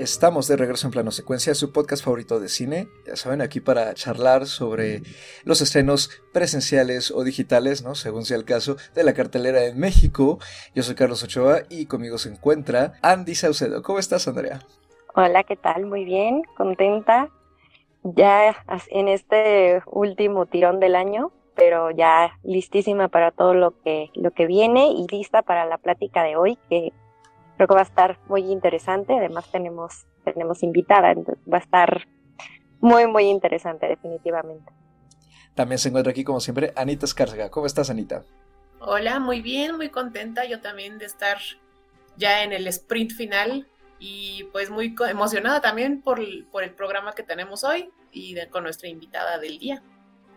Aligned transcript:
Estamos 0.00 0.48
de 0.48 0.56
regreso 0.56 0.86
en 0.86 0.92
Plano 0.92 1.10
Secuencia, 1.10 1.54
su 1.54 1.74
podcast 1.74 2.02
favorito 2.02 2.40
de 2.40 2.48
cine. 2.48 2.88
Ya 3.06 3.16
saben, 3.16 3.42
aquí 3.42 3.60
para 3.60 3.92
charlar 3.92 4.46
sobre 4.46 5.02
los 5.44 5.60
estrenos 5.60 6.22
presenciales 6.32 7.10
o 7.10 7.22
digitales, 7.22 7.84
¿no? 7.84 7.94
Según 7.94 8.24
sea 8.24 8.38
el 8.38 8.46
caso, 8.46 8.76
de 8.94 9.04
la 9.04 9.12
cartelera 9.12 9.66
en 9.66 9.78
México. 9.78 10.38
Yo 10.74 10.82
soy 10.82 10.94
Carlos 10.94 11.22
Ochoa 11.22 11.64
y 11.68 11.84
conmigo 11.84 12.16
se 12.16 12.30
encuentra 12.30 12.94
Andy 13.02 13.34
Saucedo. 13.34 13.82
¿Cómo 13.82 13.98
estás, 13.98 14.26
Andrea? 14.26 14.60
Hola, 15.14 15.44
¿qué 15.44 15.56
tal? 15.56 15.84
Muy 15.84 16.06
bien, 16.06 16.44
contenta. 16.56 17.28
Ya 18.02 18.56
en 18.88 19.06
este 19.06 19.82
último 19.84 20.46
tirón 20.46 20.80
del 20.80 20.96
año, 20.96 21.30
pero 21.54 21.90
ya 21.90 22.38
listísima 22.42 23.08
para 23.08 23.32
todo 23.32 23.52
lo 23.52 23.78
que, 23.82 24.08
lo 24.14 24.30
que 24.30 24.46
viene 24.46 24.92
y 24.92 25.06
lista 25.14 25.42
para 25.42 25.66
la 25.66 25.76
plática 25.76 26.22
de 26.22 26.36
hoy, 26.36 26.58
que 26.70 26.94
creo 27.60 27.68
que 27.68 27.74
va 27.74 27.80
a 27.80 27.84
estar 27.84 28.18
muy 28.26 28.50
interesante. 28.50 29.14
Además 29.14 29.50
tenemos, 29.52 30.06
tenemos 30.24 30.62
invitada, 30.62 31.10
entonces 31.12 31.44
va 31.52 31.58
a 31.58 31.60
estar 31.60 32.06
muy, 32.80 33.06
muy 33.06 33.24
interesante 33.24 33.86
definitivamente. 33.86 34.72
También 35.54 35.78
se 35.78 35.90
encuentra 35.90 36.10
aquí, 36.10 36.24
como 36.24 36.40
siempre, 36.40 36.72
Anita 36.74 37.04
Escárcega. 37.04 37.50
¿Cómo 37.50 37.66
estás, 37.66 37.90
Anita? 37.90 38.24
Hola, 38.80 39.20
muy 39.20 39.42
bien, 39.42 39.76
muy 39.76 39.90
contenta 39.90 40.46
yo 40.46 40.62
también 40.62 40.96
de 40.96 41.04
estar 41.04 41.36
ya 42.16 42.44
en 42.44 42.54
el 42.54 42.66
sprint 42.66 43.12
final 43.12 43.68
y 43.98 44.44
pues 44.52 44.70
muy 44.70 44.94
emocionada 45.10 45.60
también 45.60 46.00
por, 46.00 46.18
por 46.50 46.62
el 46.62 46.70
programa 46.70 47.12
que 47.12 47.22
tenemos 47.22 47.62
hoy 47.62 47.90
y 48.10 48.36
con 48.46 48.62
nuestra 48.62 48.88
invitada 48.88 49.38
del 49.38 49.58
día. 49.58 49.82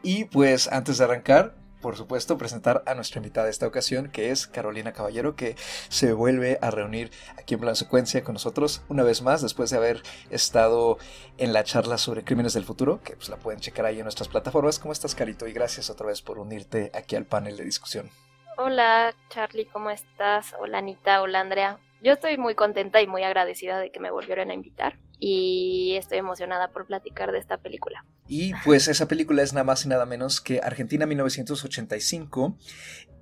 Y 0.02 0.26
pues 0.26 0.70
antes 0.70 0.98
de 0.98 1.06
arrancar, 1.06 1.56
por 1.84 1.98
supuesto, 1.98 2.38
presentar 2.38 2.82
a 2.88 2.96
nuestra 2.96 3.20
invitada 3.20 3.46
de 3.46 3.52
esta 3.52 3.68
ocasión, 3.68 4.10
que 4.10 4.32
es 4.32 4.48
Carolina 4.48 4.94
Caballero, 4.94 5.36
que 5.36 5.56
se 5.90 6.14
vuelve 6.14 6.58
a 6.62 6.72
reunir 6.72 7.12
aquí 7.38 7.54
en 7.54 7.60
Plan 7.60 7.76
Secuencia 7.76 8.24
con 8.24 8.34
nosotros 8.34 8.82
una 8.88 9.04
vez 9.04 9.22
más, 9.22 9.42
después 9.42 9.70
de 9.70 9.78
haber 9.78 10.02
estado 10.32 10.98
en 11.38 11.52
la 11.52 11.66
charla 11.66 11.98
sobre 11.98 12.24
crímenes 12.24 12.54
del 12.54 12.64
futuro, 12.64 13.02
que 13.04 13.18
pues 13.18 13.28
la 13.28 13.36
pueden 13.36 13.60
checar 13.60 13.86
ahí 13.86 13.98
en 13.98 14.04
nuestras 14.06 14.30
plataformas. 14.30 14.80
¿Cómo 14.80 14.94
estás, 14.94 15.14
Carito? 15.14 15.46
Y 15.46 15.52
gracias 15.52 15.90
otra 15.90 16.08
vez 16.08 16.22
por 16.22 16.40
unirte 16.40 16.90
aquí 16.96 17.18
al 17.18 17.26
panel 17.26 17.58
de 17.58 17.66
discusión. 17.66 18.10
Hola, 18.58 19.14
Charlie, 19.30 19.66
¿cómo 19.66 19.90
estás? 19.90 20.56
Hola, 20.60 20.78
Anita, 20.78 21.22
hola, 21.22 21.42
Andrea. 21.42 21.80
Yo 22.04 22.12
estoy 22.12 22.38
muy 22.38 22.54
contenta 22.54 23.02
y 23.02 23.08
muy 23.08 23.24
agradecida 23.24 23.80
de 23.80 23.90
que 23.90 24.02
me 24.02 24.12
volvieran 24.12 24.50
a 24.50 24.54
invitar 24.54 25.00
y 25.20 25.96
estoy 25.98 26.18
emocionada 26.18 26.68
por 26.72 26.86
platicar 26.86 27.32
de 27.32 27.40
esta 27.40 27.60
película. 27.60 28.06
Y 28.28 28.52
pues 28.66 28.90
esa 28.90 29.08
película 29.08 29.42
es 29.42 29.54
nada 29.54 29.64
más 29.64 29.86
y 29.86 29.88
nada 29.88 30.06
menos 30.06 30.42
que 30.42 30.60
Argentina 30.62 31.06
1985, 31.06 32.58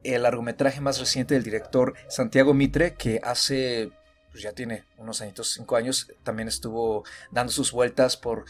el 0.04 0.24
largometraje 0.24 0.82
más 0.82 1.00
reciente 1.00 1.36
del 1.36 1.44
director 1.44 1.94
Santiago 2.10 2.56
Mitre, 2.56 2.96
que 2.96 3.22
hace, 3.24 3.92
pues 4.32 4.42
ya 4.42 4.54
tiene 4.54 4.86
unos 4.98 5.22
añitos, 5.22 5.54
cinco 5.54 5.76
años, 5.76 6.12
también 6.24 6.48
estuvo 6.48 7.04
dando 7.30 7.54
sus 7.54 7.72
vueltas 7.72 8.18
por 8.18 8.46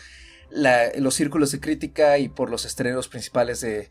los 0.50 1.14
círculos 1.14 1.52
de 1.52 1.60
crítica 1.60 2.20
y 2.20 2.30
por 2.30 2.50
los 2.50 2.64
estrenos 2.64 3.10
principales 3.10 3.60
de 3.60 3.90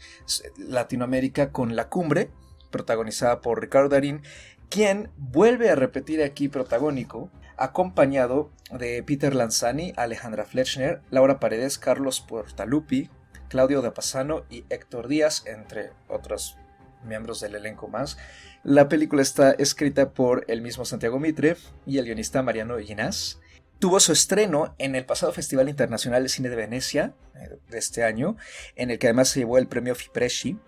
Latinoamérica 0.56 1.52
con 1.52 1.76
La 1.76 1.90
Cumbre, 1.90 2.30
protagonizada 2.70 3.42
por 3.42 3.60
Ricardo 3.60 3.90
Darín, 3.90 4.22
quien 4.70 5.10
vuelve 5.16 5.68
a 5.68 5.74
repetir 5.74 6.22
aquí 6.22 6.48
protagónico 6.48 7.30
acompañado 7.56 8.50
de 8.70 9.02
Peter 9.02 9.34
Lanzani, 9.34 9.92
Alejandra 9.96 10.46
Fletchner, 10.46 11.02
Laura 11.10 11.40
Paredes, 11.40 11.76
Carlos 11.76 12.20
Portalupi, 12.20 13.10
Claudio 13.48 13.82
Dapasano 13.82 14.44
y 14.48 14.64
Héctor 14.70 15.08
Díaz, 15.08 15.44
entre 15.46 15.90
otros 16.08 16.56
miembros 17.04 17.40
del 17.40 17.56
elenco 17.56 17.88
más. 17.88 18.16
La 18.62 18.88
película 18.88 19.22
está 19.22 19.50
escrita 19.52 20.10
por 20.12 20.44
el 20.48 20.62
mismo 20.62 20.84
Santiago 20.84 21.18
Mitre 21.18 21.56
y 21.84 21.98
el 21.98 22.04
guionista 22.04 22.42
Mariano 22.42 22.78
Ginás. 22.78 23.40
Tuvo 23.78 23.98
su 23.98 24.12
estreno 24.12 24.74
en 24.78 24.94
el 24.94 25.04
pasado 25.04 25.32
Festival 25.32 25.68
Internacional 25.68 26.22
de 26.22 26.28
Cine 26.28 26.48
de 26.48 26.56
Venecia 26.56 27.14
eh, 27.34 27.58
de 27.68 27.78
este 27.78 28.04
año, 28.04 28.36
en 28.76 28.90
el 28.90 28.98
que 28.98 29.08
además 29.08 29.30
se 29.30 29.40
llevó 29.40 29.58
el 29.58 29.66
premio 29.66 29.94
Fipresci. 29.94 30.58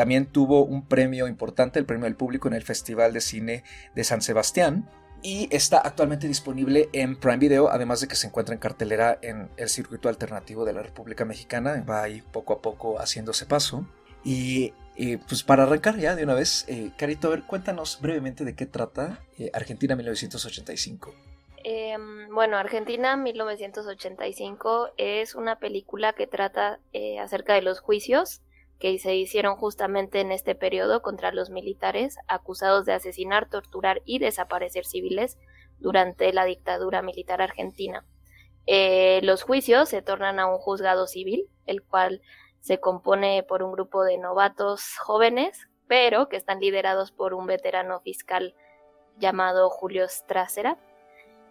También 0.00 0.24
tuvo 0.24 0.64
un 0.64 0.86
premio 0.86 1.28
importante, 1.28 1.78
el 1.78 1.84
premio 1.84 2.04
del 2.04 2.16
público 2.16 2.48
en 2.48 2.54
el 2.54 2.62
Festival 2.62 3.12
de 3.12 3.20
Cine 3.20 3.64
de 3.94 4.02
San 4.02 4.22
Sebastián 4.22 4.88
y 5.22 5.46
está 5.54 5.76
actualmente 5.76 6.26
disponible 6.26 6.88
en 6.94 7.20
Prime 7.20 7.36
Video, 7.36 7.68
además 7.68 8.00
de 8.00 8.08
que 8.08 8.14
se 8.14 8.26
encuentra 8.26 8.54
en 8.54 8.60
cartelera 8.60 9.18
en 9.20 9.50
el 9.58 9.68
circuito 9.68 10.08
alternativo 10.08 10.64
de 10.64 10.72
la 10.72 10.82
República 10.82 11.26
Mexicana, 11.26 11.84
va 11.86 12.02
ahí 12.02 12.22
poco 12.32 12.54
a 12.54 12.62
poco 12.62 12.98
haciéndose 12.98 13.44
paso. 13.44 13.84
Y 14.24 14.72
pues 15.28 15.42
para 15.42 15.64
arrancar 15.64 15.98
ya 15.98 16.16
de 16.16 16.24
una 16.24 16.32
vez, 16.32 16.64
eh, 16.68 16.92
Carito, 16.96 17.28
a 17.28 17.32
ver, 17.32 17.42
cuéntanos 17.42 17.98
brevemente 18.00 18.46
de 18.46 18.56
qué 18.56 18.64
trata 18.64 19.20
eh, 19.38 19.50
Argentina 19.52 19.96
1985. 19.96 21.14
Em, 21.62 22.34
bueno, 22.34 22.56
Argentina 22.56 23.18
1985 23.18 24.92
es 24.96 25.34
una 25.34 25.58
película 25.58 26.14
que 26.14 26.26
trata 26.26 26.80
eh, 26.94 27.18
acerca 27.18 27.52
de 27.52 27.60
los 27.60 27.80
juicios 27.80 28.40
que 28.80 28.98
se 28.98 29.14
hicieron 29.14 29.56
justamente 29.56 30.20
en 30.20 30.32
este 30.32 30.54
periodo 30.54 31.02
contra 31.02 31.32
los 31.32 31.50
militares 31.50 32.16
acusados 32.26 32.86
de 32.86 32.94
asesinar, 32.94 33.48
torturar 33.48 34.00
y 34.06 34.18
desaparecer 34.18 34.86
civiles 34.86 35.38
durante 35.78 36.32
la 36.32 36.46
dictadura 36.46 37.02
militar 37.02 37.42
argentina. 37.42 38.06
Eh, 38.66 39.20
los 39.22 39.42
juicios 39.42 39.90
se 39.90 40.00
tornan 40.00 40.40
a 40.40 40.46
un 40.46 40.58
juzgado 40.58 41.06
civil, 41.06 41.46
el 41.66 41.82
cual 41.82 42.22
se 42.60 42.80
compone 42.80 43.42
por 43.42 43.62
un 43.62 43.72
grupo 43.72 44.02
de 44.02 44.16
novatos 44.16 44.96
jóvenes, 44.98 45.68
pero 45.86 46.28
que 46.28 46.36
están 46.36 46.60
liderados 46.60 47.12
por 47.12 47.34
un 47.34 47.46
veterano 47.46 48.00
fiscal 48.00 48.54
llamado 49.18 49.68
Julio 49.68 50.08
Strasera, 50.08 50.78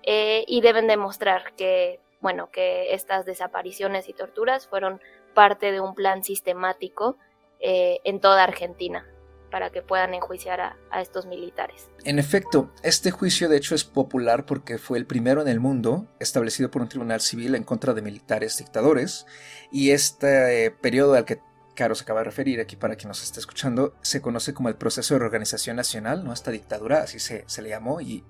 eh, 0.02 0.46
y 0.48 0.62
deben 0.62 0.88
demostrar 0.88 1.54
que, 1.56 2.00
bueno, 2.22 2.50
que 2.50 2.94
estas 2.94 3.26
desapariciones 3.26 4.10
y 4.10 4.14
torturas 4.14 4.68
fueron 4.68 5.00
parte 5.34 5.72
de 5.72 5.80
un 5.80 5.96
plan 5.96 6.24
sistemático 6.24 7.18
eh, 7.60 8.00
en 8.04 8.20
toda 8.20 8.44
Argentina 8.44 9.06
para 9.50 9.72
que 9.72 9.82
puedan 9.82 10.14
enjuiciar 10.14 10.62
a, 10.62 11.02
estos 11.02 11.26
militares. 11.26 11.90
En 12.04 12.20
efecto, 12.20 12.72
este 12.84 13.12
juicio 13.12 13.50
de 13.50 13.58
hecho 13.58 13.76
es 13.76 13.84
popular 13.84 14.46
porque 14.46 14.78
fue 14.78 14.98
el 14.98 15.06
primero 15.06 15.42
en 15.42 15.48
el 15.48 15.60
mundo 15.60 16.08
establecido 16.20 16.70
por 16.70 16.82
un 16.82 16.90
tribunal 16.90 17.20
civil 17.20 17.56
en 17.56 17.64
contra 17.64 17.94
de 17.94 18.02
militares 18.02 18.58
dictadores 18.58 19.26
y 19.72 19.92
este 19.92 20.66
eh, 20.66 20.72
periodo 20.72 21.16
al 21.16 21.26
que 21.26 21.42
Caro 21.76 21.96
se 21.96 22.04
acaba 22.04 22.20
de 22.20 22.26
referir 22.26 22.60
aquí 22.60 22.76
para 22.76 22.98
quien 22.98 23.08
nos 23.08 23.24
esté 23.24 23.40
escuchando, 23.40 23.96
se 24.02 24.22
conoce 24.22 24.54
como 24.54 24.68
el 24.68 24.76
proceso 24.76 25.14
de 25.14 25.20
reorganización 25.20 25.78
nacional, 25.78 26.26
¿no? 26.26 26.34
Esta 26.34 26.52
dictadura, 26.52 27.04
así 27.04 27.20
se, 27.20 27.46
le 27.62 27.70
llamó, 27.70 28.02
y, 28.02 28.26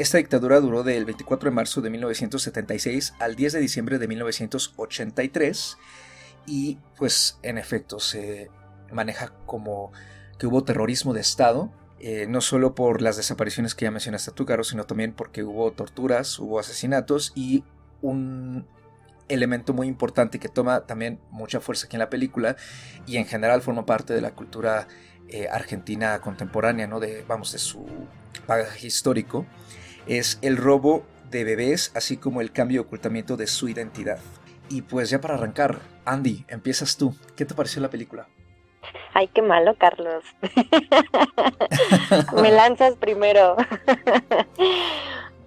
esta 0.00 0.18
dictadura 0.18 0.58
duró 0.58 0.82
del 0.82 1.04
24 1.04 1.50
de 1.50 1.54
marzo 1.54 1.82
de 1.82 1.90
1976 1.90 3.14
al 3.20 3.36
10 3.36 3.52
de 3.52 3.60
diciembre 3.60 3.98
de 4.00 4.08
1983 4.08 5.76
y 6.46 6.78
pues 6.96 7.38
en 7.42 7.58
efecto 7.58 8.00
se 8.00 8.50
maneja 8.92 9.32
como 9.46 9.92
que 10.38 10.46
hubo 10.46 10.64
terrorismo 10.64 11.12
de 11.12 11.20
Estado, 11.20 11.70
eh, 12.00 12.26
no 12.28 12.40
solo 12.40 12.74
por 12.74 13.00
las 13.00 13.16
desapariciones 13.16 13.74
que 13.74 13.84
ya 13.84 13.90
mencionaste 13.90 14.32
tú, 14.32 14.44
Caro, 14.44 14.64
sino 14.64 14.84
también 14.84 15.12
porque 15.12 15.42
hubo 15.42 15.72
torturas, 15.72 16.38
hubo 16.38 16.58
asesinatos 16.58 17.32
y 17.34 17.64
un 18.02 18.66
elemento 19.28 19.72
muy 19.72 19.86
importante 19.86 20.38
que 20.38 20.48
toma 20.48 20.86
también 20.86 21.18
mucha 21.30 21.60
fuerza 21.60 21.86
aquí 21.86 21.96
en 21.96 22.00
la 22.00 22.10
película 22.10 22.56
y 23.06 23.16
en 23.16 23.24
general 23.24 23.62
forma 23.62 23.86
parte 23.86 24.12
de 24.12 24.20
la 24.20 24.32
cultura 24.32 24.86
eh, 25.28 25.48
argentina 25.50 26.20
contemporánea, 26.20 26.86
¿no? 26.86 27.00
De, 27.00 27.24
vamos, 27.26 27.52
de 27.52 27.58
su 27.58 27.86
bagaje 28.46 28.86
histórico, 28.86 29.46
es 30.06 30.38
el 30.42 30.58
robo 30.58 31.06
de 31.30 31.44
bebés, 31.44 31.90
así 31.94 32.18
como 32.18 32.42
el 32.42 32.52
cambio 32.52 32.82
y 32.82 32.84
ocultamiento 32.84 33.36
de 33.36 33.46
su 33.46 33.68
identidad. 33.68 34.18
Y 34.68 34.82
pues 34.82 35.10
ya 35.10 35.20
para 35.20 35.34
arrancar, 35.34 35.80
Andy, 36.04 36.44
empiezas 36.48 36.96
tú. 36.96 37.14
¿Qué 37.36 37.44
te 37.44 37.54
pareció 37.54 37.82
la 37.82 37.90
película? 37.90 38.26
Ay, 39.12 39.28
qué 39.28 39.42
malo, 39.42 39.74
Carlos. 39.78 40.24
Me 42.42 42.50
lanzas 42.50 42.96
primero. 42.96 43.56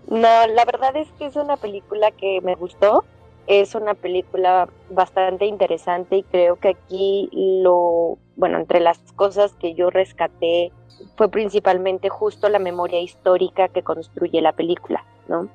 no, 0.07 0.47
la 0.47 0.65
verdad 0.65 0.95
es 0.95 1.07
que 1.17 1.25
es 1.25 1.35
una 1.35 1.57
película 1.57 2.11
que 2.11 2.41
me 2.41 2.55
gustó. 2.55 3.03
Es 3.45 3.75
una 3.75 3.93
película 3.93 4.67
bastante 4.89 5.45
interesante 5.45 6.17
y 6.17 6.23
creo 6.23 6.57
que 6.57 6.69
aquí 6.69 7.29
lo, 7.31 8.17
bueno, 8.35 8.57
entre 8.57 8.81
las 8.81 8.99
cosas 9.13 9.53
que 9.53 9.73
yo 9.73 9.89
rescaté 9.89 10.73
fue 11.15 11.29
principalmente 11.29 12.09
justo 12.09 12.49
la 12.49 12.59
memoria 12.59 12.99
histórica 12.99 13.69
que 13.69 13.83
construye 13.83 14.41
la 14.41 14.51
película, 14.51 15.05
¿no? 15.29 15.47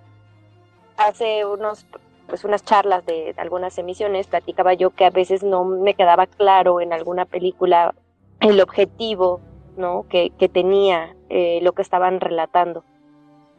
Hace 0.97 1.45
unos 1.45 1.85
pues 2.33 2.45
unas 2.45 2.65
charlas 2.65 3.05
de 3.05 3.35
algunas 3.37 3.77
emisiones, 3.77 4.27
platicaba 4.27 4.73
yo 4.73 4.89
que 4.89 5.05
a 5.05 5.11
veces 5.11 5.43
no 5.43 5.67
me 5.67 5.93
quedaba 5.93 6.27
claro 6.27 6.81
en 6.81 6.95
alguna 6.95 7.27
película 7.27 7.95
el 8.41 8.59
objetivo 8.63 9.43
¿no? 9.77 10.07
que, 10.09 10.31
tenía 10.51 11.15
eh, 11.29 11.61
lo 11.61 11.73
que 11.73 11.83
estaban 11.83 12.21
relatando. 12.21 12.85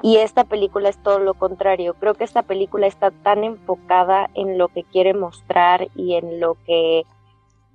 Y 0.02 0.18
esta 0.18 0.46
película 0.46 0.90
es 0.90 0.98
todo 1.04 1.20
lo 1.20 1.36
contrario. 1.36 1.94
Creo 2.00 2.16
que 2.16 2.24
esta 2.24 2.42
película 2.42 2.88
está 2.88 3.12
tan 3.12 3.44
enfocada 3.44 4.32
en 4.34 4.58
lo 4.58 4.70
que 4.70 4.84
quiere 4.86 5.14
mostrar 5.14 5.90
y 5.94 6.16
en 6.16 6.40
lo 6.40 6.56
que 6.66 7.04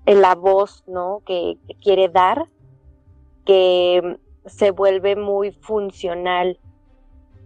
en 0.04 0.20
la 0.20 0.34
voz 0.34 0.82
¿no? 0.88 1.22
que 1.24 1.58
quiere 1.80 2.08
dar, 2.08 2.48
que 3.46 4.18
se 4.46 4.72
vuelve 4.72 5.14
muy 5.14 5.52
funcional 5.52 6.58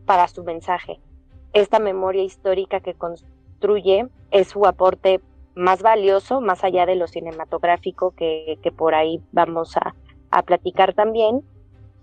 para 0.06 0.26
su 0.28 0.42
mensaje. 0.42 1.00
esta 1.52 1.78
memoria 1.78 2.22
histórica 2.22 2.80
que 2.80 2.94
es 4.30 4.48
su 4.48 4.66
aporte 4.66 5.20
más 5.54 5.82
valioso, 5.82 6.40
más 6.40 6.64
allá 6.64 6.86
de 6.86 6.96
lo 6.96 7.06
cinematográfico 7.06 8.12
que, 8.12 8.58
por 8.76 8.94
ahí 8.94 9.20
vamos 9.32 9.76
a, 9.76 9.94
platicar 10.44 10.94
también. 10.94 11.42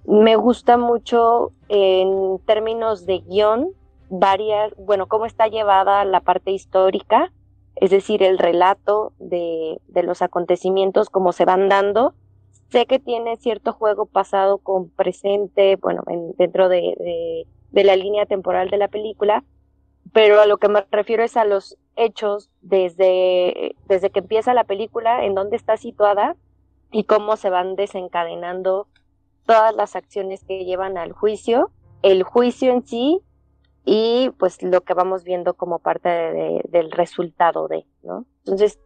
Me 0.06 0.36
gusta 0.36 0.78
mucho 0.78 1.52
en 1.68 2.40
términos 2.46 3.08
de 3.08 3.20
guion, 3.20 3.70
varias, 4.10 4.74
bueno, 4.78 5.08
cómo 5.08 5.26
está 5.26 5.48
llevada 5.48 6.06
la 6.06 6.22
parte 6.22 6.52
histórica, 6.52 7.32
es 7.76 7.90
decir, 7.90 8.22
el 8.22 8.38
relato 8.38 9.14
de, 9.18 9.80
los 10.04 10.22
acontecimientos, 10.22 11.10
cómo 11.10 11.32
se 11.32 11.46
van 11.46 11.70
dando. 11.70 12.14
Sé 12.70 12.86
que 12.86 13.00
tiene 13.00 13.38
cierto 13.38 13.74
juego 13.74 14.06
pasado 14.06 14.60
con 14.60 14.90
presente, 14.90 15.76
bueno, 15.78 16.04
dentro 16.38 16.70
de, 16.70 17.46
de, 17.72 17.84
la 17.84 17.96
línea 17.96 18.28
temporal 18.28 18.70
de 18.70 18.78
la 18.78 18.90
película, 18.90 19.44
pero 20.14 20.42
a 20.42 20.46
lo 20.46 20.58
que 20.58 20.70
me 20.70 20.86
refiero 20.92 21.24
es 21.24 21.38
a 21.38 21.46
los 21.46 21.78
hechos 21.96 22.50
desde, 22.62 23.76
desde 23.88 24.10
que 24.10 24.20
empieza 24.20 24.54
la 24.54 24.64
película, 24.64 25.26
en 25.26 25.36
dónde 25.36 25.58
está 25.58 25.78
situada 25.78 26.36
y 26.92 27.04
cómo 27.04 27.36
se 27.36 27.50
van 27.50 27.76
desencadenando 27.76 28.88
todas 29.46 29.76
las 29.76 29.96
acciones 29.96 30.44
que 30.44 30.66
llevan 30.66 30.98
al 30.98 31.12
juicio, 31.12 31.72
el 32.02 32.24
juicio 32.24 32.72
en 32.72 32.86
sí 32.86 33.22
y 33.86 34.32
pues 34.38 34.62
lo 34.62 34.82
que 34.82 34.94
vamos 34.94 35.24
viendo 35.24 35.54
como 35.56 35.80
parte 35.80 36.10
del 36.70 36.92
resultado 36.92 37.68
de, 37.68 37.86
¿no? 38.04 38.26
Entonces, 38.46 38.80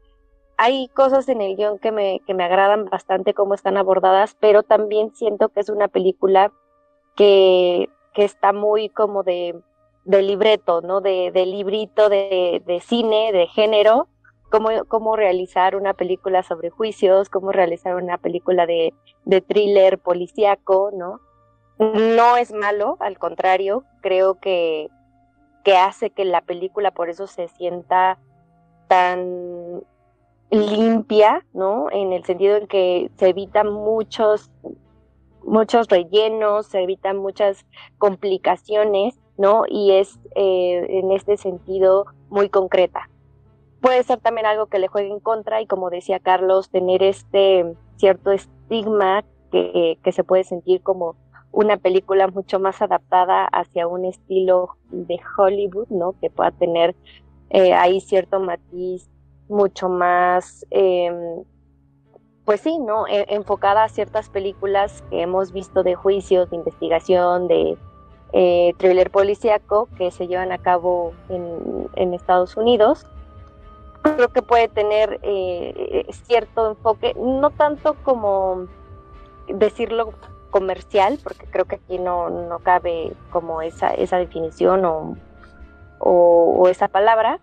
hay 0.57 0.87
cosas 0.89 1.27
en 1.29 1.41
el 1.41 1.55
guion 1.55 1.79
que 1.79 1.91
me, 1.91 2.21
que 2.25 2.33
me 2.33 2.43
agradan 2.43 2.85
bastante 2.85 3.33
cómo 3.33 3.53
están 3.53 3.77
abordadas, 3.77 4.35
pero 4.39 4.63
también 4.63 5.13
siento 5.13 5.49
que 5.49 5.59
es 5.59 5.69
una 5.69 5.87
película 5.87 6.51
que, 7.15 7.89
que 8.13 8.23
está 8.23 8.53
muy 8.53 8.89
como 8.89 9.23
de, 9.23 9.59
de 10.05 10.21
libreto, 10.21 10.81
¿no? 10.81 11.01
De, 11.01 11.31
de 11.31 11.45
librito 11.45 12.09
de, 12.09 12.61
de, 12.65 12.79
cine, 12.81 13.31
de 13.31 13.47
género, 13.47 14.07
cómo, 14.51 14.69
cómo 14.87 15.15
realizar 15.15 15.75
una 15.75 15.93
película 15.93 16.43
sobre 16.43 16.69
juicios, 16.69 17.29
cómo 17.29 17.51
realizar 17.51 17.95
una 17.95 18.17
película 18.17 18.65
de, 18.65 18.93
de 19.25 19.41
thriller 19.41 19.99
policíaco, 19.99 20.91
¿no? 20.93 21.19
No 21.79 22.37
es 22.37 22.53
malo, 22.53 22.97
al 22.99 23.17
contrario, 23.17 23.83
creo 24.01 24.35
que, 24.35 24.89
que 25.63 25.77
hace 25.77 26.09
que 26.09 26.25
la 26.25 26.41
película 26.41 26.91
por 26.91 27.09
eso 27.09 27.27
se 27.27 27.47
sienta 27.47 28.19
tan 28.87 29.83
limpia, 30.51 31.45
¿no? 31.53 31.89
En 31.91 32.13
el 32.13 32.23
sentido 32.25 32.57
en 32.57 32.67
que 32.67 33.09
se 33.17 33.29
evitan 33.29 33.71
muchos, 33.71 34.51
muchos 35.43 35.87
rellenos, 35.87 36.67
se 36.67 36.81
evitan 36.81 37.17
muchas 37.17 37.65
complicaciones, 37.97 39.19
¿no? 39.37 39.63
Y 39.67 39.91
es 39.91 40.19
eh, 40.35 40.85
en 40.89 41.11
este 41.11 41.37
sentido 41.37 42.05
muy 42.29 42.49
concreta. 42.49 43.09
Puede 43.81 44.03
ser 44.03 44.19
también 44.19 44.45
algo 44.45 44.67
que 44.67 44.79
le 44.79 44.87
juegue 44.87 45.09
en 45.09 45.19
contra 45.19 45.61
y 45.61 45.67
como 45.67 45.89
decía 45.89 46.19
Carlos, 46.19 46.69
tener 46.69 47.03
este 47.03 47.75
cierto 47.97 48.31
estigma 48.31 49.23
que, 49.51 49.99
que 50.03 50.11
se 50.11 50.23
puede 50.23 50.43
sentir 50.43 50.81
como 50.81 51.15
una 51.53 51.77
película 51.77 52.27
mucho 52.27 52.59
más 52.59 52.81
adaptada 52.81 53.45
hacia 53.45 53.87
un 53.87 54.05
estilo 54.05 54.77
de 54.89 55.19
Hollywood, 55.37 55.87
¿no? 55.89 56.15
Que 56.19 56.29
pueda 56.31 56.51
tener 56.51 56.95
eh, 57.51 57.73
ahí 57.73 58.01
cierto 58.01 58.39
matiz 58.39 59.07
mucho 59.47 59.87
más, 59.87 60.65
em, 60.71 61.43
pues 62.43 62.61
sí, 62.61 62.79
¿no? 62.79 63.07
E, 63.07 63.27
enfocada 63.29 63.83
a 63.83 63.89
ciertas 63.89 64.29
películas 64.29 65.03
que 65.11 65.21
hemos 65.21 65.51
visto 65.51 65.83
de 65.83 65.93
juicios, 65.93 66.49
de 66.49 66.55
investigación, 66.55 67.47
de 67.47 67.77
eh, 68.35 68.73
thriller 68.77 69.11
policíaco 69.11 69.87
que 69.95 70.09
se 70.09 70.27
llevan 70.27 70.51
a 70.51 70.57
cabo 70.57 71.13
en, 71.29 72.13
Estados 72.13 72.57
Unidos. 72.57 73.05
Creo 74.01 74.29
que 74.29 74.41
puede 74.41 74.67
tener 74.67 75.19
eh, 75.21 76.05
cierto 76.25 76.71
enfoque, 76.71 77.13
no 77.15 77.51
tanto 77.51 77.95
como 78.03 78.67
decirlo 79.47 80.13
comercial, 80.49 81.19
porque 81.23 81.45
creo 81.45 81.65
que 81.65 81.75
aquí 81.75 81.99
no, 81.99 82.29
no 82.29 82.59
cabe 82.59 83.13
como 83.31 83.61
esa, 83.61 83.89
esa 83.89 84.17
definición 84.17 84.83
o, 84.85 85.15
o, 85.99 86.67
esa 86.69 86.87
palabra. 86.87 87.39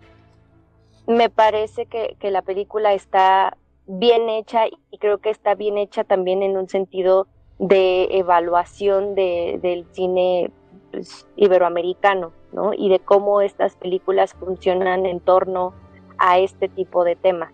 Me 1.07 1.31
parece 1.31 1.87
que, 1.87 2.17
que, 2.19 2.31
la 2.31 2.43
película 2.43 2.95
está 2.95 3.57
bien 3.87 4.29
hecha 4.29 4.67
y 4.91 4.99
creo 4.99 5.19
que 5.19 5.31
está 5.31 5.55
bien 5.55 5.79
hecha 5.79 6.05
también 6.05 6.43
en 6.43 6.57
un 6.57 6.69
sentido 6.69 7.27
de 7.59 8.09
evaluación 8.19 9.15
de, 9.15 9.59
del 9.63 9.87
cine 9.93 10.51
pues, 10.91 11.27
iberoamericano, 11.37 12.33
¿no? 12.53 12.73
Y 12.75 12.89
de 12.89 12.99
cómo 12.99 13.41
estas 13.41 13.77
películas 13.77 14.35
funcionan 14.35 15.07
en 15.07 15.21
torno 15.21 15.73
a 16.19 16.39
este 16.39 16.69
tipo 16.69 17.05
de 17.05 17.17
temas. 17.17 17.53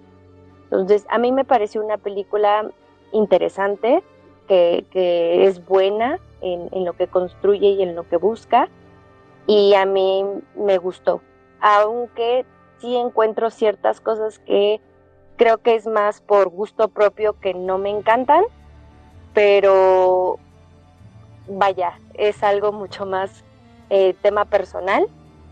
Entonces, 0.65 1.07
a 1.09 1.19
mí 1.19 1.33
me 1.33 1.45
pareció 1.45 1.85
una 1.85 1.99
película 1.99 2.71
interesante, 3.13 4.03
que, 4.47 5.45
es 5.47 5.65
buena 5.67 6.19
en, 6.41 6.85
lo 6.85 6.93
que 6.95 7.09
construye 7.09 7.71
y 7.71 7.83
en 7.83 7.95
lo 7.95 8.09
que 8.09 8.17
busca 8.17 8.69
y 9.47 9.75
a 9.75 9.85
mí 9.87 10.25
me 10.55 10.79
gustó, 10.79 11.21
aunque 11.61 12.45
sí 12.79 12.97
encuentro 12.97 13.51
ciertas 13.51 14.01
cosas 14.01 14.39
que 14.41 14.81
creo 15.37 15.59
que 15.59 15.75
es 15.75 15.87
más 15.87 16.21
por 16.21 16.49
gusto 16.49 16.89
propio 16.89 17.39
que 17.41 17.55
no 17.55 17.79
me 17.79 17.91
encantan, 17.91 18.45
pero 19.35 20.39
vaya, 21.49 21.99
es 22.15 22.43
algo 22.43 22.73
mucho 22.73 23.07
más 23.07 23.31
eh, 23.91 24.15
tema 24.23 24.45
personal 24.45 25.07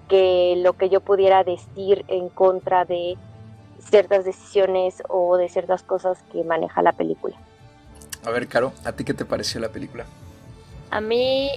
que 0.08 0.55
lo 0.58 0.75
que 0.75 0.88
yo 0.88 1.00
pudiera 1.00 1.44
decir 1.44 2.05
en 2.08 2.29
contra 2.29 2.85
de 2.85 3.17
ciertas 3.79 4.25
decisiones 4.25 5.02
o 5.08 5.37
de 5.37 5.49
ciertas 5.49 5.82
cosas 5.82 6.19
que 6.32 6.44
maneja 6.44 6.82
la 6.82 6.93
película. 6.93 7.37
A 8.25 8.31
ver, 8.31 8.49
Caro, 8.49 8.73
¿a 8.85 8.93
ti 8.93 9.05
qué 9.05 9.14
te 9.14 9.25
pareció 9.25 9.61
la 9.61 9.69
película? 9.69 10.06
A 10.91 11.00
mí, 11.00 11.50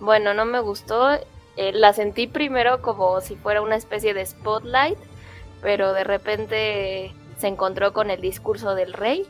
bueno, 0.00 0.34
no 0.34 0.44
me 0.44 0.60
gustó. 0.60 1.10
Eh, 1.56 1.72
la 1.72 1.92
sentí 1.92 2.26
primero 2.26 2.82
como 2.82 3.20
si 3.20 3.36
fuera 3.36 3.62
una 3.62 3.76
especie 3.76 4.14
de 4.14 4.24
spotlight, 4.24 4.98
pero 5.60 5.92
de 5.92 6.04
repente 6.04 7.14
se 7.38 7.48
encontró 7.48 7.92
con 7.92 8.10
el 8.10 8.20
discurso 8.20 8.74
del 8.74 8.92
rey 8.92 9.26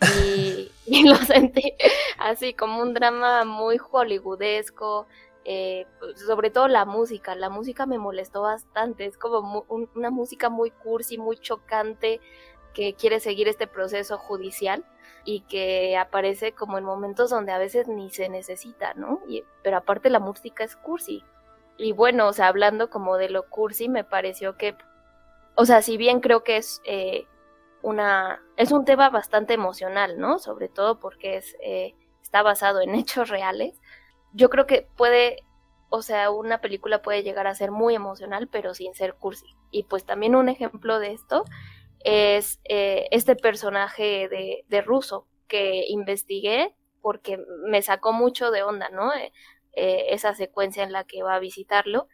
y, 0.86 1.08
lo 1.08 1.16
sentí 1.16 1.74
así 2.18 2.54
como 2.54 2.82
un 2.82 2.94
drama 2.94 3.44
muy 3.44 3.78
hollywoodesco. 3.78 5.06
Eh, 5.44 5.86
sobre 6.26 6.50
todo 6.50 6.68
la 6.68 6.84
música, 6.84 7.34
la 7.34 7.48
música 7.48 7.86
me 7.86 7.98
molestó 7.98 8.42
bastante, 8.42 9.06
es 9.06 9.16
como 9.16 9.64
una 9.94 10.10
música 10.10 10.50
muy 10.50 10.70
cursi, 10.70 11.16
muy 11.16 11.38
chocante, 11.38 12.20
que 12.74 12.94
quiere 12.94 13.20
seguir 13.20 13.48
este 13.48 13.66
proceso 13.66 14.18
judicial 14.18 14.84
y 15.24 15.40
que 15.42 15.96
aparece 15.96 16.52
como 16.52 16.78
en 16.78 16.84
momentos 16.84 17.30
donde 17.30 17.52
a 17.52 17.58
veces 17.58 17.88
ni 17.88 18.10
se 18.10 18.28
necesita, 18.28 18.94
¿no? 18.94 19.20
Pero 19.62 19.76
aparte 19.76 20.10
la 20.10 20.20
música 20.20 20.64
es 20.64 20.76
cursi. 20.76 21.24
Y 21.76 21.92
bueno, 21.92 22.28
o 22.28 22.32
sea, 22.32 22.48
hablando 22.48 22.90
como 22.90 23.16
de 23.16 23.30
lo 23.30 23.48
cursi, 23.48 23.88
me 23.88 24.04
pareció 24.04 24.56
que, 24.56 24.76
o 25.54 25.64
sea, 25.64 25.82
si 25.82 25.96
bien 25.96 26.20
creo 26.20 26.44
que 26.44 26.58
es 26.58 26.82
eh, 26.84 27.26
una, 27.82 28.42
es 28.56 28.72
un 28.72 28.84
tema 28.84 29.10
bastante 29.10 29.54
emocional, 29.54 30.18
¿no? 30.18 30.38
Sobre 30.38 30.68
todo 30.68 31.00
porque 31.00 31.36
es, 31.36 31.56
eh, 31.62 31.94
está 32.22 32.42
basado 32.42 32.80
en 32.80 32.94
hechos 32.94 33.28
reales. 33.28 33.80
Yo 34.32 34.50
creo 34.50 34.66
que 34.66 34.88
puede, 34.96 35.44
o 35.88 36.02
sea, 36.02 36.30
una 36.30 36.60
película 36.60 37.02
puede 37.02 37.22
llegar 37.22 37.46
a 37.46 37.54
ser 37.54 37.70
muy 37.70 37.94
emocional, 37.94 38.48
pero 38.48 38.74
sin 38.74 38.94
ser 38.94 39.14
cursi. 39.14 39.56
Y 39.70 39.84
pues 39.84 40.04
también 40.04 40.36
un 40.36 40.48
ejemplo 40.48 40.98
de 40.98 41.12
esto 41.12 41.44
es 42.00 42.60
eh, 42.64 43.08
este 43.10 43.36
personaje 43.36 44.28
de, 44.28 44.64
de 44.68 44.80
ruso 44.82 45.26
que 45.48 45.84
investigué 45.88 46.74
porque 47.02 47.38
me 47.66 47.82
sacó 47.82 48.12
mucho 48.12 48.50
de 48.50 48.62
onda, 48.62 48.88
¿no? 48.90 49.12
Eh, 49.14 49.32
eh, 49.72 50.06
esa 50.10 50.34
secuencia 50.34 50.82
en 50.82 50.92
la 50.92 51.04
que 51.04 51.22
va 51.22 51.34
a 51.34 51.40
visitarlo 51.40 52.08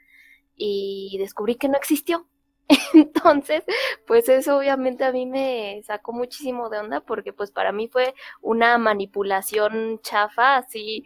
y 0.56 1.16
descubrí 1.18 1.56
que 1.56 1.68
no 1.68 1.76
existió. 1.76 2.26
Entonces, 2.94 3.64
pues 4.06 4.28
eso 4.28 4.58
obviamente 4.58 5.04
a 5.04 5.12
mí 5.12 5.26
me 5.26 5.82
sacó 5.84 6.12
muchísimo 6.12 6.68
de 6.68 6.78
onda 6.78 7.00
porque 7.00 7.32
pues 7.32 7.50
para 7.50 7.72
mí 7.72 7.88
fue 7.88 8.14
una 8.40 8.78
manipulación 8.78 10.00
chafa 10.02 10.56
así 10.56 11.04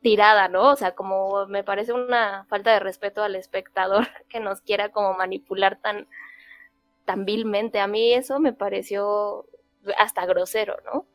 tirada, 0.00 0.48
¿no? 0.48 0.70
O 0.70 0.76
sea, 0.76 0.94
como 0.94 1.46
me 1.46 1.64
parece 1.64 1.92
una 1.92 2.46
falta 2.48 2.72
de 2.72 2.80
respeto 2.80 3.22
al 3.22 3.36
espectador 3.36 4.08
que 4.28 4.40
nos 4.40 4.60
quiera 4.60 4.90
como 4.90 5.14
manipular 5.14 5.80
tan 5.80 6.08
tan 7.04 7.24
vilmente. 7.24 7.80
A 7.80 7.86
mí 7.86 8.12
eso 8.12 8.38
me 8.40 8.52
pareció 8.52 9.46
hasta 9.98 10.26
grosero, 10.26 10.76
¿no? 10.84 11.06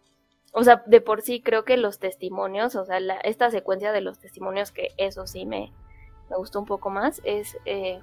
O 0.53 0.63
sea, 0.63 0.83
de 0.85 1.01
por 1.01 1.21
sí 1.21 1.41
creo 1.41 1.65
que 1.65 1.77
los 1.77 1.99
testimonios, 1.99 2.75
o 2.75 2.85
sea, 2.85 2.97
esta 3.23 3.51
secuencia 3.51 3.91
de 3.91 4.01
los 4.01 4.19
testimonios, 4.19 4.71
que 4.71 4.89
eso 4.97 5.27
sí 5.27 5.45
me, 5.45 5.71
me 6.29 6.37
gustó 6.37 6.59
un 6.59 6.65
poco 6.65 6.89
más, 6.89 7.21
es, 7.25 7.57
eh, 7.65 8.01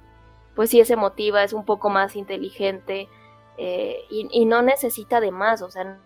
pues 0.55 0.69
sí 0.69 0.79
es 0.79 0.89
emotiva, 0.89 1.43
es 1.43 1.53
un 1.53 1.65
poco 1.65 1.89
más 1.89 2.15
inteligente 2.15 3.09
eh, 3.57 4.05
y, 4.09 4.45
no 4.45 4.61
necesita 4.61 5.19
de 5.19 5.31
más, 5.31 5.61
o 5.61 5.69
sea, 5.69 5.99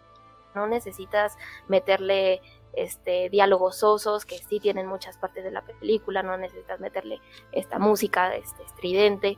no 0.56 0.68
necesitas 0.68 1.38
meterle 1.68 2.42
este, 2.74 3.30
diálogos 3.30 3.78
sosos 3.78 4.26
que 4.26 4.38
sí 4.38 4.60
tienen 4.60 4.88
muchas 4.88 5.18
partes 5.18 5.44
de 5.44 5.52
la 5.52 5.62
película, 5.62 6.24
no 6.24 6.38
necesitas 6.38 6.80
meterle 6.80 7.22
esta 7.52 7.80
música 7.80 8.36
este, 8.36 8.64
estridente, 8.64 9.38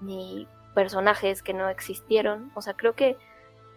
ni 0.00 0.46
personajes 0.74 1.42
que 1.42 1.52
no 1.52 1.68
existieron. 1.68 2.50
O 2.54 2.62
sea, 2.62 2.74
creo 2.74 2.94
que 2.94 3.16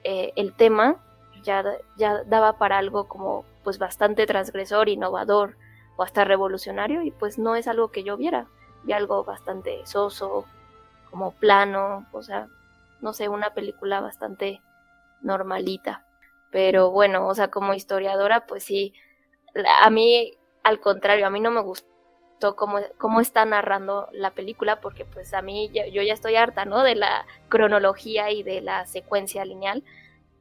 eh, 0.04 0.34
el 0.36 0.54
tema 0.54 0.98
ya, 1.44 1.64
ya 1.98 2.24
daba 2.24 2.58
para 2.58 2.78
algo 2.78 3.08
como 3.08 3.46
pues 3.64 3.78
bastante 3.80 4.26
transgresor, 4.26 4.90
innovador 4.90 5.58
o 5.96 6.04
hasta 6.04 6.24
revolucionario 6.24 7.02
y 7.02 7.12
pues 7.12 7.38
no 7.38 7.56
es 7.56 7.68
algo 7.68 7.92
que 7.92 8.04
yo 8.04 8.18
viera. 8.18 8.48
Vi 8.84 8.94
algo 8.94 9.24
bastante 9.24 9.86
soso, 9.86 10.46
como 11.14 11.32
plano, 11.32 12.08
o 12.12 12.24
sea, 12.24 12.48
no 13.02 13.14
sé, 13.14 13.30
una 13.30 13.54
película 13.54 14.02
bastante 14.02 14.62
normalita. 15.22 16.06
Pero 16.52 16.90
bueno, 16.90 17.28
o 17.28 17.36
sea, 17.36 17.50
como 17.50 17.76
historiadora, 17.76 18.48
pues 18.48 18.64
sí, 18.64 18.94
a 19.82 19.90
mí, 19.90 20.34
al 20.64 20.80
contrario, 20.80 21.28
a 21.28 21.30
mí 21.30 21.40
no 21.40 21.52
me 21.52 21.62
gustó 21.62 22.56
cómo, 22.56 22.80
cómo 22.98 23.22
está 23.22 23.46
narrando 23.46 24.10
la 24.12 24.32
película, 24.32 24.82
porque 24.82 25.06
pues 25.06 25.36
a 25.36 25.44
mí 25.44 25.70
yo 25.72 26.02
ya 26.02 26.14
estoy 26.14 26.36
harta, 26.36 26.66
¿no? 26.66 26.82
De 26.82 26.96
la 26.96 27.28
cronología 27.48 28.32
y 28.32 28.42
de 28.42 28.62
la 28.62 28.88
secuencia 28.88 29.46
lineal. 29.46 29.84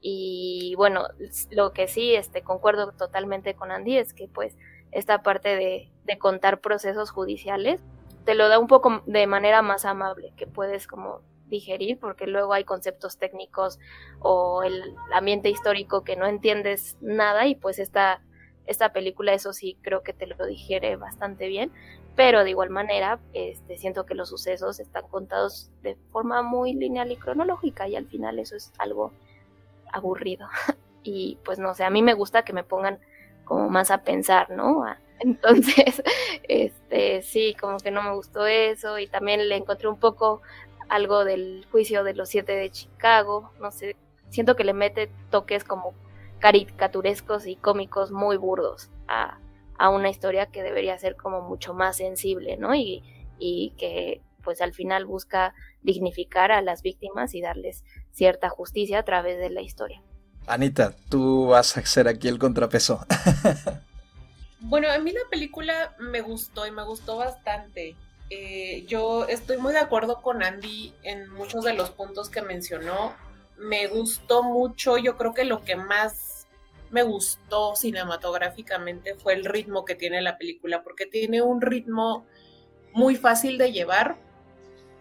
Y 0.00 0.74
bueno, 0.76 1.06
lo 1.50 1.72
que 1.72 1.86
sí, 1.86 2.14
este, 2.14 2.42
concuerdo 2.42 2.92
totalmente 2.92 3.54
con 3.54 3.70
Andy 3.70 3.98
es 3.98 4.14
que 4.14 4.26
pues 4.26 4.56
esta 4.90 5.22
parte 5.22 5.54
de, 5.54 5.90
de 6.04 6.18
contar 6.18 6.60
procesos 6.60 7.10
judiciales 7.10 7.82
te 8.24 8.34
lo 8.34 8.48
da 8.48 8.58
un 8.58 8.66
poco 8.66 9.02
de 9.06 9.26
manera 9.26 9.62
más 9.62 9.84
amable, 9.84 10.32
que 10.36 10.46
puedes 10.46 10.86
como 10.86 11.20
digerir, 11.48 11.98
porque 11.98 12.26
luego 12.26 12.52
hay 12.52 12.64
conceptos 12.64 13.18
técnicos 13.18 13.78
o 14.20 14.62
el 14.62 14.94
ambiente 15.12 15.50
histórico 15.50 16.02
que 16.02 16.16
no 16.16 16.26
entiendes 16.26 16.96
nada 17.00 17.46
y 17.46 17.54
pues 17.54 17.78
esta, 17.78 18.22
esta 18.66 18.92
película 18.92 19.34
eso 19.34 19.52
sí 19.52 19.76
creo 19.82 20.02
que 20.02 20.14
te 20.14 20.26
lo 20.26 20.46
digiere 20.46 20.96
bastante 20.96 21.48
bien, 21.48 21.70
pero 22.16 22.42
de 22.42 22.50
igual 22.50 22.70
manera 22.70 23.20
este, 23.34 23.76
siento 23.76 24.06
que 24.06 24.14
los 24.14 24.30
sucesos 24.30 24.80
están 24.80 25.06
contados 25.08 25.70
de 25.82 25.96
forma 26.10 26.42
muy 26.42 26.72
lineal 26.74 27.12
y 27.12 27.16
cronológica 27.16 27.86
y 27.86 27.96
al 27.96 28.06
final 28.06 28.38
eso 28.38 28.56
es 28.56 28.72
algo 28.78 29.12
aburrido. 29.92 30.48
y 31.02 31.38
pues 31.44 31.58
no 31.58 31.74
sé, 31.74 31.84
a 31.84 31.90
mí 31.90 32.02
me 32.02 32.14
gusta 32.14 32.44
que 32.44 32.52
me 32.52 32.64
pongan 32.64 32.98
como 33.52 33.68
más 33.68 33.90
a 33.90 34.02
pensar, 34.02 34.48
¿no? 34.48 34.82
Entonces, 35.20 36.02
este, 36.44 37.20
sí, 37.20 37.54
como 37.60 37.76
que 37.78 37.90
no 37.90 38.02
me 38.02 38.14
gustó 38.14 38.46
eso 38.46 38.98
y 38.98 39.06
también 39.06 39.46
le 39.46 39.56
encontré 39.56 39.88
un 39.88 40.00
poco 40.00 40.40
algo 40.88 41.24
del 41.26 41.66
juicio 41.70 42.02
de 42.02 42.14
los 42.14 42.30
siete 42.30 42.52
de 42.52 42.70
Chicago, 42.70 43.50
no 43.60 43.70
sé, 43.70 43.96
siento 44.30 44.56
que 44.56 44.64
le 44.64 44.72
mete 44.72 45.10
toques 45.30 45.64
como 45.64 45.92
caricaturescos 46.38 47.46
y 47.46 47.56
cómicos 47.56 48.10
muy 48.10 48.36
burdos 48.38 48.90
a, 49.06 49.38
a 49.78 49.90
una 49.90 50.08
historia 50.08 50.46
que 50.46 50.62
debería 50.62 50.98
ser 50.98 51.14
como 51.14 51.42
mucho 51.42 51.74
más 51.74 51.98
sensible, 51.98 52.56
¿no? 52.56 52.74
Y, 52.74 53.02
y 53.38 53.74
que 53.76 54.22
pues 54.42 54.60
al 54.62 54.72
final 54.72 55.04
busca 55.04 55.54
dignificar 55.82 56.52
a 56.52 56.62
las 56.62 56.82
víctimas 56.82 57.34
y 57.34 57.42
darles 57.42 57.84
cierta 58.12 58.48
justicia 58.48 59.00
a 59.00 59.04
través 59.04 59.38
de 59.38 59.50
la 59.50 59.60
historia. 59.60 60.02
Anita, 60.46 60.94
tú 61.08 61.48
vas 61.48 61.76
a 61.76 61.86
ser 61.86 62.08
aquí 62.08 62.28
el 62.28 62.38
contrapeso. 62.38 63.06
bueno, 64.60 64.90
a 64.90 64.98
mí 64.98 65.12
la 65.12 65.28
película 65.30 65.94
me 65.98 66.20
gustó 66.20 66.66
y 66.66 66.70
me 66.70 66.84
gustó 66.84 67.16
bastante. 67.16 67.96
Eh, 68.30 68.84
yo 68.86 69.26
estoy 69.28 69.58
muy 69.58 69.72
de 69.72 69.78
acuerdo 69.78 70.22
con 70.22 70.42
Andy 70.42 70.94
en 71.02 71.28
muchos 71.30 71.64
de 71.64 71.74
los 71.74 71.90
puntos 71.90 72.30
que 72.30 72.42
mencionó. 72.42 73.14
Me 73.58 73.86
gustó 73.86 74.42
mucho, 74.42 74.98
yo 74.98 75.16
creo 75.16 75.34
que 75.34 75.44
lo 75.44 75.62
que 75.62 75.76
más 75.76 76.46
me 76.90 77.02
gustó 77.02 77.74
cinematográficamente 77.74 79.14
fue 79.14 79.34
el 79.34 79.44
ritmo 79.44 79.84
que 79.84 79.94
tiene 79.94 80.20
la 80.20 80.38
película, 80.38 80.82
porque 80.82 81.06
tiene 81.06 81.40
un 81.42 81.60
ritmo 81.60 82.26
muy 82.92 83.16
fácil 83.16 83.58
de 83.58 83.72
llevar, 83.72 84.16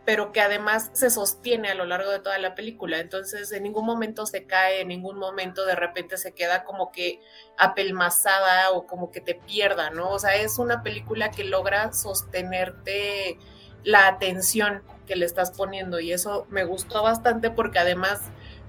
pero 0.05 0.31
que 0.31 0.41
además 0.41 0.89
se 0.93 1.11
sostiene 1.11 1.69
a 1.69 1.75
lo 1.75 1.85
largo 1.85 2.09
de 2.09 2.19
toda 2.19 2.37
la 2.39 2.55
película. 2.55 2.99
Entonces, 2.99 3.51
en 3.51 3.63
ningún 3.63 3.85
momento 3.85 4.25
se 4.25 4.45
cae, 4.45 4.81
en 4.81 4.87
ningún 4.87 5.17
momento 5.17 5.65
de 5.65 5.75
repente 5.75 6.17
se 6.17 6.33
queda 6.33 6.63
como 6.63 6.91
que 6.91 7.19
apelmazada 7.57 8.71
o 8.71 8.87
como 8.87 9.11
que 9.11 9.21
te 9.21 9.35
pierda, 9.35 9.91
¿no? 9.91 10.09
O 10.09 10.19
sea, 10.19 10.35
es 10.35 10.57
una 10.57 10.81
película 10.81 11.29
que 11.29 11.43
logra 11.43 11.93
sostenerte 11.93 13.37
la 13.83 14.07
atención 14.07 14.83
que 15.05 15.15
le 15.15 15.25
estás 15.25 15.51
poniendo 15.51 15.99
y 15.99 16.13
eso 16.13 16.47
me 16.49 16.63
gustó 16.63 17.03
bastante 17.03 17.51
porque 17.51 17.79
además, 17.79 18.21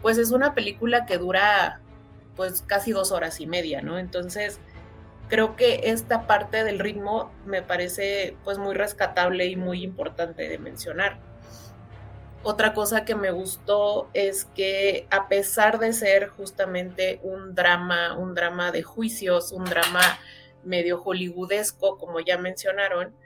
pues 0.02 0.18
es 0.18 0.32
una 0.32 0.54
película 0.54 1.06
que 1.06 1.18
dura 1.18 1.80
pues 2.36 2.62
casi 2.66 2.92
dos 2.92 3.12
horas 3.12 3.40
y 3.40 3.46
media, 3.46 3.82
¿no? 3.82 3.98
Entonces, 3.98 4.58
creo 5.32 5.56
que 5.56 5.80
esta 5.84 6.26
parte 6.26 6.62
del 6.62 6.78
ritmo 6.78 7.32
me 7.46 7.62
parece 7.62 8.36
pues 8.44 8.58
muy 8.58 8.74
rescatable 8.74 9.46
y 9.46 9.56
muy 9.56 9.82
importante 9.82 10.46
de 10.46 10.58
mencionar. 10.58 11.20
Otra 12.42 12.74
cosa 12.74 13.06
que 13.06 13.14
me 13.14 13.30
gustó 13.30 14.10
es 14.12 14.44
que 14.44 15.06
a 15.08 15.28
pesar 15.28 15.78
de 15.78 15.94
ser 15.94 16.28
justamente 16.28 17.18
un 17.22 17.54
drama, 17.54 18.14
un 18.18 18.34
drama 18.34 18.72
de 18.72 18.82
juicios, 18.82 19.52
un 19.52 19.64
drama 19.64 20.02
medio 20.64 21.00
hollywoodesco, 21.02 21.96
como 21.96 22.20
ya 22.20 22.36
mencionaron, 22.36 23.16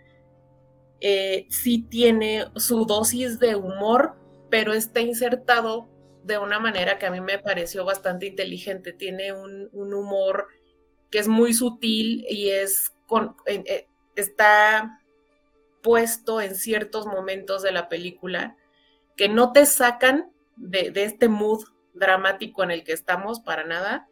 eh, 1.00 1.48
sí 1.50 1.82
tiene 1.90 2.44
su 2.54 2.84
dosis 2.84 3.40
de 3.40 3.56
humor, 3.56 4.14
pero 4.48 4.74
está 4.74 5.00
insertado 5.00 5.88
de 6.22 6.38
una 6.38 6.60
manera 6.60 7.00
que 7.00 7.06
a 7.06 7.10
mí 7.10 7.20
me 7.20 7.40
pareció 7.40 7.84
bastante 7.84 8.26
inteligente. 8.26 8.92
Tiene 8.92 9.32
un, 9.32 9.70
un 9.72 9.92
humor 9.92 10.46
es 11.18 11.28
muy 11.28 11.54
sutil 11.54 12.24
y 12.28 12.50
es 12.50 12.92
eh, 13.46 13.86
está 14.16 15.00
puesto 15.82 16.40
en 16.40 16.56
ciertos 16.56 17.06
momentos 17.06 17.62
de 17.62 17.72
la 17.72 17.88
película 17.88 18.56
que 19.16 19.28
no 19.28 19.52
te 19.52 19.66
sacan 19.66 20.32
de, 20.56 20.92
este 20.94 21.28
mood 21.28 21.64
dramático 21.94 22.62
en 22.62 22.70
el 22.70 22.84
que 22.84 22.92
estamos 22.92 23.40
para 23.40 23.64
nada, 23.64 24.08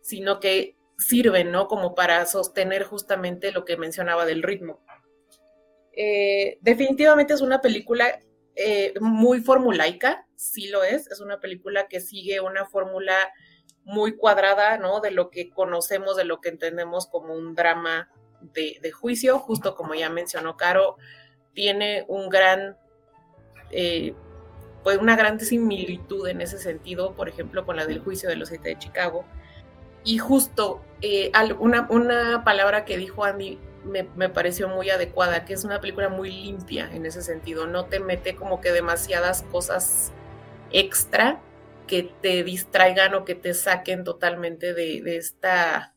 sino 0.00 0.38
que 0.40 0.76
sirven, 0.98 1.50
¿no? 1.50 1.66
Como 1.66 1.94
para 1.94 2.24
sostener 2.26 2.84
justamente 2.84 3.52
lo 3.52 3.64
que 3.64 3.76
mencionaba 3.76 4.26
del 4.26 4.42
ritmo. 4.42 4.80
Eh, 5.92 6.58
definitivamente 6.60 7.34
es 7.34 7.40
una 7.40 7.60
película 7.60 8.20
eh, 8.54 8.94
muy 9.00 9.40
formulaica, 9.40 10.26
sí 10.36 10.68
lo 10.68 10.84
es, 10.84 11.10
es 11.10 11.20
una 11.20 11.40
película 11.40 11.88
que 11.88 12.00
sigue 12.00 12.40
una 12.40 12.66
fórmula 12.66 13.32
muy 13.88 14.16
cuadrada, 14.16 14.76
¿no? 14.76 15.00
De 15.00 15.10
lo 15.10 15.30
que 15.30 15.48
conocemos, 15.50 16.14
de 16.16 16.24
lo 16.24 16.42
que 16.42 16.50
entendemos 16.50 17.06
como 17.06 17.32
un 17.32 17.54
drama 17.54 18.10
de, 18.40 18.92
juicio, 18.92 19.38
justo 19.38 19.74
como 19.74 19.94
ya 19.94 20.10
mencionó 20.10 20.58
Caro, 20.58 20.98
tiene 21.54 22.04
un 22.06 22.28
gran, 22.28 22.76
eh, 23.70 24.14
pues 24.84 24.98
una 24.98 25.16
gran 25.16 25.40
similitud 25.40 26.28
en 26.28 26.42
ese 26.42 26.58
sentido, 26.58 27.14
por 27.14 27.30
ejemplo, 27.30 27.64
con 27.64 27.76
la 27.76 27.86
del 27.86 28.00
juicio 28.00 28.28
de 28.28 28.36
los 28.36 28.50
siete 28.50 28.68
de 28.68 28.78
Chicago. 28.78 29.24
Y 30.04 30.18
justo 30.18 30.84
eh, 31.00 31.32
una, 31.58 32.44
palabra 32.44 32.84
que 32.84 32.98
dijo 32.98 33.24
Andy 33.24 33.58
me, 33.84 34.02
me, 34.16 34.28
pareció 34.28 34.68
muy 34.68 34.90
adecuada, 34.90 35.46
que 35.46 35.54
es 35.54 35.64
una 35.64 35.80
película 35.80 36.10
muy 36.10 36.30
limpia 36.30 36.90
en 36.92 37.06
ese 37.06 37.22
sentido, 37.22 37.66
no 37.66 37.86
te 37.86 38.00
mete 38.00 38.36
como 38.36 38.60
que 38.60 38.70
demasiadas 38.70 39.44
cosas 39.50 40.12
extra 40.72 41.40
que 41.88 42.04
te 42.22 42.44
distraigan 42.44 43.14
o 43.14 43.24
que 43.24 43.34
te 43.34 43.52
saquen 43.54 44.04
totalmente 44.04 44.74
de, 44.74 45.16
esta 45.16 45.96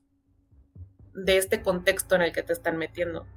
de 1.14 1.38
este 1.38 1.62
contexto 1.62 2.16
en 2.16 2.24
el 2.24 2.32
que 2.32 2.42
te 2.42 2.54
están 2.54 2.78
metiendo. 2.78 3.28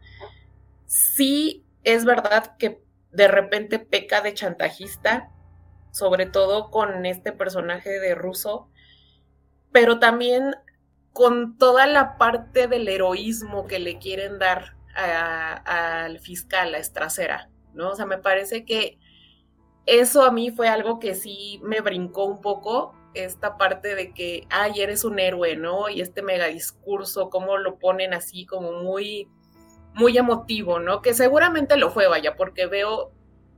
Sí 0.86 1.66
es 1.82 2.06
verdad 2.06 2.56
que 2.56 2.82
de 3.10 3.28
repente 3.28 3.78
peca 3.78 4.22
de 4.22 4.32
chantajista, 4.32 5.30
sobre 5.90 6.24
todo 6.24 6.70
con 6.70 7.04
este 7.04 7.32
personaje 7.32 7.90
de 7.90 8.14
Russo, 8.14 8.70
pero 9.70 9.98
también 9.98 10.54
con 11.12 11.58
toda 11.58 11.86
la 11.86 12.16
parte 12.16 12.68
del 12.68 12.88
heroísmo 12.88 13.66
que 13.66 13.78
le 13.78 13.98
quieren 13.98 14.38
dar 14.38 14.76
al 14.94 16.20
fiscal, 16.20 16.74
a 16.74 16.78
Estracera, 16.78 17.50
¿no? 17.74 17.90
O 17.90 17.96
sea, 17.96 18.06
me 18.06 18.18
parece 18.18 18.64
que 18.64 18.98
eso 19.86 20.22
a 20.22 20.30
mí 20.30 20.50
fue 20.50 20.68
algo 20.68 20.98
que 20.98 21.14
sí 21.14 21.60
me 21.62 21.80
brincó 21.80 22.24
un 22.24 22.40
poco, 22.40 22.94
esta 23.14 23.56
parte 23.56 23.94
de 23.94 24.12
que, 24.12 24.46
ay, 24.50 24.80
eres 24.80 25.04
un 25.04 25.18
héroe, 25.18 25.56
¿no? 25.56 25.88
Y 25.88 26.00
este 26.00 26.22
mega 26.22 26.46
discurso, 26.46 27.30
cómo 27.30 27.58
lo 27.58 27.78
ponen 27.78 28.12
así 28.12 28.44
como 28.46 28.72
muy, 28.72 29.28
muy 29.94 30.16
emotivo, 30.18 30.80
¿no? 30.80 31.00
Que 31.00 31.14
seguramente 31.14 31.76
lo 31.76 31.90
fue, 31.90 32.08
vaya, 32.08 32.36
porque 32.36 32.66
veo 32.66 33.12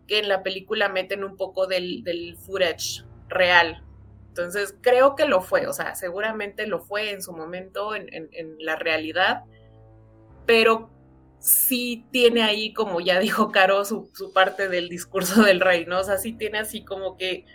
que 0.06 0.18
en 0.18 0.28
la 0.28 0.42
película 0.42 0.88
meten 0.88 1.24
un 1.24 1.36
poco 1.36 1.66
del, 1.66 2.04
del 2.04 2.36
footage 2.36 3.04
real. 3.28 3.82
Entonces, 4.28 4.76
creo 4.82 5.16
que 5.16 5.24
lo 5.24 5.40
fue, 5.40 5.66
o 5.66 5.72
sea, 5.72 5.94
seguramente 5.94 6.66
lo 6.66 6.80
fue 6.80 7.10
en 7.10 7.22
su 7.22 7.32
momento, 7.32 7.94
en, 7.94 8.08
en 8.12 8.56
la 8.58 8.76
realidad, 8.76 9.44
pero 10.44 10.90
sí 11.46 12.04
tiene 12.10 12.42
ahí, 12.42 12.72
como 12.72 13.00
ya 13.00 13.20
dijo 13.20 13.52
Caro, 13.52 13.84
su, 13.84 14.10
parte 14.34 14.68
del 14.68 14.88
discurso 14.88 15.42
del 15.44 15.60
rey, 15.60 15.86
¿no? 15.86 16.00
O 16.00 16.04
sea, 16.04 16.18
sí 16.18 16.32
tiene 16.32 16.58
así 16.58 16.84
como 16.84 17.16
que 17.16 17.46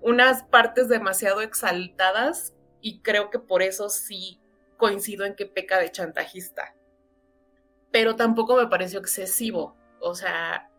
unas 0.00 0.44
partes 0.44 0.88
demasiado 0.88 1.42
exaltadas 1.42 2.54
y 2.80 3.00
creo 3.00 3.28
que 3.28 3.38
por 3.38 3.62
eso 3.62 3.90
sí 3.90 4.40
coincido 4.78 5.26
en 5.26 5.36
que 5.36 5.44
peca 5.44 5.78
de 5.78 5.92
chantajista, 5.92 6.74
pero 7.90 8.16
tampoco 8.16 8.56
me 8.56 8.66
pareció 8.66 8.98
excesivo. 8.98 9.76
O 10.00 10.14
sea, 10.14 10.70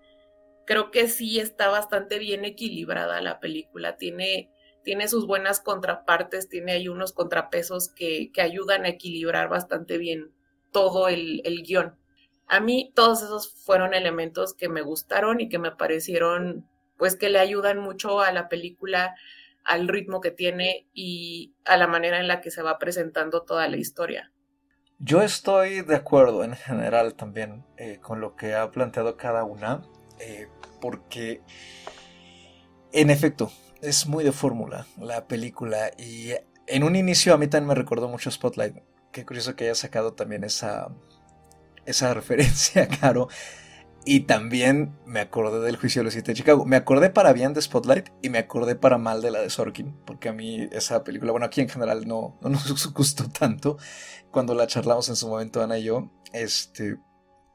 creo 0.65 0.89
que 0.89 1.07
sí 1.07 1.39
está 1.39 1.69
bastante 1.69 2.17
bien 2.17 2.45
equilibrada 2.45 3.21
la 3.21 3.39
película. 3.39 3.95
Tiene, 3.97 4.49
tiene 4.83 5.07
sus 5.07 5.27
buenas 5.27 5.59
contrapartes, 5.59 6.49
tiene 6.49 6.71
ahí 6.71 6.87
unos 6.87 7.13
contrapesos 7.13 7.89
que, 7.89 8.31
ayudan 8.41 8.85
a 8.85 8.89
equilibrar 8.89 9.49
bastante 9.49 9.99
bien 9.99 10.33
todo 10.71 11.07
el 11.09 11.63
guion. 11.63 12.02
A 12.47 12.59
mí 12.59 12.91
todos 12.95 13.23
esos 13.23 13.53
fueron 13.65 13.93
elementos 13.93 14.53
que 14.53 14.69
me 14.69 14.81
gustaron 14.81 15.41
y 15.41 15.49
que 15.49 15.59
me 15.59 15.71
parecieron, 15.71 16.67
pues 16.97 17.15
que 17.15 17.29
le 17.29 17.39
ayudan 17.39 17.79
mucho 17.79 18.21
a 18.21 18.31
la 18.31 18.49
película, 18.49 19.15
al 19.63 19.87
ritmo 19.87 20.21
que 20.21 20.31
tiene 20.31 20.87
y 20.93 21.53
a 21.65 21.77
la 21.77 21.87
manera 21.87 22.19
en 22.19 22.27
la 22.27 22.41
que 22.41 22.51
se 22.51 22.61
va 22.61 22.79
presentando 22.79 23.43
toda 23.43 23.67
la 23.67 23.77
historia. 23.77 24.31
Yo 24.99 25.21
estoy 25.21 25.81
de 25.81 25.95
acuerdo 25.95 26.43
en 26.43 26.55
general 26.55 27.15
también 27.15 27.65
eh, 27.77 27.99
con 28.01 28.21
lo 28.21 28.35
que 28.35 28.55
ha 28.55 28.71
planteado 28.71 29.17
cada 29.17 29.43
una, 29.43 29.83
eh, 30.19 30.47
porque 30.79 31.41
en 32.91 33.09
efecto 33.09 33.51
es 33.81 34.07
muy 34.07 34.23
de 34.23 34.31
fórmula 34.31 34.85
la 34.97 35.27
película 35.27 35.91
y 35.97 36.31
en 36.67 36.83
un 36.83 36.95
inicio 36.95 37.33
a 37.33 37.37
mí 37.37 37.47
también 37.47 37.69
me 37.69 37.75
recordó 37.75 38.07
mucho 38.07 38.31
Spotlight. 38.31 38.77
Qué 39.11 39.25
curioso 39.25 39.55
que 39.55 39.65
haya 39.65 39.75
sacado 39.75 40.13
también 40.13 40.43
esa, 40.43 40.89
esa 41.85 42.13
referencia, 42.13 42.87
Caro. 42.87 43.27
Y 44.05 44.21
también 44.21 44.97
me 45.05 45.21
acordé 45.21 45.61
del 45.65 45.77
juicio 45.77 46.01
de 46.01 46.05
los 46.05 46.13
siete 46.13 46.31
de 46.31 46.35
Chicago. 46.35 46.65
Me 46.65 46.75
acordé 46.75 47.09
para 47.09 47.31
bien 47.31 47.53
de 47.53 47.61
Spotlight 47.61 48.09
y 48.21 48.29
me 48.29 48.37
acordé 48.37 48.75
para 48.75 48.97
mal 48.97 49.21
de 49.21 49.31
la 49.31 49.39
de 49.39 49.49
Sorkin. 49.49 49.95
Porque 50.05 50.27
a 50.27 50.33
mí 50.33 50.67
esa 50.73 51.05
película, 51.05 51.31
bueno, 51.31 51.45
aquí 51.45 51.61
en 51.61 51.69
general 51.69 52.05
no, 52.05 52.37
no 52.41 52.49
nos 52.49 52.87
gustó 52.93 53.29
tanto. 53.29 53.77
Cuando 54.29 54.55
la 54.55 54.67
charlamos 54.67 55.07
en 55.07 55.15
su 55.15 55.27
momento, 55.29 55.63
Ana 55.63 55.77
y 55.77 55.83
yo. 55.83 56.11
Este. 56.33 56.97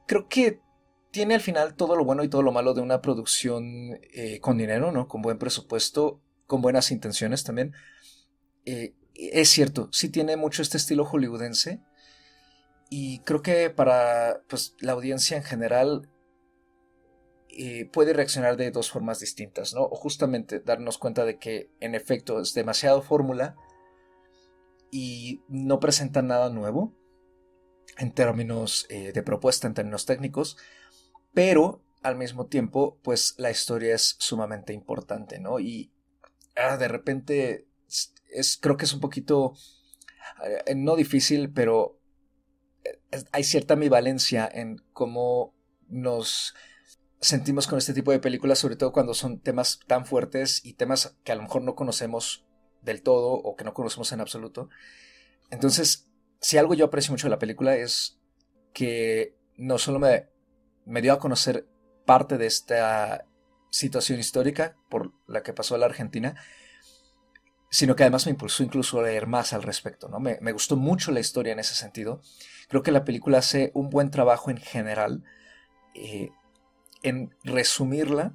Creo 0.06 0.26
que 0.28 0.62
tiene 1.10 1.34
al 1.34 1.40
final 1.40 1.74
todo 1.74 1.96
lo 1.96 2.04
bueno 2.04 2.24
y 2.24 2.28
todo 2.28 2.42
lo 2.42 2.52
malo 2.52 2.72
de 2.72 2.80
una 2.80 3.02
producción 3.02 3.98
eh, 4.14 4.40
con 4.40 4.56
dinero, 4.56 4.90
¿no? 4.90 5.06
Con 5.06 5.20
buen 5.20 5.38
presupuesto, 5.38 6.22
con 6.46 6.62
buenas 6.62 6.90
intenciones 6.90 7.44
también. 7.44 7.74
Eh, 8.64 8.94
es 9.14 9.48
cierto, 9.48 9.88
sí 9.92 10.08
tiene 10.08 10.36
mucho 10.36 10.62
este 10.62 10.76
estilo 10.76 11.04
hollywoodense. 11.04 11.80
Y 12.90 13.20
creo 13.20 13.42
que 13.42 13.70
para 13.70 14.42
pues, 14.48 14.74
la 14.80 14.92
audiencia 14.92 15.36
en 15.36 15.42
general 15.42 16.08
eh, 17.50 17.86
puede 17.92 18.12
reaccionar 18.12 18.56
de 18.56 18.70
dos 18.70 18.90
formas 18.90 19.20
distintas, 19.20 19.74
¿no? 19.74 19.82
O 19.82 19.96
justamente 19.96 20.60
darnos 20.60 20.96
cuenta 20.96 21.24
de 21.24 21.38
que 21.38 21.70
en 21.80 21.94
efecto 21.94 22.40
es 22.40 22.54
demasiado 22.54 23.02
fórmula 23.02 23.56
y 24.90 25.42
no 25.48 25.80
presenta 25.80 26.22
nada 26.22 26.50
nuevo 26.50 26.94
en 27.98 28.12
términos 28.12 28.86
eh, 28.90 29.12
de 29.12 29.22
propuesta, 29.22 29.66
en 29.66 29.74
términos 29.74 30.06
técnicos, 30.06 30.56
pero 31.34 31.82
al 32.02 32.16
mismo 32.16 32.46
tiempo, 32.46 32.98
pues 33.02 33.34
la 33.38 33.50
historia 33.50 33.94
es 33.94 34.16
sumamente 34.18 34.72
importante, 34.72 35.40
¿no? 35.40 35.58
Y 35.58 35.90
ah, 36.56 36.76
de 36.76 36.88
repente 36.88 37.66
es, 38.30 38.56
creo 38.56 38.76
que 38.76 38.84
es 38.84 38.92
un 38.92 39.00
poquito, 39.00 39.54
eh, 40.66 40.74
no 40.74 40.96
difícil, 40.96 41.52
pero 41.52 41.97
hay 43.32 43.44
cierta 43.44 43.74
ambivalencia 43.74 44.48
en 44.52 44.82
cómo 44.92 45.54
nos 45.88 46.54
sentimos 47.20 47.66
con 47.66 47.78
este 47.78 47.94
tipo 47.94 48.12
de 48.12 48.20
películas, 48.20 48.58
sobre 48.58 48.76
todo 48.76 48.92
cuando 48.92 49.14
son 49.14 49.40
temas 49.40 49.80
tan 49.86 50.06
fuertes 50.06 50.64
y 50.64 50.74
temas 50.74 51.16
que 51.24 51.32
a 51.32 51.34
lo 51.34 51.42
mejor 51.42 51.62
no 51.62 51.74
conocemos 51.74 52.46
del 52.82 53.02
todo 53.02 53.32
o 53.32 53.56
que 53.56 53.64
no 53.64 53.74
conocemos 53.74 54.12
en 54.12 54.20
absoluto. 54.20 54.68
Entonces, 55.50 56.08
si 56.40 56.58
algo 56.58 56.74
yo 56.74 56.86
aprecio 56.86 57.12
mucho 57.12 57.26
de 57.26 57.30
la 57.30 57.38
película 57.38 57.74
es 57.76 58.18
que 58.72 59.34
no 59.56 59.78
solo 59.78 59.98
me, 59.98 60.28
me 60.84 61.02
dio 61.02 61.12
a 61.12 61.18
conocer 61.18 61.66
parte 62.06 62.38
de 62.38 62.46
esta 62.46 63.26
situación 63.70 64.20
histórica 64.20 64.76
por 64.88 65.12
la 65.26 65.42
que 65.42 65.52
pasó 65.52 65.74
a 65.74 65.78
la 65.78 65.86
Argentina, 65.86 66.36
sino 67.70 67.96
que 67.96 68.02
además 68.02 68.26
me 68.26 68.30
impulsó 68.32 68.62
incluso 68.62 68.98
a 68.98 69.02
leer 69.02 69.26
más 69.26 69.52
al 69.52 69.62
respecto. 69.62 70.08
¿no? 70.08 70.20
Me, 70.20 70.38
me, 70.40 70.52
gustó 70.52 70.76
mucho 70.76 71.12
la 71.12 71.20
historia 71.20 71.52
en 71.52 71.58
ese 71.58 71.74
sentido. 71.74 72.20
Creo 72.68 72.82
que 72.82 72.92
la 72.92 73.04
película 73.04 73.38
hace 73.38 73.70
un 73.74 73.90
buen 73.90 74.10
trabajo 74.10 74.50
en 74.50 74.58
general 74.58 75.24
eh, 75.94 76.30
en 77.02 77.34
resumirla. 77.44 78.34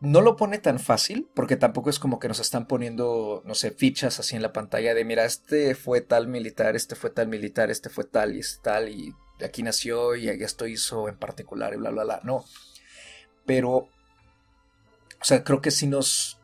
No 0.00 0.22
lo 0.22 0.36
pone 0.36 0.58
tan 0.58 0.78
fácil, 0.78 1.28
porque 1.34 1.56
tampoco 1.56 1.90
es 1.90 1.98
como 1.98 2.18
que 2.18 2.28
nos 2.28 2.40
están 2.40 2.66
poniendo, 2.66 3.42
no 3.44 3.54
sé, 3.54 3.70
fichas 3.70 4.18
así 4.18 4.34
en 4.34 4.40
la 4.40 4.52
pantalla 4.52 4.94
de, 4.94 5.04
mira, 5.04 5.26
este 5.26 5.74
fue 5.74 6.00
tal 6.00 6.26
militar, 6.26 6.74
este 6.74 6.94
fue 6.94 7.10
tal 7.10 7.28
militar, 7.28 7.70
este 7.70 7.90
fue 7.90 8.04
tal 8.04 8.34
y 8.34 8.38
este 8.38 8.62
tal, 8.62 8.88
y 8.88 9.14
aquí 9.44 9.62
nació 9.62 10.16
y 10.16 10.28
esto 10.28 10.66
hizo 10.66 11.08
en 11.08 11.18
particular, 11.18 11.74
y 11.74 11.76
bla, 11.76 11.90
bla, 11.90 12.04
bla. 12.04 12.20
No. 12.24 12.46
Pero, 13.44 13.70
o 13.70 13.88
sea, 15.20 15.44
creo 15.44 15.60
que 15.60 15.70
si 15.70 15.86
nos 15.86 16.39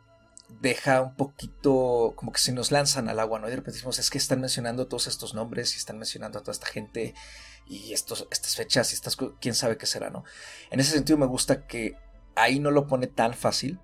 deja 0.48 1.02
un 1.02 1.16
poquito, 1.16 2.14
como 2.16 2.32
que 2.32 2.40
se 2.40 2.52
nos 2.52 2.70
lanzan 2.70 3.08
al 3.08 3.20
agua, 3.20 3.38
¿no? 3.38 3.46
Y 3.46 3.50
de 3.50 3.56
repente 3.56 3.76
decimos, 3.76 3.98
es 3.98 4.10
que 4.10 4.18
están 4.18 4.40
mencionando 4.40 4.86
todos 4.86 5.06
estos 5.06 5.34
nombres 5.34 5.74
y 5.74 5.78
están 5.78 5.98
mencionando 5.98 6.38
a 6.38 6.42
toda 6.42 6.52
esta 6.52 6.66
gente 6.66 7.14
y 7.66 7.92
estos, 7.92 8.28
estas 8.30 8.56
fechas 8.56 8.92
y 8.92 8.94
estas, 8.94 9.16
quién 9.40 9.54
sabe 9.54 9.76
qué 9.76 9.86
será, 9.86 10.10
¿no? 10.10 10.24
En 10.70 10.80
ese 10.80 10.92
sentido 10.92 11.18
me 11.18 11.26
gusta 11.26 11.66
que 11.66 11.96
ahí 12.36 12.60
no 12.60 12.70
lo 12.70 12.86
pone 12.86 13.06
tan 13.06 13.34
fácil, 13.34 13.80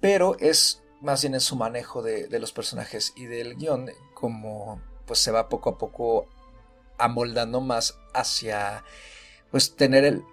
pero 0.00 0.36
es 0.40 0.82
más 1.00 1.22
bien 1.22 1.34
en 1.34 1.40
su 1.40 1.56
manejo 1.56 2.02
de, 2.02 2.28
de 2.28 2.38
los 2.38 2.52
personajes 2.52 3.12
y 3.16 3.26
del 3.26 3.56
guion, 3.56 3.90
como 4.14 4.80
pues 5.06 5.18
se 5.18 5.30
va 5.30 5.48
poco 5.48 5.70
a 5.70 5.78
poco 5.78 6.28
amoldando 6.98 7.60
más 7.60 7.98
hacia, 8.14 8.84
pues 9.50 9.76
tener 9.76 10.04
el, 10.04 10.24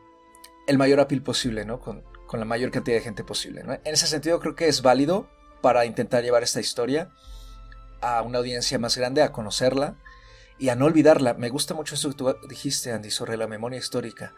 el 0.68 0.78
mayor 0.78 1.00
apil 1.00 1.24
posible, 1.24 1.66
¿no? 1.66 1.80
Con, 1.80 2.04
con 2.28 2.40
la 2.40 2.46
mayor 2.46 2.72
cantidad 2.72 2.98
de 2.98 3.04
gente 3.04 3.24
posible, 3.24 3.64
¿no? 3.64 3.74
En 3.74 3.82
ese 3.86 4.08
sentido 4.08 4.40
creo 4.40 4.56
que 4.56 4.68
es 4.68 4.82
válido 4.82 5.30
para 5.62 5.86
intentar 5.86 6.24
llevar 6.24 6.44
esta 6.44 6.60
historia 6.60 7.10
a 8.02 8.22
una 8.22 8.40
audiencia 8.40 8.80
más 8.80 8.98
grande, 8.98 9.22
a 9.22 9.32
conocerla 9.32 9.96
y 10.58 10.70
a 10.70 10.76
no 10.76 10.86
olvidarla. 10.86 11.34
Me 11.34 11.50
gusta 11.50 11.74
mucho 11.74 11.96
eso 11.96 12.10
que 12.10 12.16
tú 12.16 12.36
dijiste, 12.48 12.92
Andy, 12.92 13.12
sobre 13.12 13.38
la 13.38 13.48
memoria 13.48 13.80
histórica, 13.80 14.34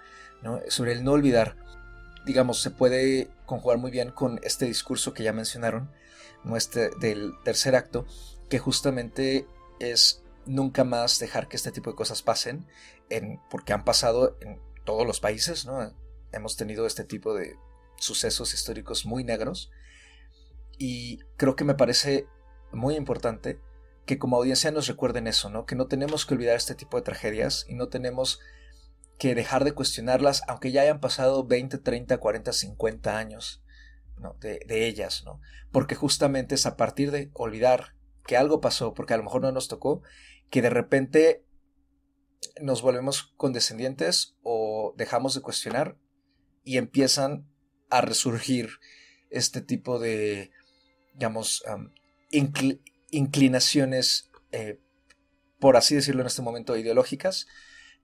sobre 0.67 0.93
el 0.93 1.03
no 1.03 1.11
olvidar. 1.11 1.57
Digamos, 2.25 2.61
se 2.61 2.69
puede 2.71 3.29
conjugar 3.45 3.77
muy 3.77 3.91
bien 3.91 4.11
con 4.11 4.39
este 4.43 4.65
discurso 4.65 5.13
que 5.13 5.23
ya 5.23 5.33
mencionaron, 5.33 5.91
este, 6.55 6.89
del 6.99 7.33
tercer 7.43 7.75
acto, 7.75 8.05
que 8.49 8.59
justamente 8.59 9.47
es 9.79 10.21
nunca 10.45 10.83
más 10.83 11.19
dejar 11.19 11.47
que 11.47 11.55
este 11.55 11.71
tipo 11.71 11.91
de 11.91 11.95
cosas 11.95 12.21
pasen, 12.21 12.67
en, 13.09 13.39
porque 13.49 13.73
han 13.73 13.83
pasado 13.83 14.37
en 14.41 14.59
todos 14.83 15.05
los 15.05 15.19
países, 15.19 15.67
hemos 16.31 16.57
tenido 16.57 16.85
este 16.85 17.03
tipo 17.03 17.33
de 17.33 17.55
sucesos 17.97 18.53
históricos 18.53 19.05
muy 19.05 19.23
negros 19.23 19.71
y 20.81 21.19
creo 21.37 21.55
que 21.55 21.63
me 21.63 21.75
parece 21.75 22.25
muy 22.71 22.95
importante 22.95 23.61
que 24.07 24.17
como 24.17 24.37
audiencia 24.37 24.71
nos 24.71 24.87
recuerden 24.87 25.27
eso, 25.27 25.51
¿no? 25.51 25.67
Que 25.67 25.75
no 25.75 25.85
tenemos 25.85 26.25
que 26.25 26.33
olvidar 26.33 26.55
este 26.55 26.73
tipo 26.73 26.97
de 26.97 27.03
tragedias 27.03 27.67
y 27.69 27.75
no 27.75 27.89
tenemos 27.89 28.39
que 29.19 29.35
dejar 29.35 29.63
de 29.63 29.73
cuestionarlas, 29.73 30.41
aunque 30.47 30.71
ya 30.71 30.81
hayan 30.81 30.99
pasado 30.99 31.45
20, 31.45 31.77
30, 31.77 32.17
40, 32.17 32.51
50 32.51 33.15
años 33.15 33.63
de, 34.39 34.59
de, 34.65 34.87
ellas, 34.87 35.21
¿no? 35.23 35.39
Porque 35.71 35.93
justamente 35.93 36.55
es 36.55 36.65
a 36.65 36.77
partir 36.77 37.11
de 37.11 37.29
olvidar 37.35 37.93
que 38.25 38.35
algo 38.35 38.59
pasó, 38.59 38.95
porque 38.95 39.13
a 39.13 39.17
lo 39.17 39.23
mejor 39.23 39.43
no 39.43 39.51
nos 39.51 39.67
tocó, 39.67 40.01
que 40.49 40.63
de 40.63 40.71
repente 40.71 41.45
nos 42.59 42.81
volvemos 42.81 43.35
condescendientes 43.37 44.35
o 44.41 44.95
dejamos 44.97 45.35
de 45.35 45.41
cuestionar 45.41 45.95
y 46.63 46.77
empiezan 46.77 47.47
a 47.91 48.01
resurgir 48.01 48.79
este 49.29 49.61
tipo 49.61 49.99
de, 49.99 50.51
digamos, 51.13 51.63
inclinaciones, 53.11 54.29
eh, 54.51 54.79
por 55.59 55.77
así 55.77 55.95
decirlo 55.95 56.21
en 56.21 56.27
este 56.27 56.41
momento, 56.41 56.75
ideológicas, 56.75 57.47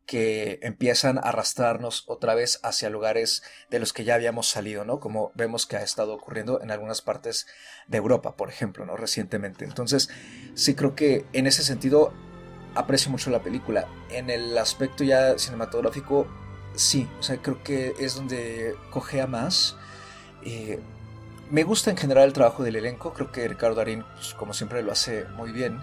que 0.06 0.60
empiezan 0.62 1.18
a 1.18 1.22
arrastrarnos 1.22 2.06
otra 2.08 2.34
vez 2.34 2.62
hacia 2.64 2.90
lugares 2.90 3.44
de 3.70 3.80
los 3.80 3.92
que 3.92 4.06
ya 4.06 4.16
habíamos 4.16 4.48
salido, 4.48 4.86
¿no? 4.86 5.02
Como 5.02 5.32
vemos 5.36 5.66
que 5.66 5.76
ha 5.76 5.84
estado 5.84 6.14
ocurriendo 6.14 6.62
en 6.62 6.72
algunas 6.72 7.02
partes 7.02 7.46
de 7.88 7.98
Europa, 7.98 8.38
por 8.38 8.50
ejemplo, 8.50 8.86
¿no? 8.86 8.96
Recientemente. 8.96 9.66
Entonces, 9.66 10.10
sí 10.56 10.76
creo 10.76 10.96
que 10.96 11.26
en 11.34 11.46
ese 11.46 11.62
sentido 11.62 12.14
aprecio 12.74 13.12
mucho 13.12 13.30
la 13.32 13.44
película. 13.44 13.90
En 14.10 14.30
el 14.30 14.58
aspecto 14.58 15.04
ya 15.04 15.38
cinematográfico, 15.38 16.26
sí, 16.74 17.10
o 17.20 17.24
sea, 17.24 17.42
creo 17.42 17.62
que 17.62 17.94
es 18.00 18.16
donde 18.16 18.76
cogea 18.92 19.28
más. 19.28 19.76
Eh, 20.46 20.80
me 21.50 21.64
gusta 21.64 21.92
en 21.92 21.98
general 21.98 22.26
el 22.26 22.34
trabajo 22.34 22.64
del 22.64 22.76
elenco, 22.76 23.14
creo 23.14 23.32
que 23.32 23.48
Ricardo 23.48 23.76
Darín, 23.76 24.04
pues, 24.16 24.34
como 24.34 24.54
siempre, 24.54 24.84
lo 24.84 24.92
hace 24.92 25.26
muy 25.36 25.52
bien. 25.52 25.82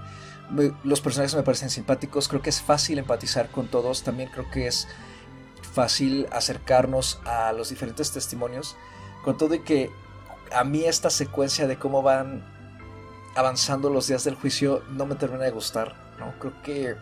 los 0.84 1.00
personajes 1.00 1.34
me 1.34 1.42
parecen 1.42 1.70
simpáticos, 1.70 2.28
creo 2.28 2.42
que 2.42 2.50
es 2.50 2.60
fácil 2.60 2.98
empatizar 2.98 3.50
con 3.50 3.68
todos, 3.68 4.02
también 4.02 4.28
creo 4.30 4.50
que 4.50 4.66
es 4.66 4.86
fácil 5.72 6.28
acercarnos 6.30 7.18
a 7.24 7.52
los 7.52 7.70
diferentes 7.70 8.12
testimonios, 8.12 8.76
con 9.24 9.38
todo 9.38 9.54
y 9.54 9.60
que 9.60 9.90
a 10.52 10.62
mí 10.64 10.84
esta 10.84 11.08
secuencia 11.08 11.66
de 11.66 11.78
cómo 11.78 12.02
van 12.02 12.44
avanzando 13.34 13.90
los 13.90 14.06
días 14.06 14.22
del 14.24 14.34
juicio 14.34 14.82
no 14.90 15.06
me 15.06 15.14
termina 15.14 15.44
de 15.44 15.50
gustar, 15.50 15.94
¿no? 16.18 16.34
Creo 16.38 16.62
que 16.62 16.96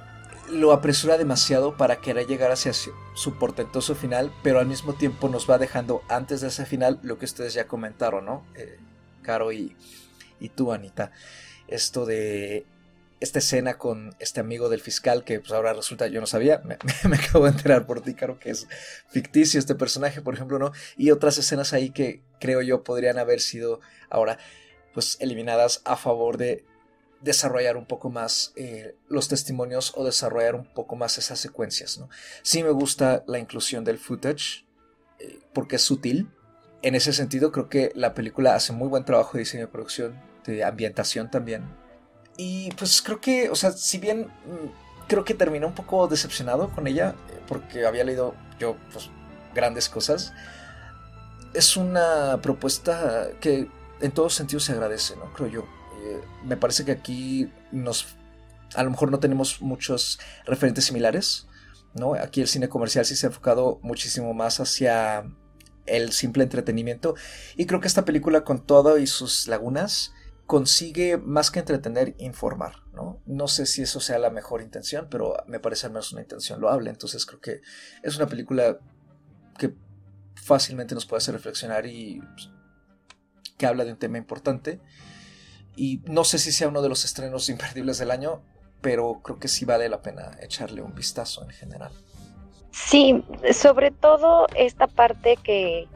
lo 0.52 0.72
apresura 0.72 1.18
demasiado 1.18 1.76
para 1.76 1.96
querer 1.96 2.26
llegar 2.26 2.52
hacia 2.52 2.72
su 2.72 3.38
portentoso 3.38 3.94
final, 3.94 4.32
pero 4.42 4.60
al 4.60 4.66
mismo 4.66 4.92
tiempo 4.94 5.28
nos 5.28 5.48
va 5.48 5.58
dejando 5.58 6.02
antes 6.08 6.40
de 6.40 6.48
ese 6.48 6.66
final 6.66 7.00
lo 7.02 7.18
que 7.18 7.24
ustedes 7.24 7.54
ya 7.54 7.66
comentaron, 7.66 8.26
¿no? 8.26 8.46
Eh, 8.54 8.78
Caro 9.22 9.52
y, 9.52 9.76
y 10.40 10.48
tú, 10.50 10.72
Anita. 10.72 11.12
Esto 11.68 12.04
de 12.04 12.66
esta 13.20 13.38
escena 13.38 13.78
con 13.78 14.14
este 14.18 14.40
amigo 14.40 14.68
del 14.68 14.80
fiscal 14.80 15.22
que 15.22 15.38
pues 15.38 15.52
ahora 15.52 15.72
resulta, 15.72 16.08
yo 16.08 16.20
no 16.20 16.26
sabía, 16.26 16.60
me, 16.64 16.74
acabo 17.16 17.44
de 17.44 17.52
enterar 17.52 17.86
por 17.86 18.00
ti, 18.00 18.14
Caro, 18.14 18.38
que 18.38 18.50
es 18.50 18.66
ficticio 19.08 19.60
este 19.60 19.74
personaje, 19.74 20.20
por 20.20 20.34
ejemplo, 20.34 20.58
¿no? 20.58 20.72
Y 20.96 21.12
otras 21.12 21.38
escenas 21.38 21.72
ahí 21.72 21.90
que 21.90 22.20
creo 22.40 22.62
yo 22.62 22.82
podrían 22.82 23.18
haber 23.18 23.40
sido 23.40 23.80
ahora 24.10 24.38
pues 24.92 25.16
eliminadas 25.20 25.80
a 25.84 25.96
favor 25.96 26.36
de 26.36 26.64
desarrollar 27.22 27.76
un 27.76 27.86
poco 27.86 28.10
más 28.10 28.52
eh, 28.56 28.96
los 29.08 29.28
testimonios 29.28 29.92
o 29.96 30.04
desarrollar 30.04 30.54
un 30.54 30.66
poco 30.66 30.96
más 30.96 31.18
esas 31.18 31.38
secuencias. 31.38 31.98
¿no? 31.98 32.08
Sí 32.42 32.62
me 32.62 32.70
gusta 32.70 33.24
la 33.26 33.38
inclusión 33.38 33.84
del 33.84 33.98
footage 33.98 34.66
eh, 35.18 35.38
porque 35.52 35.76
es 35.76 35.82
sutil. 35.82 36.28
En 36.82 36.94
ese 36.94 37.12
sentido 37.12 37.52
creo 37.52 37.68
que 37.68 37.92
la 37.94 38.14
película 38.14 38.54
hace 38.54 38.72
muy 38.72 38.88
buen 38.88 39.04
trabajo 39.04 39.32
de 39.34 39.40
diseño 39.40 39.66
de 39.66 39.72
producción, 39.72 40.20
de 40.44 40.64
ambientación 40.64 41.30
también. 41.30 41.64
Y 42.36 42.70
pues 42.72 43.02
creo 43.02 43.20
que, 43.20 43.50
o 43.50 43.54
sea, 43.54 43.72
si 43.72 43.98
bien 43.98 44.22
mm, 44.22 45.06
creo 45.06 45.24
que 45.24 45.34
terminé 45.34 45.66
un 45.66 45.74
poco 45.74 46.08
decepcionado 46.08 46.70
con 46.70 46.86
ella, 46.86 47.14
eh, 47.30 47.40
porque 47.46 47.86
había 47.86 48.04
leído 48.04 48.34
yo 48.58 48.76
pues, 48.92 49.10
grandes 49.54 49.88
cosas, 49.88 50.32
es 51.54 51.76
una 51.76 52.40
propuesta 52.42 53.28
que 53.40 53.68
en 54.00 54.10
todos 54.10 54.34
sentidos 54.34 54.64
se 54.64 54.72
agradece, 54.72 55.14
¿no? 55.16 55.32
Creo 55.34 55.48
yo. 55.48 55.81
Eh, 56.02 56.20
me 56.44 56.56
parece 56.56 56.84
que 56.84 56.92
aquí 56.92 57.50
nos. 57.70 58.16
A 58.74 58.82
lo 58.82 58.90
mejor 58.90 59.10
no 59.10 59.20
tenemos 59.20 59.60
muchos 59.60 60.18
referentes 60.44 60.86
similares, 60.86 61.46
¿no? 61.94 62.14
Aquí 62.14 62.40
el 62.40 62.48
cine 62.48 62.68
comercial 62.68 63.04
sí 63.04 63.16
se 63.16 63.26
ha 63.26 63.28
enfocado 63.28 63.78
muchísimo 63.82 64.34
más 64.34 64.60
hacia 64.60 65.24
el 65.86 66.12
simple 66.12 66.44
entretenimiento. 66.44 67.14
Y 67.56 67.66
creo 67.66 67.80
que 67.80 67.88
esta 67.88 68.04
película, 68.04 68.44
con 68.44 68.64
todo 68.64 68.98
y 68.98 69.06
sus 69.06 69.46
lagunas, 69.46 70.12
consigue 70.46 71.16
más 71.18 71.50
que 71.50 71.60
entretener, 71.60 72.14
informar, 72.18 72.82
¿no? 72.92 73.20
No 73.26 73.48
sé 73.48 73.66
si 73.66 73.82
eso 73.82 74.00
sea 74.00 74.18
la 74.18 74.30
mejor 74.30 74.62
intención, 74.62 75.08
pero 75.10 75.36
me 75.46 75.60
parece 75.60 75.86
al 75.86 75.92
menos 75.92 76.12
una 76.12 76.22
intención 76.22 76.60
loable. 76.60 76.90
Entonces 76.90 77.24
creo 77.26 77.40
que 77.40 77.60
es 78.02 78.16
una 78.16 78.26
película 78.26 78.78
que 79.58 79.74
fácilmente 80.34 80.94
nos 80.94 81.06
puede 81.06 81.18
hacer 81.18 81.34
reflexionar 81.34 81.86
y 81.86 82.20
pues, 82.20 82.50
que 83.56 83.66
habla 83.66 83.84
de 83.84 83.92
un 83.92 83.98
tema 83.98 84.18
importante. 84.18 84.80
Y 85.76 86.00
no 86.04 86.24
sé 86.24 86.38
si 86.38 86.52
sea 86.52 86.68
uno 86.68 86.82
de 86.82 86.88
los 86.88 87.04
estrenos 87.04 87.48
imperdibles 87.48 87.98
del 87.98 88.10
año, 88.10 88.42
pero 88.80 89.20
creo 89.22 89.38
que 89.38 89.48
sí 89.48 89.64
vale 89.64 89.88
la 89.88 90.02
pena 90.02 90.36
echarle 90.40 90.82
un 90.82 90.94
vistazo 90.94 91.42
en 91.44 91.50
general. 91.50 91.92
Sí, 92.70 93.22
sobre 93.52 93.90
todo 93.90 94.46
esta 94.56 94.86
parte 94.86 95.36
que, 95.36 95.86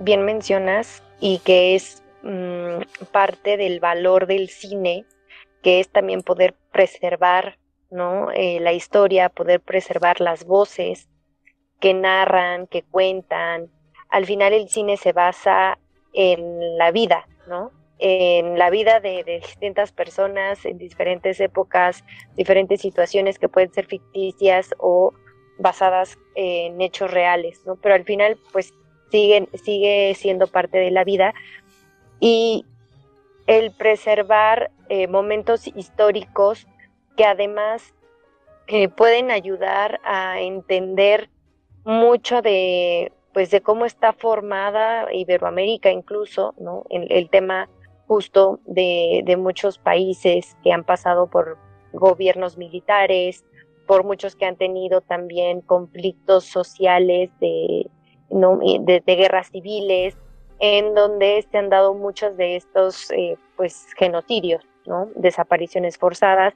bien 0.00 0.24
mencionas 0.24 1.02
y 1.20 1.38
que 1.40 1.74
es 1.74 2.02
mm, 2.22 3.06
parte 3.12 3.58
del 3.58 3.80
valor 3.80 4.26
del 4.26 4.48
cine, 4.48 5.04
que 5.62 5.78
es 5.78 5.90
también 5.90 6.22
poder 6.22 6.54
preservar 6.72 7.58
¿no? 7.90 8.30
Eh, 8.30 8.60
la 8.60 8.72
historia, 8.72 9.28
poder 9.28 9.60
preservar 9.60 10.20
las 10.20 10.44
voces 10.44 11.08
que 11.80 11.94
narran, 11.94 12.66
que 12.66 12.82
cuentan. 12.82 13.70
Al 14.08 14.26
final 14.26 14.52
el 14.52 14.68
cine 14.68 14.96
se 14.96 15.12
basa 15.12 15.78
en 16.12 16.78
la 16.78 16.90
vida, 16.92 17.26
¿no? 17.48 17.72
En 18.02 18.58
la 18.58 18.70
vida 18.70 18.98
de, 19.00 19.22
distintas 19.24 19.92
personas, 19.92 20.64
en 20.64 20.78
diferentes 20.78 21.38
épocas, 21.38 22.02
diferentes 22.34 22.80
situaciones 22.80 23.38
que 23.38 23.48
pueden 23.48 23.72
ser 23.72 23.86
ficticias 23.86 24.74
o 24.78 25.12
basadas 25.58 26.18
en 26.34 26.80
hechos 26.80 27.10
reales, 27.10 27.60
¿no? 27.66 27.76
Pero 27.76 27.94
al 27.94 28.04
final, 28.04 28.38
pues, 28.52 28.72
siguen, 29.10 29.48
sigue 29.52 30.14
siendo 30.16 30.46
parte 30.46 30.78
de 30.78 30.90
la 30.90 31.04
vida 31.04 31.34
y 32.20 32.64
el 33.46 33.72
preservar 33.72 34.70
eh, 34.88 35.06
momentos 35.06 35.66
históricos 35.66 36.66
que 37.16 37.24
además 37.24 37.92
eh, 38.68 38.88
pueden 38.88 39.30
ayudar 39.30 40.00
a 40.04 40.40
entender 40.40 41.28
mucho 41.84 42.40
de 42.40 43.12
pues 43.32 43.50
de 43.50 43.60
cómo 43.60 43.84
está 43.84 44.12
formada 44.12 45.12
Iberoamérica 45.12 45.90
incluso, 45.90 46.54
¿no? 46.58 46.84
El 46.90 47.30
tema 47.30 47.68
justo 48.10 48.58
de, 48.64 49.36
muchos 49.38 49.78
países 49.78 50.56
que 50.64 50.72
han 50.72 50.82
pasado 50.82 51.28
por 51.28 51.58
gobiernos 51.92 52.58
militares, 52.58 53.44
por 53.86 54.02
muchos 54.02 54.34
que 54.34 54.46
han 54.46 54.56
tenido 54.56 55.00
también 55.00 55.60
conflictos 55.60 56.44
sociales 56.44 57.30
de, 57.38 57.88
¿no? 58.28 58.58
de, 58.58 59.00
guerras 59.06 59.50
civiles, 59.52 60.18
en 60.58 60.92
donde 60.96 61.46
se 61.48 61.56
han 61.56 61.70
dado 61.70 61.94
muchos 61.94 62.36
de 62.36 62.56
estos 62.56 63.12
eh, 63.12 63.36
pues 63.56 63.86
genocidios, 63.96 64.64
¿no? 64.86 65.08
desapariciones 65.14 65.96
forzadas. 65.96 66.52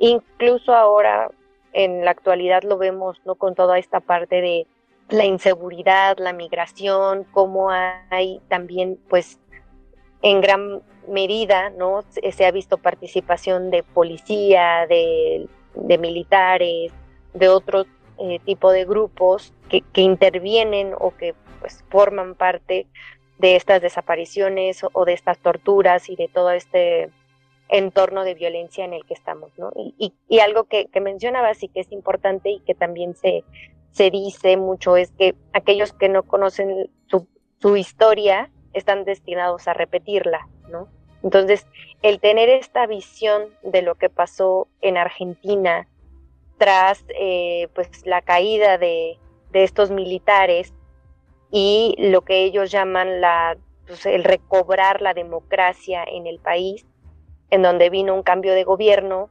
Incluso 0.00 0.74
ahora, 0.74 1.30
en 1.74 2.04
la 2.04 2.10
actualidad, 2.10 2.64
lo 2.64 2.76
vemos 2.76 3.20
¿no? 3.24 3.36
con 3.36 3.54
toda 3.54 3.78
esta 3.78 4.00
parte 4.00 4.40
de 4.40 4.66
la 5.10 5.24
inseguridad, 5.24 6.18
la 6.18 6.32
migración, 6.32 7.22
cómo 7.30 7.70
hay 7.70 8.40
también, 8.48 8.98
pues, 9.08 9.38
en 10.22 10.40
gran 10.40 10.82
medida, 11.08 11.70
¿no? 11.70 12.04
Se, 12.10 12.46
ha 12.46 12.50
visto 12.50 12.78
participación 12.78 13.70
de 13.70 13.82
policía, 13.82 14.86
de, 14.88 15.48
militares, 15.98 16.92
de 17.34 17.48
otro 17.48 17.86
eh, 18.18 18.40
tipo 18.44 18.70
de 18.72 18.84
grupos 18.84 19.54
que, 19.68 19.82
intervienen 20.00 20.92
o 20.98 21.14
que 21.16 21.34
pues 21.60 21.84
forman 21.88 22.34
parte 22.34 22.86
de 23.38 23.56
estas 23.56 23.80
desapariciones 23.80 24.82
o, 24.92 25.04
de 25.04 25.12
estas 25.12 25.38
torturas 25.38 26.08
y 26.08 26.16
de 26.16 26.28
todo 26.28 26.50
este 26.50 27.10
entorno 27.68 28.24
de 28.24 28.34
violencia 28.34 28.84
en 28.84 28.94
el 28.94 29.04
que 29.04 29.14
estamos, 29.14 29.50
¿no? 29.58 29.70
Y, 29.76 30.14
y, 30.28 30.38
algo 30.40 30.64
que, 30.64 30.86
que 30.86 31.00
mencionabas 31.00 31.62
y 31.62 31.68
que 31.68 31.80
es 31.80 31.92
importante 31.92 32.50
y 32.50 32.60
que 32.60 32.74
también 32.74 33.14
se, 33.14 33.44
se 33.90 34.10
dice 34.10 34.56
mucho 34.56 34.96
es 34.96 35.10
que 35.12 35.34
aquellos 35.52 35.92
que 35.92 36.08
no 36.08 36.22
conocen 36.22 36.88
su, 37.60 37.76
historia 37.76 38.50
están 38.78 39.04
destinados 39.04 39.68
a 39.68 39.74
repetirla, 39.74 40.48
¿no? 40.68 40.88
Entonces, 41.22 41.66
el 42.02 42.20
tener 42.20 42.48
esta 42.48 42.86
visión 42.86 43.42
de 43.62 43.82
lo 43.82 43.96
que 43.96 44.08
pasó 44.08 44.68
en 44.80 44.96
Argentina 44.96 45.88
tras 46.58 47.04
eh, 47.18 47.68
pues 47.74 48.06
la 48.06 48.22
caída 48.22 48.78
de, 48.78 49.18
estos 49.52 49.90
militares 49.90 50.72
y 51.50 51.96
lo 51.98 52.20
que 52.20 52.44
ellos 52.44 52.70
llaman 52.70 53.20
la, 53.20 53.56
pues, 53.86 54.06
el 54.06 54.22
recobrar 54.22 55.00
la 55.00 55.14
democracia 55.14 56.04
en 56.04 56.26
el 56.26 56.38
país, 56.38 56.86
en 57.50 57.62
donde 57.62 57.90
vino 57.90 58.14
un 58.14 58.22
cambio 58.22 58.54
de 58.54 58.62
gobierno, 58.62 59.30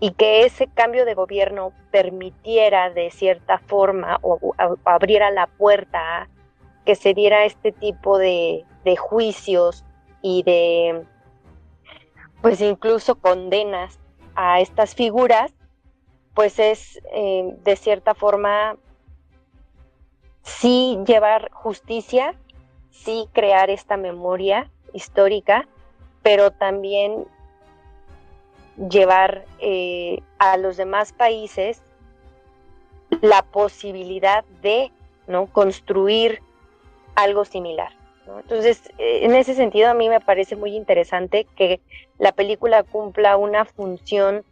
y 0.00 0.10
que 0.12 0.44
ese 0.44 0.66
cambio 0.66 1.04
de 1.04 1.14
gobierno 1.14 1.72
permitiera 1.92 2.90
de 2.90 3.12
cierta 3.12 3.58
forma 3.58 4.18
o, 4.22 4.52
abriera 4.84 5.30
la 5.30 5.46
puerta 5.46 6.22
a 6.22 6.28
que 6.84 6.94
se 6.94 7.14
diera 7.14 7.44
este 7.44 7.72
tipo 7.72 8.18
de, 8.18 8.64
juicios 8.98 9.84
y 10.22 10.42
de, 10.42 11.04
pues 12.40 12.60
incluso 12.60 13.14
condenas 13.14 13.98
a 14.34 14.60
estas 14.60 14.94
figuras, 14.94 15.52
pues 16.34 16.58
es 16.58 17.00
eh, 17.12 17.54
de 17.62 17.76
cierta 17.76 18.14
forma 18.14 18.76
sí 20.42 20.98
llevar 21.06 21.50
justicia, 21.52 22.34
sí 22.90 23.28
crear 23.32 23.70
esta 23.70 23.96
memoria 23.96 24.70
histórica, 24.92 25.68
pero 26.22 26.50
también 26.50 27.26
llevar 28.88 29.44
eh, 29.58 30.22
a 30.38 30.56
los 30.56 30.76
demás 30.76 31.12
países 31.12 31.82
la 33.20 33.42
posibilidad 33.42 34.44
de 34.62 34.90
¿no? 35.26 35.46
construir 35.46 36.42
algo 37.14 37.44
similar. 37.44 37.92
Entonces, 38.26 38.82
eh, 38.98 39.20
en 39.22 39.34
ese 39.34 39.54
sentido, 39.54 39.88
a 39.88 39.94
mí 39.94 40.08
me 40.08 40.20
parece 40.20 40.56
muy 40.56 40.76
interesante 40.76 41.46
que 41.56 41.80
la 42.18 42.32
película 42.32 42.82
cumpla 42.82 43.36
una 43.36 43.64
función 43.64 44.44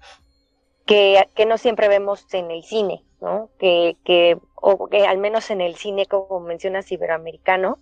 que, 0.87 1.25
no 1.47 1.57
siempre 1.57 1.89
vemos 1.89 2.27
en 2.35 2.51
el 2.51 2.65
cine, 2.65 3.05
¿no? 3.21 3.49
que, 3.59 3.97
que, 4.05 4.39
o 4.57 4.89
que 4.89 5.07
al 5.07 5.19
menos 5.19 5.51
en 5.51 5.61
el 5.61 5.77
cine, 5.77 6.07
como 6.07 6.41
mencionas, 6.41 6.91
iberoamericano, 6.91 7.79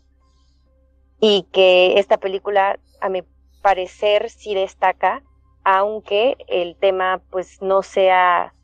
y 1.20 1.46
que 1.52 1.98
esta 1.98 2.18
película, 2.18 2.78
a 3.00 3.08
mi 3.08 3.22
parecer, 3.62 4.30
sí 4.30 4.54
destaca 4.54 5.22
aunque 5.70 6.36
el 6.46 6.76
tema 6.76 7.20
pues 7.30 7.60
no 7.60 7.82
sea 7.82 8.54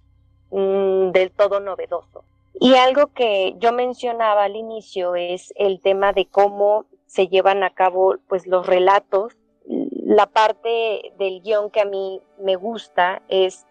mm, 0.50 1.10
del 1.10 1.30
todo 1.32 1.60
novedoso. 1.60 2.24
Y 2.54 2.74
algo 2.74 3.08
que 3.08 3.54
yo 3.58 3.72
mencionaba 3.72 4.44
al 4.44 4.56
inicio 4.56 5.16
es 5.16 5.52
el 5.56 5.80
tema 5.80 6.12
de 6.12 6.26
cómo 6.26 6.86
se 7.06 7.28
llevan 7.28 7.62
a 7.62 7.70
cabo 7.70 8.16
pues 8.28 8.46
los 8.46 8.66
relatos. 8.66 9.36
La 9.66 10.26
parte 10.26 11.12
del 11.18 11.42
guion 11.42 11.70
que 11.70 11.80
a 11.80 11.84
mí 11.84 12.20
me 12.38 12.56
gusta 12.56 13.22
es 13.28 13.66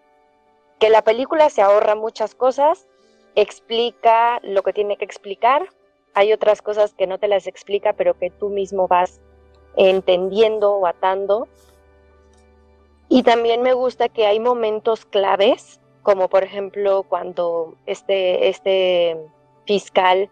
que 0.80 0.90
la 0.90 1.02
película 1.02 1.50
se 1.50 1.62
ahorra 1.62 1.96
muchas 1.96 2.36
cosas, 2.36 2.88
explica 3.36 4.40
lo 4.44 4.64
que 4.64 4.74
tiene 4.74 4.98
que 4.98 5.06
explicar, 5.06 5.70
hay 6.14 6.34
otras 6.34 6.62
cosas 6.62 6.94
que 6.94 7.08
no 7.08 7.18
te 7.18 7.28
las 7.28 7.48
explica, 7.48 7.94
pero 7.94 8.18
que 8.18 8.30
tú 8.30 8.50
mismo 8.50 8.88
vas 8.88 9.20
entendiendo 9.76 10.74
o 10.74 10.86
atando. 10.86 11.48
Y 13.10 13.24
también 13.24 13.62
me 13.62 13.74
gusta 13.74 14.10
que 14.10 14.26
hay 14.26 14.40
momentos 14.40 15.06
claves, 15.06 15.80
como 16.04 16.28
por 16.28 16.44
ejemplo 16.44 17.04
cuando 17.04 17.76
este, 17.86 18.50
este 18.50 19.18
fiscal, 19.66 20.30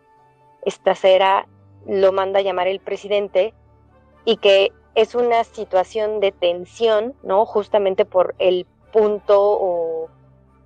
esta 0.66 0.94
cera, 0.96 1.48
lo 1.88 2.12
manda 2.12 2.40
a 2.40 2.44
llamar 2.44 2.68
el 2.68 2.80
presidente 2.80 3.54
y 4.26 4.38
que 4.38 4.72
es 4.94 5.16
una 5.16 5.44
situación 5.44 6.20
de 6.20 6.32
tensión, 6.32 7.16
¿no? 7.24 7.46
Justamente 7.46 8.06
por 8.06 8.36
el 8.38 8.68
punto 8.92 9.40
o 9.40 10.10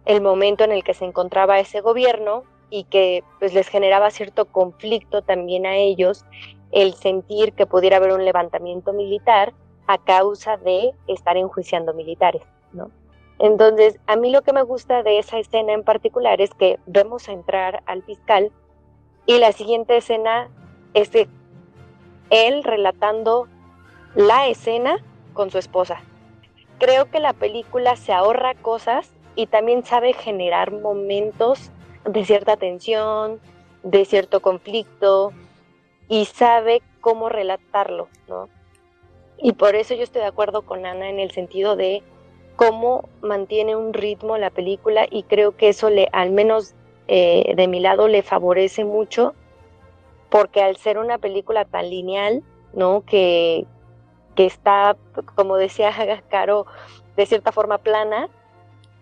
el 0.05 0.21
momento 0.21 0.63
en 0.63 0.71
el 0.71 0.83
que 0.83 0.95
se 0.95 1.05
encontraba 1.05 1.59
ese 1.59 1.81
gobierno 1.81 2.43
y 2.69 2.85
que 2.85 3.23
pues 3.39 3.53
les 3.53 3.67
generaba 3.67 4.09
cierto 4.09 4.45
conflicto 4.45 5.21
también 5.21 5.65
a 5.65 5.75
ellos 5.75 6.25
el 6.71 6.95
sentir 6.95 7.53
que 7.53 7.67
pudiera 7.67 7.97
haber 7.97 8.11
un 8.11 8.25
levantamiento 8.25 8.91
militar 8.91 9.53
a 9.87 9.99
causa 9.99 10.57
de 10.57 10.93
estar 11.07 11.37
enjuiciando 11.37 11.93
militares, 11.93 12.41
¿no? 12.73 12.89
Entonces, 13.39 13.99
a 14.07 14.15
mí 14.15 14.31
lo 14.31 14.41
que 14.41 14.53
me 14.53 14.61
gusta 14.61 15.03
de 15.03 15.19
esa 15.19 15.37
escena 15.39 15.73
en 15.73 15.83
particular 15.83 16.39
es 16.39 16.53
que 16.53 16.79
vemos 16.85 17.27
entrar 17.27 17.83
al 17.85 18.03
fiscal 18.03 18.51
y 19.25 19.39
la 19.39 19.51
siguiente 19.51 19.97
escena 19.97 20.49
es 20.93 21.11
de 21.11 21.27
él 22.29 22.63
relatando 22.63 23.47
la 24.15 24.47
escena 24.47 25.03
con 25.33 25.51
su 25.51 25.57
esposa. 25.57 26.01
Creo 26.79 27.09
que 27.11 27.19
la 27.19 27.33
película 27.33 27.95
se 27.95 28.13
ahorra 28.13 28.55
cosas 28.55 29.11
y 29.35 29.47
también 29.47 29.83
sabe 29.83 30.13
generar 30.13 30.71
momentos 30.71 31.71
de 32.05 32.25
cierta 32.25 32.55
tensión, 32.55 33.39
de 33.83 34.05
cierto 34.05 34.41
conflicto 34.41 35.33
y 36.07 36.25
sabe 36.25 36.81
cómo 37.01 37.29
relatarlo, 37.29 38.07
¿no? 38.27 38.49
Y 39.37 39.53
por 39.53 39.75
eso 39.75 39.93
yo 39.93 40.03
estoy 40.03 40.21
de 40.21 40.27
acuerdo 40.27 40.61
con 40.61 40.85
Ana 40.85 41.09
en 41.09 41.19
el 41.19 41.31
sentido 41.31 41.75
de 41.75 42.03
cómo 42.55 43.09
mantiene 43.21 43.75
un 43.75 43.93
ritmo 43.93 44.37
la 44.37 44.49
película 44.49 45.07
y 45.09 45.23
creo 45.23 45.55
que 45.55 45.69
eso 45.69 45.89
le, 45.89 46.07
al 46.11 46.31
menos 46.31 46.73
eh, 47.07 47.53
de 47.55 47.67
mi 47.67 47.79
lado, 47.79 48.07
le 48.07 48.23
favorece 48.23 48.83
mucho 48.83 49.33
porque 50.29 50.61
al 50.61 50.75
ser 50.77 50.97
una 50.97 51.17
película 51.17 51.65
tan 51.65 51.89
lineal, 51.89 52.43
¿no? 52.73 53.03
Que, 53.05 53.65
que 54.35 54.45
está, 54.45 54.97
como 55.35 55.57
decía 55.57 55.91
Caro, 56.29 56.65
de 57.15 57.25
cierta 57.25 57.51
forma 57.51 57.77
plana, 57.77 58.29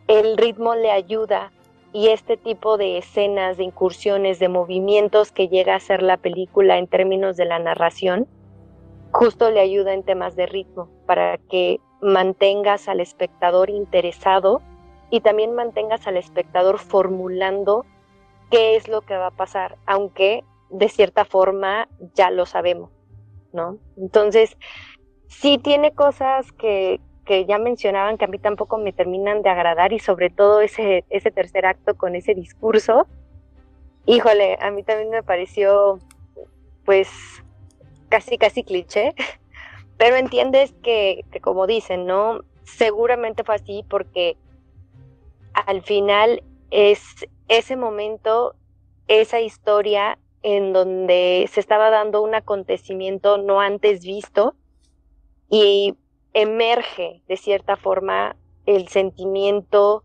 el 0.07 0.37
ritmo 0.37 0.75
le 0.75 0.91
ayuda 0.91 1.51
y 1.93 2.09
este 2.09 2.37
tipo 2.37 2.77
de 2.77 2.97
escenas, 2.97 3.57
de 3.57 3.63
incursiones, 3.63 4.39
de 4.39 4.49
movimientos 4.49 5.31
que 5.31 5.47
llega 5.47 5.75
a 5.75 5.79
ser 5.79 6.01
la 6.01 6.17
película 6.17 6.77
en 6.77 6.87
términos 6.87 7.37
de 7.37 7.45
la 7.45 7.59
narración, 7.59 8.27
justo 9.11 9.51
le 9.51 9.59
ayuda 9.59 9.93
en 9.93 10.03
temas 10.03 10.35
de 10.35 10.47
ritmo 10.47 10.89
para 11.05 11.37
que 11.37 11.79
mantengas 12.03 12.87
al 12.87 12.99
espectador 12.99 13.69
interesado 13.69 14.61
y 15.09 15.21
también 15.21 15.53
mantengas 15.53 16.05
al 16.07 16.17
espectador 16.17 16.79
formulando 16.79 17.85
qué 18.51 18.75
es 18.75 18.87
lo 18.87 19.01
que 19.01 19.17
va 19.17 19.27
a 19.27 19.31
pasar, 19.31 19.77
aunque 19.85 20.43
de 20.69 20.89
cierta 20.89 21.25
forma 21.25 21.87
ya 22.13 22.29
lo 22.31 22.45
sabemos, 22.45 22.91
¿no? 23.51 23.77
Entonces, 23.97 24.57
sí 25.27 25.57
tiene 25.57 25.91
cosas 25.91 26.51
que, 26.53 26.99
que 27.25 27.45
ya 27.45 27.57
mencionaban 27.57 28.17
que 28.17 28.25
a 28.25 28.27
mí 28.27 28.39
tampoco 28.39 28.77
me 28.77 28.91
terminan 28.91 29.41
de 29.41 29.49
agradar 29.49 29.93
y 29.93 29.99
sobre 29.99 30.29
todo 30.29 30.61
ese, 30.61 31.05
ese 31.09 31.31
tercer 31.31 31.65
acto 31.65 31.95
con 31.95 32.15
ese 32.15 32.33
discurso, 32.33 33.07
híjole, 34.05 34.57
a 34.61 34.71
mí 34.71 34.83
también 34.83 35.09
me 35.09 35.23
pareció 35.23 35.99
pues 36.85 37.09
casi 38.09 38.37
casi 38.37 38.63
cliché, 38.63 39.13
pero 40.03 40.17
entiendes 40.17 40.73
que, 40.83 41.23
como 41.41 41.65
dicen, 41.65 42.05
¿no? 42.05 42.41
Seguramente 42.63 43.45
fue 43.45 43.55
así 43.55 43.85
porque 43.89 44.35
al 45.53 45.81
final 45.81 46.43
es 46.71 47.01
ese 47.47 47.77
momento, 47.77 48.53
esa 49.07 49.39
historia 49.39 50.19
en 50.41 50.73
donde 50.73 51.49
se 51.49 51.61
estaba 51.61 51.89
dando 51.89 52.21
un 52.21 52.35
acontecimiento 52.35 53.37
no 53.37 53.61
antes 53.61 54.03
visto 54.03 54.55
y 55.49 55.95
emerge 56.33 57.21
de 57.29 57.37
cierta 57.37 57.77
forma 57.77 58.35
el 58.65 58.89
sentimiento 58.89 60.03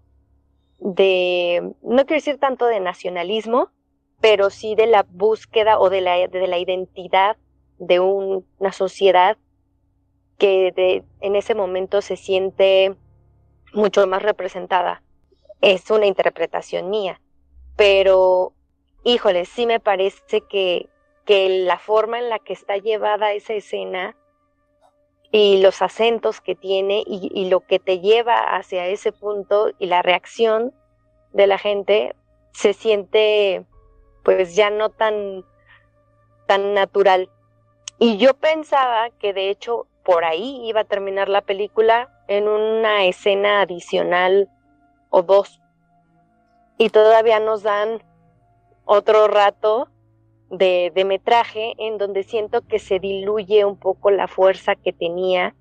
de, 0.79 1.73
no 1.83 2.07
quiero 2.07 2.21
decir 2.21 2.39
tanto 2.39 2.67
de 2.67 2.79
nacionalismo, 2.79 3.73
pero 4.21 4.51
sí 4.51 4.77
de 4.77 4.87
la 4.87 5.05
búsqueda 5.11 5.77
o 5.81 5.91
de 5.91 6.03
la, 6.03 6.29
de 6.29 6.47
la 6.47 6.59
identidad 6.59 7.37
de 7.81 7.99
una 7.99 8.71
sociedad 8.71 9.37
que 10.39 11.05
en 11.21 11.37
ese 11.37 11.55
momento 11.55 12.01
se 12.01 12.17
siente 12.17 12.95
mucho 13.73 14.07
más 14.07 14.23
representada. 14.23 15.03
Es 15.61 15.91
una 15.91 16.07
interpretación 16.07 16.91
mía, 16.91 17.21
pero 17.77 18.53
híjole, 19.05 19.45
sí 19.45 19.67
me 19.67 19.81
parece 19.81 20.41
que, 20.43 20.89
que 21.25 21.65
la 21.65 21.79
forma 21.79 22.19
en 22.19 22.29
la 22.29 22.39
que 22.39 22.53
está 22.53 22.77
llevada 22.77 23.33
esa 23.33 23.55
escena 23.55 24.17
y 25.31 25.61
los 25.61 25.83
acentos 25.83 26.41
que 26.41 26.55
tiene 26.55 27.05
y, 27.07 27.49
lo 27.51 27.61
que 27.61 27.79
te 27.79 28.01
lleva 28.01 28.57
hacia 28.57 28.87
ese 28.87 29.13
punto 29.13 29.71
y 29.79 29.87
la 29.87 30.03
reacción 30.03 30.73
de 31.33 31.47
la 31.47 31.59
gente 31.59 32.15
se 32.53 32.73
siente 32.73 33.65
pues 34.25 34.57
ya 34.57 34.71
no 34.71 34.91
tan, 34.91 35.45
tan 36.47 36.75
natural. 36.75 37.29
Y 37.99 38.17
yo 38.17 38.35
pensaba 38.35 39.11
que 39.11 39.33
de 39.33 39.51
hecho 39.51 39.87
por 40.09 40.25
ahí 40.25 40.63
iba 40.65 40.81
a 40.81 40.85
terminar 40.85 41.29
la 41.29 41.43
película 41.43 42.09
en 42.29 42.49
una 42.49 43.05
escena 43.05 43.61
adicional 43.61 44.49
o 45.11 45.23
dos. 45.23 45.61
Y 46.79 46.89
todavía 46.89 47.41
nos 47.41 47.63
dan 47.63 48.03
otro 48.87 49.29
rato 49.29 49.89
de, 50.49 50.91
metraje 51.05 51.75
en 51.77 51.99
donde 51.99 52.23
siento 52.23 52.63
que 52.63 52.79
se 52.79 53.01
diluye 53.01 53.67
un 53.67 53.77
poco 53.77 54.11
la 54.11 54.29
fuerza 54.29 54.77
que 54.77 54.95
tenía 54.95 55.55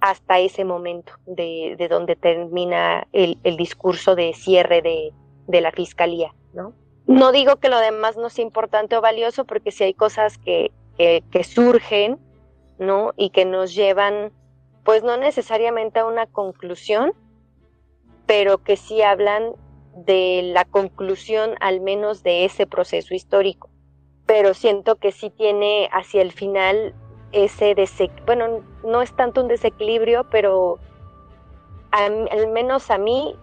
hasta 0.00 0.38
ese 0.38 0.64
momento 0.64 1.12
de, 1.26 1.74
de 1.76 1.88
donde 1.88 2.16
termina 2.16 3.06
el, 3.12 3.36
el, 3.44 3.58
discurso 3.58 4.14
de 4.14 4.32
cierre 4.32 4.80
de, 4.80 5.12
de, 5.46 5.60
la 5.60 5.72
fiscalía, 5.72 6.34
¿no? 6.54 6.72
No 7.06 7.32
digo 7.32 7.56
que 7.56 7.68
lo 7.68 7.78
demás 7.78 8.16
no 8.16 8.30
sea 8.30 8.46
importante 8.46 8.96
o 8.96 9.02
valioso, 9.02 9.44
porque 9.44 9.72
si 9.72 9.84
hay 9.84 9.92
cosas 9.92 10.38
que, 10.38 10.72
que, 10.96 11.22
que 11.30 11.44
surgen, 11.44 12.18
¿no? 12.80 13.12
Y 13.16 13.30
que 13.30 13.44
nos 13.44 13.72
llevan, 13.72 14.32
pues 14.82 15.04
no 15.04 15.16
necesariamente 15.16 16.00
a 16.00 16.06
una 16.06 16.26
conclusión, 16.26 17.12
pero 18.26 18.58
que 18.58 18.76
sí 18.76 19.02
hablan 19.02 19.52
de 19.94 20.50
la 20.52 20.64
conclusión 20.64 21.54
al 21.60 21.80
menos 21.80 22.24
de 22.24 22.44
ese 22.44 22.66
proceso 22.66 23.14
histórico 23.14 23.70
pero 24.30 24.54
siento 24.54 24.94
que 24.94 25.10
sí 25.10 25.28
tiene 25.28 25.88
hacia 25.90 26.22
el 26.22 26.30
final 26.30 26.94
ese 27.32 27.74
desequilibrio, 27.74 28.26
bueno, 28.26 28.64
no 28.84 29.02
es 29.02 29.12
tanto 29.16 29.42
un 29.42 29.48
desequilibrio, 29.48 30.22
pero 30.30 30.78
al 31.90 32.46
menos 32.52 32.92
a 32.92 32.98
mí 32.98 33.34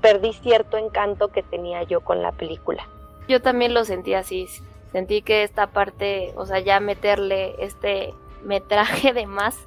perdí 0.00 0.32
cierto 0.32 0.78
encanto 0.78 1.28
que 1.28 1.44
tenía 1.44 1.84
yo 1.84 2.00
con 2.00 2.22
la 2.22 2.32
película. 2.32 2.88
Yo 3.28 3.40
también 3.40 3.72
lo 3.72 3.84
sentí 3.84 4.14
así, 4.14 4.48
sentí 4.90 5.22
que 5.22 5.44
esta 5.44 5.68
parte, 5.68 6.34
o 6.34 6.44
sea, 6.44 6.58
ya 6.58 6.80
meterle 6.80 7.54
este 7.60 8.12
metraje 8.46 9.12
de 9.12 9.26
más, 9.26 9.58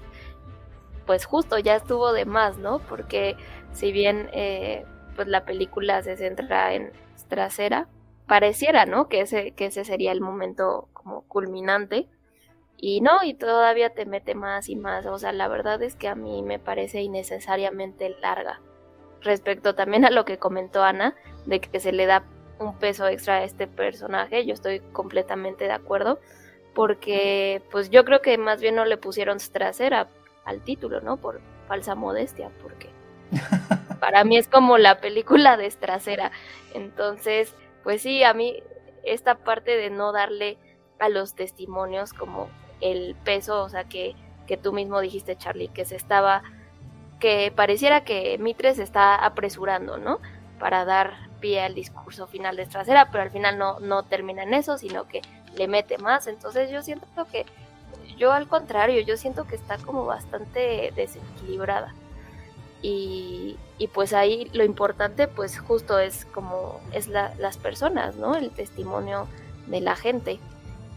pues 1.06 1.26
justo 1.26 1.58
ya 1.60 1.76
estuvo 1.76 2.14
de 2.14 2.26
más, 2.26 2.58
¿no? 2.58 2.80
Porque 2.80 3.36
si 3.74 3.92
bien 3.92 4.30
eh, 4.34 4.86
pues 5.16 5.28
la 5.28 5.46
película 5.46 6.02
se 6.02 6.18
centra 6.18 6.74
en 6.74 6.92
trasera, 7.28 7.88
pareciera, 8.28 8.86
¿no? 8.86 9.10
Que 9.10 9.22
ese, 9.22 9.52
que 9.52 9.66
ese 9.66 9.84
sería 9.84 10.12
el 10.12 10.22
momento 10.22 10.88
como 10.94 11.24
culminante. 11.24 12.08
Y 12.78 13.02
no, 13.02 13.24
y 13.24 13.34
todavía 13.34 13.90
te 13.90 14.06
mete 14.06 14.36
más 14.36 14.70
y 14.70 14.76
más. 14.76 15.06
O 15.06 15.18
sea, 15.18 15.34
la 15.34 15.48
verdad 15.50 15.82
es 15.82 15.96
que 15.96 16.08
a 16.08 16.16
mí 16.16 16.42
me 16.44 16.60
parece 16.60 17.02
innecesariamente 17.02 18.16
larga. 18.22 18.62
Respecto 19.22 19.76
también 19.76 20.06
a 20.06 20.12
lo 20.12 20.24
que 20.24 20.38
comentó 20.38 20.84
Ana, 20.84 21.16
de 21.46 21.60
que 21.60 21.80
se 21.80 21.92
le 21.92 22.06
da 22.06 22.24
un 22.60 22.78
peso 22.78 23.08
extra 23.08 23.36
a 23.36 23.44
este 23.44 23.68
personaje, 23.68 24.46
yo 24.46 24.54
estoy 24.54 24.80
completamente 24.94 25.66
de 25.66 25.72
acuerdo. 25.72 26.20
Porque, 26.80 27.62
pues 27.72 27.90
yo 27.90 28.06
creo 28.06 28.22
que 28.22 28.38
más 28.38 28.62
bien 28.62 28.76
no 28.76 28.86
le 28.86 28.96
pusieron 28.96 29.38
trasera 29.52 30.08
al 30.46 30.62
título, 30.62 31.02
¿no? 31.02 31.18
Por 31.18 31.42
falsa 31.68 31.94
modestia, 31.94 32.52
porque 32.62 32.88
para 34.00 34.24
mí 34.24 34.38
es 34.38 34.48
como 34.48 34.78
la 34.78 35.02
película 35.02 35.58
de 35.58 35.70
trasera. 35.72 36.32
Entonces, 36.74 37.54
pues 37.84 38.02
sí, 38.02 38.24
a 38.24 38.34
mí 38.34 38.64
esta 39.04 39.36
parte 39.36 39.76
de 39.76 39.90
no 39.90 40.14
darle 40.14 40.58
a 41.00 41.10
los 41.10 41.34
testimonios 41.36 42.14
como 42.14 42.48
el 42.80 43.14
peso, 43.26 43.62
o 43.62 43.68
sea, 43.68 43.84
que, 43.84 44.16
que 44.48 44.56
tú 44.56 44.72
mismo 44.72 45.02
dijiste, 45.02 45.36
Charlie, 45.36 45.68
que 45.68 45.84
se 45.84 45.98
estaba, 45.98 46.44
que 47.20 47.52
pareciera 47.54 48.06
que 48.06 48.38
Mitre 48.38 48.74
se 48.74 48.84
está 48.84 49.16
apresurando, 49.16 49.98
¿no? 49.98 50.22
para 50.60 50.86
dar 50.86 51.14
pie 51.40 51.62
al 51.62 51.74
discurso 51.74 52.28
final 52.28 52.56
de 52.58 52.66
Trasera, 52.66 53.10
pero 53.12 53.24
al 53.24 53.32
final 53.32 53.58
no, 53.58 53.80
no 53.80 54.04
termina 54.04 54.44
en 54.44 54.54
eso, 54.54 54.78
sino 54.78 55.08
que 55.08 55.22
le 55.56 55.68
mete 55.68 55.98
más. 55.98 56.28
Entonces 56.28 56.70
yo 56.70 56.82
siento 56.82 57.08
que, 57.32 57.46
yo 58.18 58.32
al 58.32 58.48
contrario, 58.48 59.02
yo 59.02 59.18
siento 59.18 59.46
que 59.46 59.56
está 59.56 59.78
como 59.78 60.06
bastante 60.06 60.94
desequilibrada. 60.96 61.94
Y, 62.82 63.58
y 63.78 63.88
pues 63.88 64.14
ahí 64.14 64.50
lo 64.54 64.64
importante 64.64 65.28
pues 65.28 65.60
justo 65.60 66.00
es 66.00 66.24
como 66.26 66.80
es 66.94 67.08
las 67.08 67.58
personas, 67.58 68.16
¿no? 68.16 68.36
El 68.36 68.52
testimonio 68.52 69.28
de 69.68 69.82
la 69.82 69.96
gente. 69.96 70.40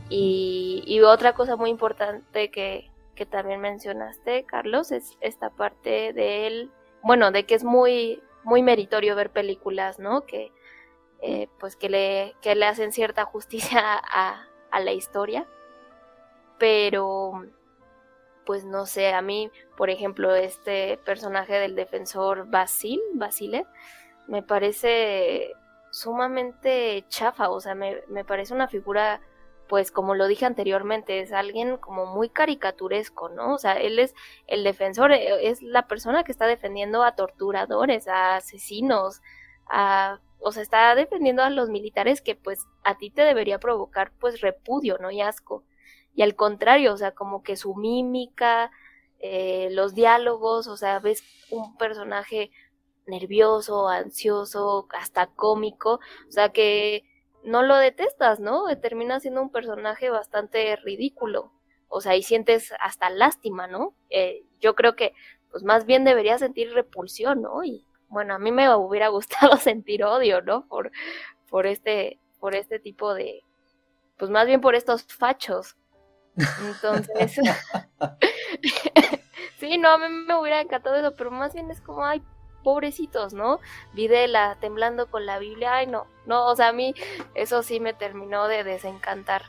Y, 0.08 0.84
y 0.86 1.00
otra 1.00 1.32
cosa 1.32 1.56
muy 1.56 1.70
importante 1.70 2.50
que, 2.50 2.90
que 3.14 3.26
también 3.26 3.60
mencionaste, 3.60 4.44
Carlos, 4.44 4.92
es 4.92 5.16
esta 5.20 5.50
parte 5.50 6.12
del, 6.12 6.70
bueno, 7.02 7.30
de 7.30 7.44
que 7.46 7.54
es 7.54 7.64
muy, 7.64 8.22
muy 8.44 8.62
meritorio 8.62 9.16
ver 9.16 9.30
películas, 9.30 9.98
¿no? 9.98 10.22
Que, 10.22 10.52
eh, 11.22 11.48
pues 11.58 11.76
que 11.76 11.88
le, 11.88 12.34
que 12.42 12.54
le 12.54 12.66
hacen 12.66 12.92
cierta 12.92 13.24
justicia 13.24 13.80
a, 14.10 14.46
a 14.70 14.80
la 14.80 14.92
historia. 14.92 15.46
Pero, 16.58 17.44
pues 18.44 18.64
no 18.64 18.86
sé, 18.86 19.12
a 19.12 19.22
mí, 19.22 19.50
por 19.76 19.90
ejemplo, 19.90 20.34
este 20.34 20.98
personaje 20.98 21.54
del 21.54 21.74
defensor 21.74 22.48
Basil, 22.50 23.00
Basile, 23.14 23.66
me 24.28 24.42
parece 24.42 25.52
sumamente 25.90 27.04
chafa, 27.08 27.50
o 27.50 27.60
sea, 27.60 27.74
me, 27.74 28.02
me 28.08 28.24
parece 28.24 28.54
una 28.54 28.68
figura 28.68 29.20
pues 29.72 29.90
como 29.90 30.14
lo 30.14 30.26
dije 30.26 30.44
anteriormente, 30.44 31.20
es 31.20 31.32
alguien 31.32 31.78
como 31.78 32.04
muy 32.04 32.28
caricaturesco, 32.28 33.30
¿no? 33.30 33.54
O 33.54 33.58
sea, 33.58 33.72
él 33.72 33.98
es 33.98 34.14
el 34.46 34.64
defensor, 34.64 35.12
eh, 35.12 35.48
es 35.48 35.62
la 35.62 35.88
persona 35.88 36.24
que 36.24 36.32
está 36.32 36.46
defendiendo 36.46 37.02
a 37.02 37.14
torturadores, 37.14 38.06
a 38.06 38.36
asesinos, 38.36 39.22
a, 39.66 40.20
o 40.42 40.52
sea, 40.52 40.62
está 40.62 40.94
defendiendo 40.94 41.42
a 41.42 41.50
los 41.50 41.70
militares 41.70 42.20
que 42.22 42.34
pues 42.34 42.66
a 42.84 42.98
ti 42.98 43.10
te 43.10 43.22
debería 43.22 43.58
provocar 43.58 44.12
pues 44.18 44.40
repudio, 44.40 44.98
¿no? 44.98 45.10
Y 45.10 45.20
asco. 45.20 45.64
Y 46.14 46.22
al 46.22 46.36
contrario, 46.36 46.92
o 46.92 46.96
sea, 46.96 47.12
como 47.12 47.42
que 47.42 47.56
su 47.56 47.74
mímica, 47.74 48.70
eh, 49.20 49.68
los 49.72 49.94
diálogos, 49.94 50.66
o 50.66 50.76
sea, 50.76 50.98
ves 50.98 51.22
un 51.50 51.76
personaje 51.76 52.50
nervioso, 53.06 53.88
ansioso, 53.88 54.88
hasta 54.90 55.26
cómico, 55.28 56.00
o 56.28 56.32
sea, 56.32 56.50
que 56.50 57.04
no 57.44 57.62
lo 57.62 57.76
detestas, 57.76 58.40
¿no? 58.40 58.64
Termina 58.80 59.20
siendo 59.20 59.42
un 59.42 59.50
personaje 59.50 60.10
bastante 60.10 60.76
ridículo. 60.76 61.52
O 61.88 62.00
sea, 62.00 62.16
y 62.16 62.22
sientes 62.22 62.72
hasta 62.80 63.10
lástima, 63.10 63.66
¿no? 63.66 63.94
Eh, 64.10 64.44
yo 64.60 64.74
creo 64.74 64.96
que, 64.96 65.14
pues 65.50 65.62
más 65.64 65.84
bien 65.86 66.04
debería 66.04 66.38
sentir 66.38 66.72
repulsión, 66.72 67.42
¿no? 67.42 67.64
Y 67.64 67.86
bueno, 68.12 68.34
a 68.34 68.38
mí 68.38 68.52
me 68.52 68.72
hubiera 68.74 69.08
gustado 69.08 69.56
sentir 69.56 70.04
odio, 70.04 70.42
¿no? 70.42 70.66
Por, 70.66 70.92
por 71.48 71.66
este, 71.66 72.20
por 72.38 72.54
este 72.54 72.78
tipo 72.78 73.14
de, 73.14 73.42
pues 74.18 74.30
más 74.30 74.46
bien 74.46 74.60
por 74.60 74.74
estos 74.74 75.04
fachos. 75.04 75.76
Entonces, 76.66 77.32
sí, 79.58 79.78
no, 79.78 79.90
a 79.90 79.98
mí 79.98 80.08
me 80.08 80.38
hubiera 80.38 80.60
encantado 80.60 80.96
eso, 80.96 81.14
pero 81.16 81.30
más 81.30 81.54
bien 81.54 81.70
es 81.70 81.80
como, 81.80 82.04
ay, 82.04 82.22
pobrecitos, 82.62 83.32
¿no? 83.32 83.60
Videla 83.94 84.56
temblando 84.60 85.10
con 85.10 85.26
la 85.26 85.38
Biblia, 85.38 85.74
ay 85.74 85.86
no, 85.86 86.06
no, 86.26 86.46
o 86.46 86.56
sea, 86.56 86.68
a 86.68 86.72
mí 86.72 86.94
eso 87.34 87.62
sí 87.62 87.80
me 87.80 87.92
terminó 87.92 88.46
de 88.46 88.62
desencantar, 88.62 89.42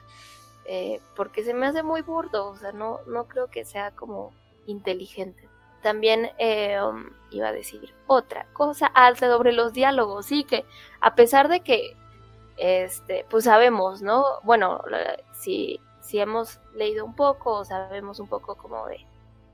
eh, 0.66 1.00
porque 1.16 1.44
se 1.44 1.54
me 1.54 1.68
hace 1.68 1.84
muy 1.84 2.02
burdo, 2.02 2.48
o 2.48 2.58
sea, 2.58 2.72
no, 2.72 3.00
no 3.08 3.28
creo 3.28 3.48
que 3.48 3.66
sea 3.66 3.92
como 3.92 4.34
inteligente. 4.66 5.48
También 5.84 6.32
eh, 6.40 6.82
um, 6.82 7.10
iba 7.30 7.50
a 7.50 7.52
decir 7.52 7.94
otra 8.08 8.48
cosa 8.54 8.92
ah, 8.96 9.14
sobre 9.16 9.52
los 9.52 9.74
diálogos, 9.74 10.26
sí, 10.26 10.46
que 10.46 10.66
a 11.02 11.14
pesar 11.14 11.50
de 11.50 11.60
que, 11.60 11.96
este, 12.58 13.26
pues 13.30 13.44
sabemos, 13.44 14.02
¿no? 14.02 14.24
Bueno, 14.44 14.82
si, 15.34 15.80
si 16.02 16.20
hemos 16.20 16.60
leído 16.74 17.06
un 17.06 17.16
poco 17.16 17.52
o 17.60 17.66
sabemos 17.66 18.20
un 18.20 18.28
poco 18.28 18.56
como 18.56 18.88
de, 18.88 19.06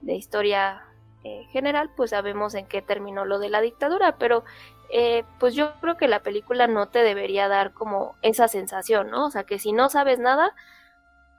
de 0.01 0.13
historia 0.13 0.85
eh, 1.23 1.45
general, 1.51 1.89
pues 1.97 2.11
sabemos 2.11 2.53
en 2.53 2.67
qué 2.67 2.81
terminó 2.81 3.25
lo 3.25 3.39
de 3.39 3.49
la 3.49 3.59
dictadura, 3.59 4.17
pero 4.17 4.43
eh, 4.91 5.23
pues 5.39 5.55
yo 5.55 5.73
creo 5.81 5.97
que 5.97 6.07
la 6.07 6.21
película 6.21 6.67
no 6.67 6.89
te 6.89 6.99
debería 6.99 7.47
dar 7.47 7.73
como 7.73 8.15
esa 8.21 8.47
sensación, 8.47 9.09
¿no? 9.09 9.25
O 9.25 9.31
sea, 9.31 9.43
que 9.43 9.59
si 9.59 9.73
no 9.73 9.89
sabes 9.89 10.19
nada, 10.19 10.53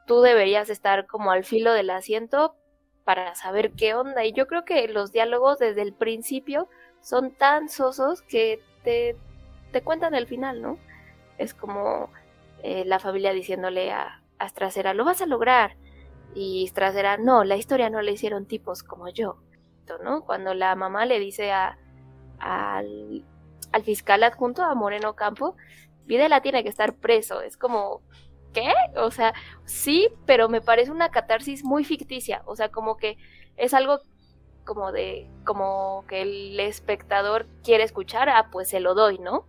tú 0.06 0.20
deberías 0.20 0.68
estar 0.68 1.06
como 1.06 1.30
al 1.30 1.44
filo 1.44 1.72
del 1.72 1.90
asiento 1.90 2.56
para 3.04 3.34
saber 3.34 3.72
qué 3.72 3.94
onda. 3.94 4.24
Y 4.24 4.32
yo 4.32 4.46
creo 4.46 4.64
que 4.64 4.86
los 4.88 5.12
diálogos 5.12 5.58
desde 5.58 5.82
el 5.82 5.92
principio 5.92 6.68
son 7.00 7.32
tan 7.32 7.68
sosos 7.68 8.22
que 8.22 8.60
te, 8.84 9.16
te 9.72 9.82
cuentan 9.82 10.14
el 10.14 10.26
final, 10.26 10.62
¿no? 10.62 10.78
Es 11.38 11.54
como 11.54 12.10
eh, 12.62 12.84
la 12.84 12.98
familia 12.98 13.32
diciéndole 13.32 13.92
a, 13.92 14.22
a 14.38 14.94
lo 14.94 15.04
vas 15.04 15.22
a 15.22 15.26
lograr. 15.26 15.76
Y 16.34 16.66
Strasera, 16.68 17.16
no, 17.16 17.44
la 17.44 17.56
historia 17.56 17.90
no 17.90 18.02
le 18.02 18.12
hicieron 18.12 18.46
tipos 18.46 18.82
como 18.82 19.08
yo. 19.08 19.38
¿no? 19.98 20.22
Cuando 20.24 20.54
la 20.54 20.74
mamá 20.74 21.06
le 21.06 21.18
dice 21.18 21.50
a, 21.52 21.76
al, 22.38 23.24
fiscal 23.84 24.22
adjunto, 24.22 24.62
a 24.62 24.74
Moreno 24.74 25.14
Campo, 25.14 25.56
Videla 26.06 26.40
tiene 26.40 26.62
que 26.62 26.68
estar 26.68 26.94
preso. 26.94 27.40
Es 27.40 27.56
como, 27.56 28.02
¿qué? 28.52 28.72
O 28.96 29.10
sea, 29.10 29.34
sí, 29.64 30.08
pero 30.26 30.48
me 30.48 30.60
parece 30.60 30.90
una 30.90 31.10
catarsis 31.10 31.64
muy 31.64 31.84
ficticia. 31.84 32.42
O 32.46 32.56
sea, 32.56 32.70
como 32.70 32.96
que 32.96 33.18
es 33.56 33.74
algo 33.74 34.00
como 34.64 34.92
de, 34.92 35.28
como 35.44 36.04
que 36.08 36.22
el 36.22 36.60
espectador 36.60 37.46
quiere 37.64 37.84
escuchar, 37.84 38.28
ah, 38.28 38.48
pues 38.52 38.68
se 38.68 38.80
lo 38.80 38.94
doy, 38.94 39.18
¿no? 39.18 39.46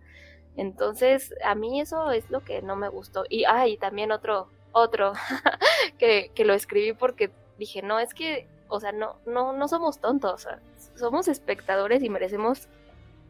Entonces, 0.56 1.34
a 1.44 1.54
mí 1.54 1.80
eso 1.80 2.10
es 2.12 2.30
lo 2.30 2.40
que 2.44 2.62
no 2.62 2.76
me 2.76 2.88
gustó. 2.88 3.24
Y, 3.28 3.44
ah, 3.44 3.64
también 3.80 4.12
otro, 4.12 4.48
otro, 4.72 5.12
que, 5.98 6.30
que 6.34 6.44
lo 6.44 6.54
escribí 6.54 6.92
porque 6.92 7.30
dije, 7.58 7.82
no, 7.82 8.00
es 8.00 8.14
que 8.14 8.48
o 8.72 8.80
sea, 8.80 8.90
no, 8.90 9.16
no, 9.26 9.52
no 9.52 9.68
somos 9.68 10.00
tontos, 10.00 10.48
somos 10.94 11.28
espectadores 11.28 12.02
y 12.02 12.08
merecemos 12.08 12.68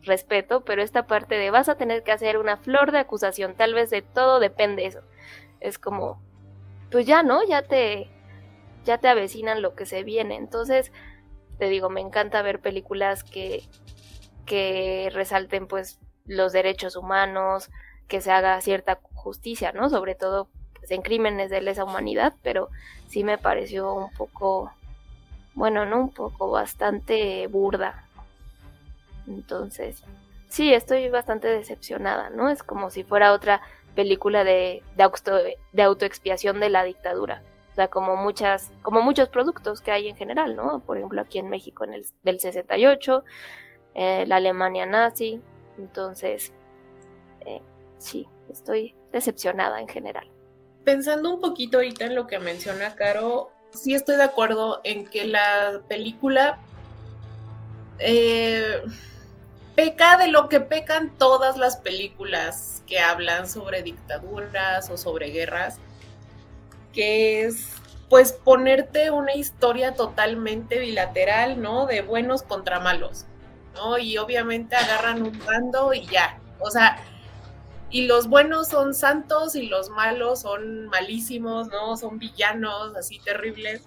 respeto, 0.02 0.60
pero 0.60 0.82
esta 0.82 1.08
parte 1.08 1.34
de 1.34 1.50
vas 1.50 1.68
a 1.68 1.74
tener 1.74 2.04
que 2.04 2.12
hacer 2.12 2.38
una 2.38 2.58
flor 2.58 2.92
de 2.92 3.00
acusación, 3.00 3.54
tal 3.56 3.74
vez 3.74 3.90
de 3.90 4.02
todo 4.02 4.38
depende 4.38 4.86
eso. 4.86 5.00
Es 5.62 5.78
como, 5.78 6.20
pues 6.90 7.06
ya, 7.06 7.22
¿no? 7.22 7.46
Ya 7.46 7.62
te, 7.62 8.10
ya 8.84 8.98
te 8.98 9.08
avecinan 9.08 9.62
lo 9.62 9.74
que 9.74 9.86
se 9.86 10.02
viene. 10.02 10.36
Entonces, 10.36 10.92
te 11.58 11.68
digo, 11.68 11.88
me 11.88 12.00
encanta 12.00 12.42
ver 12.42 12.60
películas 12.60 13.24
que, 13.24 13.62
que 14.44 15.10
resalten 15.12 15.66
pues 15.66 15.98
los 16.26 16.52
derechos 16.52 16.96
humanos, 16.96 17.70
que 18.08 18.20
se 18.20 18.30
haga 18.30 18.60
cierta 18.60 19.00
justicia, 19.14 19.72
¿no? 19.72 19.88
Sobre 19.88 20.14
todo 20.14 20.48
pues, 20.78 20.90
en 20.90 21.02
crímenes 21.02 21.50
de 21.50 21.62
lesa 21.62 21.84
humanidad, 21.84 22.34
pero 22.42 22.68
sí 23.08 23.24
me 23.24 23.38
pareció 23.38 23.94
un 23.94 24.12
poco 24.12 24.72
bueno, 25.54 25.84
no 25.84 26.00
un 26.00 26.10
poco, 26.10 26.50
bastante 26.50 27.46
burda. 27.46 28.04
Entonces, 29.26 30.02
sí, 30.48 30.72
estoy 30.72 31.08
bastante 31.08 31.48
decepcionada, 31.48 32.30
¿no? 32.30 32.48
Es 32.48 32.62
como 32.62 32.90
si 32.90 33.04
fuera 33.04 33.32
otra 33.32 33.60
película 33.94 34.44
de, 34.44 34.82
auto, 34.98 35.32
de 35.72 35.82
autoexpiación 35.82 36.60
de 36.60 36.70
la 36.70 36.84
dictadura. 36.84 37.42
O 37.72 37.74
sea, 37.74 37.88
como 37.88 38.16
muchas, 38.16 38.70
como 38.82 39.00
muchos 39.00 39.30
productos 39.30 39.80
que 39.80 39.90
hay 39.90 40.08
en 40.08 40.16
general, 40.16 40.56
¿no? 40.56 40.80
Por 40.80 40.98
ejemplo, 40.98 41.22
aquí 41.22 41.38
en 41.38 41.48
México 41.48 41.84
en 41.84 41.94
el 41.94 42.06
del 42.22 42.38
68, 42.38 43.24
eh, 43.94 44.24
la 44.26 44.36
Alemania 44.36 44.84
nazi. 44.84 45.40
Entonces, 45.78 46.52
eh, 47.46 47.62
sí, 47.96 48.28
estoy 48.50 48.94
decepcionada 49.10 49.80
en 49.80 49.88
general. 49.88 50.28
Pensando 50.84 51.32
un 51.32 51.40
poquito 51.40 51.78
ahorita 51.78 52.04
en 52.04 52.14
lo 52.14 52.26
que 52.26 52.38
menciona 52.38 52.94
Caro, 52.94 53.50
sí 53.70 53.94
estoy 53.94 54.16
de 54.16 54.24
acuerdo 54.24 54.82
en 54.84 55.06
que 55.06 55.24
la 55.26 55.80
película 55.88 56.58
eh, 57.98 58.82
peca 59.74 60.16
de 60.16 60.28
lo 60.28 60.48
que 60.48 60.60
pecan 60.60 61.10
todas 61.18 61.56
las 61.56 61.76
películas 61.76 62.82
que 62.86 62.98
hablan 62.98 63.48
sobre 63.48 63.82
dictaduras 63.82 64.90
o 64.90 64.96
sobre 64.96 65.30
guerras, 65.30 65.78
que 66.92 67.44
es 67.44 67.68
pues 68.08 68.32
ponerte 68.32 69.10
una 69.10 69.34
historia 69.34 69.94
totalmente 69.94 70.78
bilateral, 70.78 71.62
¿no? 71.62 71.86
De 71.86 72.02
buenos 72.02 72.42
contra 72.42 72.78
malos, 72.78 73.24
¿no? 73.74 73.96
Y 73.96 74.18
obviamente 74.18 74.76
agarran 74.76 75.22
un 75.22 75.38
bando 75.46 75.94
y 75.94 76.04
ya. 76.06 76.38
O 76.60 76.70
sea, 76.70 77.02
y 77.88 78.06
los 78.06 78.28
buenos 78.28 78.68
son 78.68 78.94
santos 78.94 79.54
y 79.54 79.66
los 79.66 79.88
malos 79.88 80.42
son 80.42 80.88
malísimos, 80.88 81.68
¿no? 81.68 81.96
Son 81.96 82.18
villanos 82.18 82.94
así 82.96 83.18
terribles. 83.18 83.82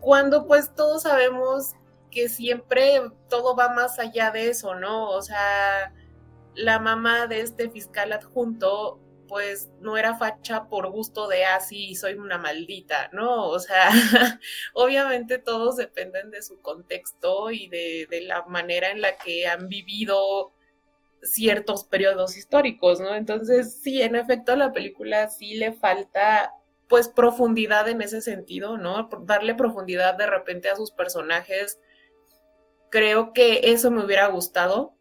Cuando 0.00 0.48
pues 0.48 0.74
todos 0.74 1.02
sabemos 1.02 1.74
que 2.12 2.28
siempre 2.28 3.00
todo 3.28 3.56
va 3.56 3.70
más 3.70 3.98
allá 3.98 4.30
de 4.30 4.50
eso, 4.50 4.76
¿no? 4.76 5.10
O 5.10 5.22
sea, 5.22 5.92
la 6.54 6.78
mamá 6.78 7.26
de 7.26 7.40
este 7.40 7.70
fiscal 7.70 8.12
adjunto 8.12 9.00
pues 9.32 9.70
no 9.80 9.96
era 9.96 10.14
facha 10.18 10.68
por 10.68 10.90
gusto 10.90 11.26
de 11.26 11.46
así 11.46 11.92
ah, 11.94 11.98
soy 11.98 12.14
una 12.14 12.36
maldita, 12.36 13.08
¿no? 13.14 13.48
O 13.48 13.58
sea, 13.58 13.88
obviamente 14.74 15.38
todos 15.38 15.76
dependen 15.76 16.30
de 16.30 16.42
su 16.42 16.60
contexto 16.60 17.50
y 17.50 17.66
de, 17.68 18.06
la 18.26 18.42
manera 18.42 18.90
en 18.90 19.00
la 19.00 19.16
que 19.16 19.46
han 19.46 19.68
vivido 19.68 20.52
ciertos 21.22 21.84
periodos 21.84 22.36
históricos, 22.36 23.00
¿no? 23.00 23.14
Entonces, 23.14 23.80
sí, 23.80 24.02
en 24.02 24.16
efecto, 24.16 24.54
la 24.54 24.70
película 24.70 25.28
sí 25.28 25.54
le 25.54 25.72
falta 25.72 26.52
pues 26.86 27.08
profundidad 27.08 27.88
en 27.88 28.02
ese 28.02 28.20
sentido, 28.20 28.76
¿no? 28.76 29.08
Darle 29.22 29.54
profundidad 29.54 30.14
de 30.14 30.26
repente 30.26 30.68
a 30.68 30.76
sus 30.76 30.90
personajes. 30.90 31.80
Creo 32.92 33.32
que 33.32 33.72
eso 33.72 33.90
me 33.90 34.04
hubiera 34.04 34.26
gustado, 34.26 34.94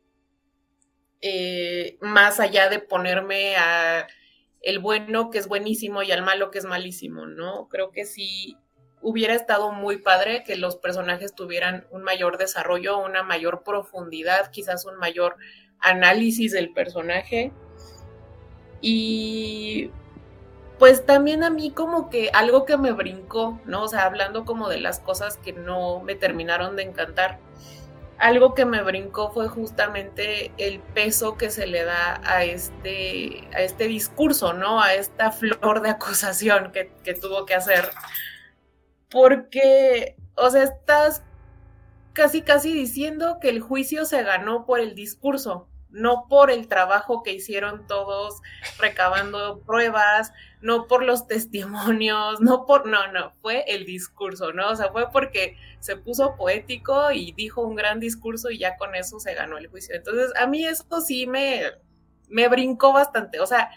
eh, 1.20 1.98
más 2.00 2.40
allá 2.40 2.70
de 2.70 2.80
ponerme 2.80 3.58
a 3.58 4.08
el 4.62 4.80
bueno 4.80 5.30
que 5.30 5.40
es 5.40 5.50
buenísimo 5.50 6.02
y 6.02 6.14
al 6.14 6.22
malo 6.22 6.52
que 6.52 6.60
es 6.60 6.64
malísimo, 6.64 7.26
¿no? 7.26 7.68
Creo 7.68 7.92
que 7.92 8.06
sí 8.06 8.56
hubiera 9.02 9.34
estado 9.34 9.74
muy 9.74 9.98
padre 9.98 10.46
que 10.46 10.56
los 10.56 10.78
personajes 10.78 11.36
tuvieran 11.36 11.86
un 11.92 12.02
mayor 12.02 12.38
desarrollo, 12.38 12.98
una 12.98 13.24
mayor 13.24 13.64
profundidad, 13.64 14.52
quizás 14.52 14.86
un 14.86 14.96
mayor 14.96 15.36
análisis 15.80 16.54
del 16.54 16.72
personaje. 16.72 17.52
Y 18.80 19.92
pues 20.80 21.06
también 21.06 21.44
a 21.44 21.50
mí 21.50 21.72
como 21.72 22.10
que 22.10 22.30
algo 22.32 22.64
que 22.64 22.78
me 22.78 22.94
brincó, 22.94 23.60
¿no? 23.66 23.84
O 23.84 23.88
sea, 23.90 24.06
hablando 24.06 24.46
como 24.46 24.70
de 24.70 24.80
las 24.80 25.02
cosas 25.02 25.36
que 25.36 25.52
no 25.52 26.00
me 26.00 26.16
terminaron 26.16 26.78
de 26.78 26.84
encantar, 26.84 27.38
algo 28.22 28.54
que 28.54 28.66
me 28.66 28.84
brincó 28.84 29.32
fue 29.32 29.48
justamente 29.50 30.54
el 30.58 30.80
peso 30.80 31.38
que 31.38 31.50
se 31.50 31.66
le 31.66 31.84
da 31.84 32.22
a 32.24 32.44
este, 32.44 33.48
a 33.54 33.62
este 33.62 33.88
discurso, 33.88 34.54
¿no? 34.54 34.82
A 34.82 34.94
esta 34.94 35.32
flor 35.32 35.82
de 35.82 35.90
acusación 35.90 36.72
que, 36.72 36.94
que 37.04 37.16
tuvo 37.16 37.48
que 37.48 37.56
hacer. 37.56 37.90
Porque, 39.10 40.16
o 40.36 40.52
sea, 40.52 40.64
estás 40.64 41.24
casi, 42.14 42.44
casi 42.44 42.74
diciendo 42.74 43.40
que 43.42 43.50
el 43.50 43.60
juicio 43.60 44.06
se 44.06 44.22
ganó 44.22 44.68
por 44.68 44.80
el 44.80 44.94
discurso, 44.94 45.68
no 45.92 46.28
por 46.30 46.52
el 46.52 46.68
trabajo 46.68 47.24
que 47.24 47.34
hicieron 47.34 47.86
todos 47.88 48.42
recabando 48.80 49.62
pruebas, 49.62 50.34
no 50.62 50.88
por 50.88 51.04
los 51.04 51.28
testimonios, 51.28 52.40
no 52.40 52.66
por, 52.66 52.88
no, 52.88 53.12
no, 53.12 53.34
fue 53.42 53.64
el 53.68 53.86
discurso, 53.86 54.54
¿no? 54.54 54.70
O 54.70 54.76
sea, 54.76 54.92
fue 54.92 55.12
porque 55.12 55.58
se 55.80 55.98
puso 55.98 56.36
poético 56.36 57.12
y 57.12 57.34
dijo 57.34 57.62
un 57.62 57.76
gran 57.76 58.00
discurso 58.00 58.50
y 58.52 58.60
ya 58.60 58.78
con 58.78 58.96
eso 58.96 59.20
se 59.20 59.34
ganó 59.34 59.58
el 59.58 59.68
juicio. 59.68 59.96
Entonces, 59.96 60.32
a 60.40 60.48
mí 60.48 60.66
eso 60.66 61.02
sí 61.02 61.28
me, 61.28 61.64
me 62.30 62.48
brincó 62.48 62.94
bastante, 62.94 63.40
o 63.40 63.46
sea, 63.46 63.72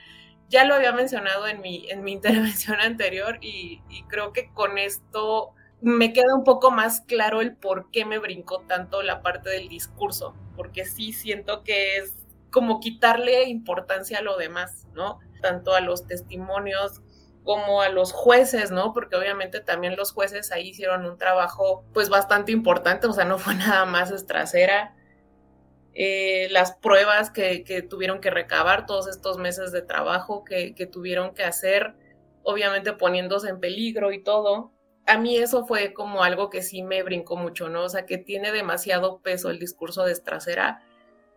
ya 0.49 0.65
lo 0.65 0.75
había 0.75 0.93
mencionado 0.93 1.49
en 1.49 1.61
mi, 1.61 1.89
en 1.91 2.05
mi 2.05 2.12
intervención 2.19 2.81
anterior 2.81 3.39
y, 3.41 3.83
y 3.89 4.05
creo 4.05 4.33
que 4.33 4.53
con 4.53 4.79
esto 4.79 5.55
me 5.85 6.14
queda 6.14 6.35
un 6.35 6.45
poco 6.45 6.70
más 6.70 7.03
claro 7.03 7.43
el 7.43 7.57
por 7.57 7.91
qué 7.91 8.07
me 8.07 8.18
brincó 8.18 8.61
tanto 8.61 9.03
la 9.03 9.20
parte 9.20 9.51
del 9.51 9.68
discurso, 9.68 10.35
porque 10.57 10.87
sí 10.87 11.12
siento 11.12 11.62
que 11.62 11.99
es 11.99 12.14
como 12.51 12.80
quitarle 12.80 13.45
importancia 13.45 14.18
a 14.18 14.22
lo 14.22 14.39
demás, 14.39 14.87
¿no? 14.95 15.18
Tanto 15.43 15.74
a 15.74 15.80
los 15.80 16.07
testimonios 16.07 17.03
como 17.43 17.82
a 17.82 17.91
los 17.91 18.12
jueces, 18.12 18.70
¿no? 18.70 18.95
Porque 18.95 19.16
obviamente 19.16 19.61
también 19.61 19.95
los 19.97 20.12
jueces 20.12 20.53
ahí 20.53 20.70
hicieron 20.70 21.05
un 21.05 21.18
trabajo 21.18 21.85
pues 21.93 22.09
bastante 22.09 22.51
importante, 22.51 23.07
o 23.07 23.12
sea, 23.12 23.26
no 23.26 23.39
fue 23.39 23.55
nada 23.55 23.85
más 23.85 24.11
estrasera. 24.11 24.97
Eh, 25.93 26.49
las 26.51 26.72
pruebas 26.76 27.30
que, 27.30 27.87
tuvieron 27.89 28.20
que 28.20 28.30
recabar, 28.30 28.87
todos 28.87 29.07
estos 29.07 29.37
meses 29.37 29.70
de 29.70 29.82
trabajo 29.82 30.45
que, 30.45 30.74
que 30.74 30.87
tuvieron 30.87 31.35
que 31.35 31.45
hacer, 31.45 31.95
obviamente 32.43 32.95
poniéndose 32.95 33.51
en 33.51 33.61
peligro 33.61 34.12
y 34.12 34.22
todo 34.24 34.74
a 35.07 35.19
mí 35.19 35.37
eso 35.37 35.67
fue 35.67 35.93
como 35.93 36.23
algo 36.23 36.51
que 36.51 36.63
sí 36.63 36.83
me 36.83 37.03
brincó 37.03 37.37
mucho, 37.37 37.69
¿no? 37.69 37.85
O 37.85 37.89
sea, 37.89 38.07
que 38.07 38.19
tiene 38.19 38.53
demasiado 38.53 39.21
peso 39.21 39.51
el 39.51 39.59
discurso 39.59 40.05
de 40.05 40.13
Estracera 40.13 40.83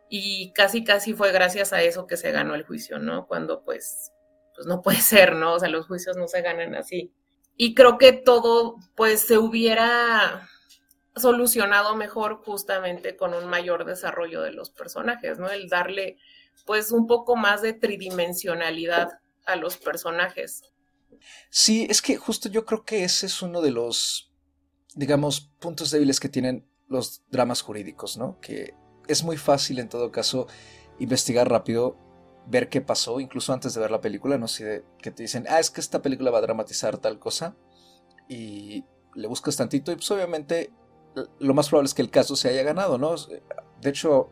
y 0.10 0.52
casi 0.54 0.84
casi 0.84 1.14
fue 1.14 1.32
gracias 1.32 1.74
a 1.74 1.82
eso 1.82 2.08
que 2.08 2.18
se 2.18 2.32
ganó 2.32 2.56
el 2.56 2.66
juicio, 2.66 3.00
¿no? 3.00 3.28
Cuando 3.28 3.64
pues, 3.64 4.14
pues 4.56 4.68
no 4.68 4.82
puede 4.82 4.98
ser, 5.02 5.36
¿no? 5.36 5.54
O 5.54 5.60
sea, 5.60 5.70
los 5.70 5.88
juicios 5.88 6.18
no 6.18 6.28
se 6.28 6.42
ganan 6.42 6.76
así. 6.76 7.12
Y 7.58 7.74
creo 7.76 7.98
que 7.98 8.14
todo 8.14 8.78
pues 8.96 9.22
se 9.22 9.38
hubiera 9.38 10.48
solucionado 11.16 11.96
mejor 11.96 12.44
justamente 12.44 13.18
con 13.18 13.34
un 13.34 13.48
mayor 13.48 13.86
desarrollo 13.86 14.42
de 14.42 14.52
los 14.52 14.70
personajes, 14.70 15.40
¿no? 15.40 15.50
El 15.50 15.68
darle 15.68 16.18
pues 16.66 16.92
un 16.92 17.08
poco 17.08 17.36
más 17.36 17.62
de 17.62 17.74
tridimensionalidad 17.74 19.20
a 19.46 19.56
los 19.56 19.78
personajes. 19.78 20.62
Sí, 21.50 21.88
es 21.90 22.02
que 22.02 22.18
justo 22.18 22.50
yo 22.50 22.66
creo 22.66 22.84
que 22.84 23.04
ese 23.04 23.26
es 23.26 23.42
uno 23.42 23.62
de 23.62 23.72
los, 23.72 24.32
digamos, 24.96 25.42
puntos 25.60 25.92
débiles 25.92 26.20
que 26.20 26.30
tienen 26.30 26.68
los 26.88 27.24
dramas 27.30 27.62
jurídicos, 27.62 28.18
¿no? 28.18 28.40
Que 28.40 28.74
es 29.08 29.24
muy 29.24 29.38
fácil 29.38 29.80
en 29.80 29.90
todo 29.90 30.12
caso 30.12 30.48
investigar 31.00 31.50
rápido, 31.50 31.98
ver 32.48 32.70
qué 32.70 32.82
pasó, 32.82 33.20
incluso 33.20 33.54
antes 33.54 33.74
de 33.74 33.82
ver 33.82 33.92
la 33.92 34.02
película, 34.02 34.38
no 34.38 34.48
sé, 34.48 34.84
que 35.00 35.12
te 35.12 35.24
dicen, 35.24 35.46
ah, 35.50 35.60
es 35.60 35.70
que 35.70 35.82
esta 35.82 36.02
película 36.02 36.32
va 36.32 36.40
a 36.40 36.42
dramatizar 36.42 36.98
tal 36.98 37.20
cosa, 37.20 37.56
y 38.30 38.86
le 39.16 39.28
buscas 39.28 39.56
tantito 39.56 39.92
y 39.92 39.96
pues 39.96 40.10
obviamente 40.12 40.72
lo 41.40 41.54
más 41.54 41.70
probable 41.70 41.88
es 41.88 41.94
que 41.94 42.02
el 42.02 42.12
caso 42.12 42.36
se 42.36 42.50
haya 42.50 42.64
ganado, 42.64 42.98
¿no? 42.98 43.16
De 43.82 43.90
hecho, 43.90 44.30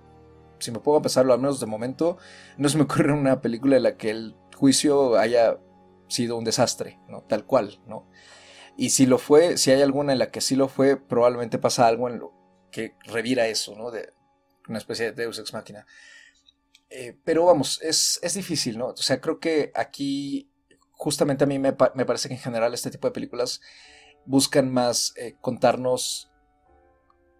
si 0.59 0.71
me 0.71 0.79
puedo 0.79 1.01
pensarlo, 1.01 1.33
al 1.33 1.39
menos 1.39 1.59
de 1.59 1.65
momento, 1.65 2.17
no 2.57 2.69
se 2.69 2.77
me 2.77 2.83
ocurre 2.83 3.11
una 3.11 3.41
película 3.41 3.77
en 3.77 3.83
la 3.83 3.97
que 3.97 4.11
el 4.11 4.35
juicio 4.55 5.17
haya 5.17 5.57
sido 6.07 6.37
un 6.37 6.43
desastre, 6.43 6.99
¿no? 7.07 7.23
Tal 7.23 7.45
cual, 7.45 7.79
¿no? 7.87 8.09
Y 8.77 8.89
si 8.89 9.05
lo 9.05 9.17
fue, 9.17 9.57
si 9.57 9.71
hay 9.71 9.81
alguna 9.81 10.13
en 10.13 10.19
la 10.19 10.31
que 10.31 10.41
sí 10.41 10.55
lo 10.55 10.67
fue, 10.67 10.97
probablemente 10.97 11.57
pasa 11.57 11.87
algo 11.87 12.09
en 12.09 12.19
lo 12.19 12.33
que 12.71 12.95
revira 13.05 13.47
eso, 13.47 13.75
¿no? 13.75 13.91
De 13.91 14.13
una 14.67 14.79
especie 14.79 15.05
de 15.05 15.11
Deus 15.13 15.39
ex 15.39 15.53
machina. 15.53 15.85
Eh, 16.89 17.17
pero 17.23 17.45
vamos, 17.45 17.81
es, 17.81 18.19
es, 18.21 18.33
difícil, 18.33 18.77
¿no? 18.77 18.87
O 18.87 18.97
sea, 18.97 19.21
creo 19.21 19.39
que 19.39 19.71
aquí, 19.75 20.51
justamente 20.91 21.45
a 21.45 21.47
mí 21.47 21.57
me, 21.57 21.73
parece 21.73 22.27
que 22.27 22.35
en 22.35 22.39
general 22.39 22.73
este 22.73 22.91
tipo 22.91 23.07
de 23.07 23.13
películas 23.13 23.61
buscan 24.25 24.71
más 24.71 25.13
eh, 25.17 25.35
contarnos 25.41 26.31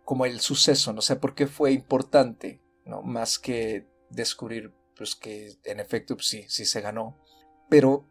como 0.03 0.25
el 0.25 0.39
suceso, 0.39 0.93
no 0.93 1.01
sé 1.01 1.15
por 1.15 1.35
qué 1.35 1.47
fue 1.47 1.71
importante, 1.71 2.61
¿no? 2.85 3.01
Más 3.01 3.39
que 3.39 3.87
descubrir, 4.09 4.73
pues 4.95 5.15
que 5.15 5.57
en 5.63 5.79
efecto, 5.79 6.15
pues, 6.15 6.27
sí, 6.27 6.45
sí 6.47 6.65
se 6.65 6.81
ganó. 6.81 7.19
Pero 7.69 8.07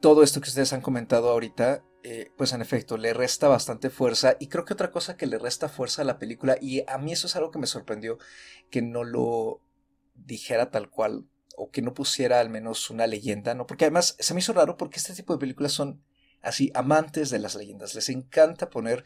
todo 0.00 0.22
esto 0.22 0.40
que 0.40 0.48
ustedes 0.48 0.72
han 0.72 0.80
comentado 0.80 1.30
ahorita, 1.30 1.84
eh, 2.02 2.30
pues 2.36 2.52
en 2.52 2.62
efecto, 2.62 2.96
le 2.96 3.14
resta 3.14 3.48
bastante 3.48 3.90
fuerza. 3.90 4.36
Y 4.38 4.48
creo 4.48 4.64
que 4.64 4.74
otra 4.74 4.90
cosa 4.90 5.16
que 5.16 5.26
le 5.26 5.38
resta 5.38 5.68
fuerza 5.68 6.02
a 6.02 6.04
la 6.04 6.18
película, 6.18 6.56
y 6.60 6.84
a 6.88 6.98
mí 6.98 7.12
eso 7.12 7.26
es 7.26 7.36
algo 7.36 7.50
que 7.50 7.58
me 7.58 7.66
sorprendió, 7.66 8.18
que 8.70 8.82
no 8.82 9.04
lo 9.04 9.60
dijera 10.14 10.70
tal 10.70 10.90
cual, 10.90 11.26
o 11.56 11.70
que 11.70 11.82
no 11.82 11.94
pusiera 11.94 12.40
al 12.40 12.50
menos 12.50 12.90
una 12.90 13.06
leyenda, 13.06 13.54
¿no? 13.54 13.66
Porque 13.66 13.84
además 13.84 14.16
se 14.18 14.34
me 14.34 14.40
hizo 14.40 14.52
raro 14.52 14.76
porque 14.76 14.98
este 14.98 15.14
tipo 15.14 15.32
de 15.32 15.40
películas 15.40 15.72
son 15.72 16.02
así 16.40 16.70
amantes 16.74 17.30
de 17.30 17.40
las 17.40 17.56
leyendas. 17.56 17.96
Les 17.96 18.08
encanta 18.10 18.70
poner 18.70 19.02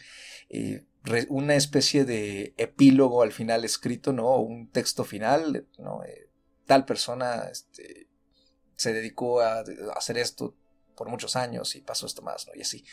eh, 0.50 0.84
una 1.28 1.54
especie 1.54 2.04
de 2.04 2.54
epílogo 2.58 3.22
al 3.22 3.32
final 3.32 3.64
escrito, 3.64 4.12
¿no? 4.12 4.36
un 4.36 4.70
texto 4.70 5.04
final, 5.04 5.66
¿no? 5.78 6.04
Eh, 6.04 6.28
tal 6.66 6.84
persona 6.84 7.48
este, 7.50 8.08
se 8.76 8.92
dedicó 8.92 9.40
a 9.40 9.64
hacer 9.96 10.18
esto 10.18 10.54
por 11.02 11.10
muchos 11.10 11.34
años 11.34 11.74
y 11.74 11.80
pasó 11.80 12.06
esto 12.06 12.22
más, 12.22 12.46
¿no? 12.46 12.52
Y 12.54 12.60
así. 12.60 12.84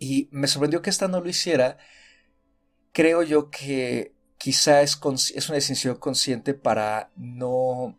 Y 0.00 0.28
me 0.32 0.48
sorprendió 0.48 0.82
que 0.82 0.90
esta 0.90 1.06
no 1.06 1.20
lo 1.20 1.28
hiciera. 1.28 1.78
Creo 2.92 3.22
yo 3.22 3.50
que 3.50 4.16
quizá 4.36 4.82
es, 4.82 4.98
es 5.32 5.48
una 5.48 5.54
decisión 5.54 5.94
consciente 5.94 6.54
para 6.54 7.12
no 7.14 7.96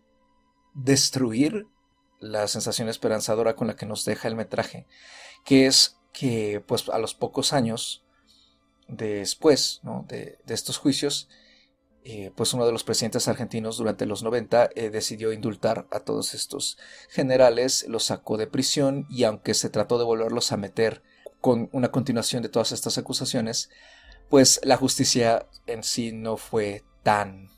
destruir 0.73 1.65
la 2.19 2.49
sensación 2.49 2.89
esperanzadora 2.89 3.55
con 3.55 3.67
la 3.67 3.77
que 3.77 3.85
nos 3.85 4.03
deja 4.03 4.27
el 4.27 4.35
metraje, 4.35 4.85
que 5.45 5.65
es 5.65 5.97
que 6.11 6.61
pues 6.67 6.89
a 6.89 6.99
los 6.99 7.13
pocos 7.13 7.53
años 7.53 8.03
después 8.89 9.79
de, 10.09 10.39
de 10.43 10.53
estos 10.53 10.77
juicios, 10.77 11.29
eh, 12.07 12.31
pues 12.35 12.53
uno 12.53 12.67
de 12.67 12.71
los 12.71 12.83
presidentes 12.83 13.27
argentinos 13.27 13.77
durante 13.77 14.05
los 14.05 14.21
90 14.21 14.69
eh, 14.75 14.91
decidió 14.91 15.33
indultar 15.33 15.87
a 15.89 16.01
todos 16.01 16.35
estos 16.35 16.77
generales, 17.09 17.83
los 17.89 18.03
sacó 18.03 18.37
de 18.37 18.45
prisión 18.45 19.07
y 19.09 19.23
aunque 19.23 19.55
se 19.55 19.71
trató 19.71 19.97
de 19.97 20.03
volverlos 20.03 20.51
a 20.51 20.57
meter 20.57 21.01
con 21.41 21.67
una 21.71 21.89
continuación 21.89 22.43
de 22.43 22.49
todas 22.49 22.73
estas 22.73 22.99
acusaciones, 22.99 23.71
pues 24.29 24.61
la 24.63 24.77
justicia 24.77 25.47
en 25.65 25.81
sí 25.83 26.11
no 26.11 26.37
fue 26.37 26.83
tan 27.01 27.49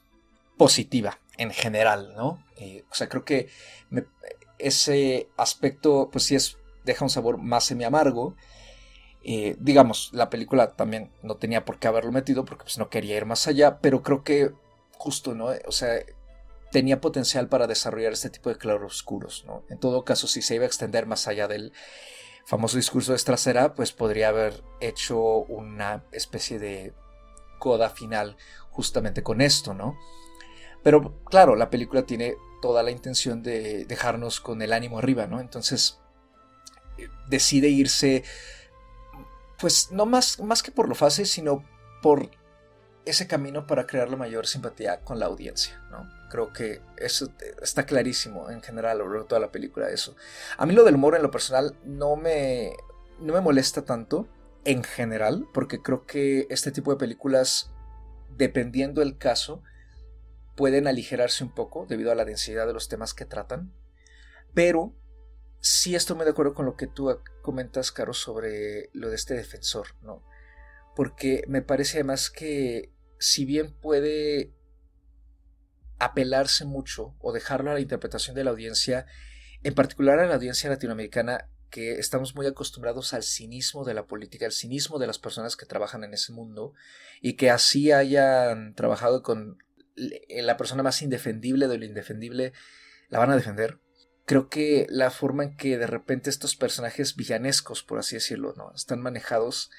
positiva 0.56 1.20
en 1.38 1.52
general, 1.52 2.14
¿no? 2.16 2.42
Eh, 2.56 2.86
o 2.90 2.96
sea, 2.96 3.10
creo 3.10 3.26
que 3.26 3.50
ese 4.60 5.28
aspecto, 5.36 6.08
pues 6.10 6.24
sí 6.24 6.36
es, 6.36 6.58
deja 6.86 7.04
un 7.04 7.10
sabor 7.10 7.38
más 7.38 7.66
semi 7.66 7.84
amargo 7.84 8.38
eh, 9.30 9.58
digamos, 9.60 10.10
la 10.14 10.30
película 10.30 10.72
también 10.72 11.12
no 11.22 11.36
tenía 11.36 11.66
por 11.66 11.80
qué 11.80 11.90
haberlo 11.90 12.14
metido 12.14 12.46
porque 12.46 12.64
pues, 12.64 12.78
no 12.78 12.90
quería 12.90 13.18
ir 13.18 13.26
más 13.26 13.46
allá, 13.46 13.80
pero 13.80 14.02
creo 14.02 14.24
que 14.24 14.54
justo, 14.94 15.36
¿no? 15.36 15.50
O 15.66 15.72
sea, 15.74 16.00
tenía 16.72 17.02
potencial 17.02 17.50
para 17.50 17.68
desarrollar 17.68 18.14
este 18.14 18.30
tipo 18.30 18.50
de 18.50 18.58
claroscuros, 18.58 19.44
¿no? 19.46 19.64
En 19.70 19.80
todo 19.80 20.06
caso, 20.06 20.28
si 20.28 20.42
se 20.42 20.56
iba 20.56 20.64
a 20.64 20.68
extender 20.68 21.08
más 21.08 21.28
allá 21.28 21.50
del 21.50 21.74
famoso 22.46 22.78
discurso 22.78 23.12
de 23.12 23.18
Estracera, 23.18 23.74
pues 23.74 23.92
podría 23.92 24.30
haber 24.30 24.64
hecho 24.80 25.20
una 25.20 26.06
especie 26.14 26.58
de 26.58 26.94
coda 27.60 27.90
final 27.90 28.38
justamente 28.72 29.24
con 29.24 29.42
esto, 29.42 29.74
¿no? 29.74 29.98
Pero 30.84 31.22
claro, 31.26 31.58
la 31.58 31.70
película 31.70 32.04
tiene 32.06 32.38
toda 32.62 32.82
la 32.82 32.92
intención 32.92 33.44
de 33.44 33.84
dejarnos 33.84 34.40
con 34.40 34.62
el 34.62 34.72
ánimo 34.72 35.00
arriba, 35.00 35.28
¿no? 35.28 35.42
Entonces 35.42 36.00
eh, 36.98 37.10
decide 37.28 37.68
irse, 37.68 38.24
pues 39.60 39.92
no 39.92 40.06
más, 40.06 40.40
más 40.40 40.64
que 40.64 40.72
por 40.72 40.88
lo 40.88 40.96
fácil, 40.96 41.26
sino 41.26 41.64
por 42.02 42.30
ese 43.06 43.28
camino 43.28 43.66
para 43.66 43.88
crear 43.88 44.10
la 44.10 44.18
mayor 44.18 44.48
simpatía 44.48 45.02
con 45.02 45.20
la 45.20 45.26
audiencia, 45.26 45.82
¿no? 45.90 46.10
Creo 46.30 46.52
que 46.52 46.82
eso 46.98 47.32
está 47.62 47.86
clarísimo 47.86 48.50
en 48.50 48.62
general 48.62 49.02
a 49.02 49.24
toda 49.24 49.40
la 49.40 49.52
película 49.52 49.90
eso. 49.90 50.16
A 50.58 50.66
mí 50.66 50.74
lo 50.74 50.84
del 50.84 50.96
humor 50.96 51.16
en 51.16 51.22
lo 51.22 51.32
personal 51.32 51.76
no 51.86 52.18
me, 52.18 52.74
no 53.20 53.34
me 53.34 53.42
molesta 53.42 53.86
tanto 53.86 54.28
en 54.66 54.84
general, 54.84 55.48
porque 55.54 55.82
creo 55.82 56.06
que 56.06 56.48
este 56.50 56.72
tipo 56.72 56.92
de 56.92 56.98
películas, 56.98 57.72
dependiendo 58.36 59.00
del 59.00 59.18
caso, 59.18 59.64
pueden 60.56 60.88
aligerarse 60.88 61.46
un 61.46 61.52
poco 61.52 61.86
debido 61.88 62.12
a 62.12 62.16
la 62.16 62.26
densidad 62.26 62.68
de 62.68 62.74
los 62.74 62.90
temas 62.90 63.14
que 63.14 63.24
tratan. 63.24 63.72
Pero 64.54 64.94
sí 65.68 65.96
estoy 65.96 66.16
muy 66.16 66.26
de 66.26 66.32
acuerdo 66.32 66.54
con 66.54 66.66
lo 66.66 66.78
que 66.78 66.88
tú 66.88 67.20
comentas, 67.42 67.92
Caro, 67.92 68.14
sobre 68.14 68.90
lo 68.94 69.10
de 69.10 69.16
este 69.16 69.34
defensor, 69.34 69.96
¿no? 70.02 70.24
Porque 70.96 71.44
me 71.48 71.62
parece 71.62 71.98
además 71.98 72.30
que 72.30 72.94
si 73.20 73.44
bien 73.44 73.74
puede 73.74 74.54
apelarse 76.00 76.64
mucho 76.64 77.16
o 77.20 77.34
dejarlo 77.34 77.72
a 77.72 77.74
la 77.74 77.80
interpretación 77.82 78.36
de 78.36 78.46
la 78.46 78.52
audiencia, 78.52 79.08
en 79.64 79.74
particular 79.74 80.20
a 80.20 80.28
la 80.28 80.36
audiencia 80.36 80.70
latinoamericana, 80.70 81.50
que 81.70 82.00
estamos 82.00 82.34
muy 82.34 82.46
acostumbrados 82.46 83.14
al 83.14 83.24
cinismo 83.24 83.84
de 83.84 83.94
la 83.94 84.06
política, 84.06 84.46
al 84.46 84.54
cinismo 84.54 85.00
de 85.00 85.08
las 85.08 85.20
personas 85.20 85.58
que 85.58 85.66
trabajan 85.66 86.06
en 86.06 86.14
ese 86.14 86.32
mundo 86.32 86.74
y 87.22 87.34
que 87.34 87.50
así 87.50 87.92
hayan 87.92 88.74
trabajado 88.74 89.22
con 89.22 89.58
la 89.96 90.56
persona 90.56 90.82
más 90.82 91.02
indefendible 91.02 91.68
de 91.68 91.78
lo 91.78 91.84
indefendible, 91.84 92.54
la 93.10 93.20
van 93.20 93.32
a 93.32 93.36
defender. 93.36 93.82
Creo 94.28 94.50
que 94.50 94.88
la 94.90 95.10
forma 95.10 95.46
en 95.46 95.56
que 95.56 95.78
de 95.78 95.88
repente 95.88 96.30
estos 96.30 96.58
personajes 96.58 97.16
villanescos, 97.16 97.82
por 97.82 97.98
así 97.98 98.18
decirlo, 98.18 98.54
¿no? 98.58 98.74
están 98.76 99.02
manejados, 99.02 99.72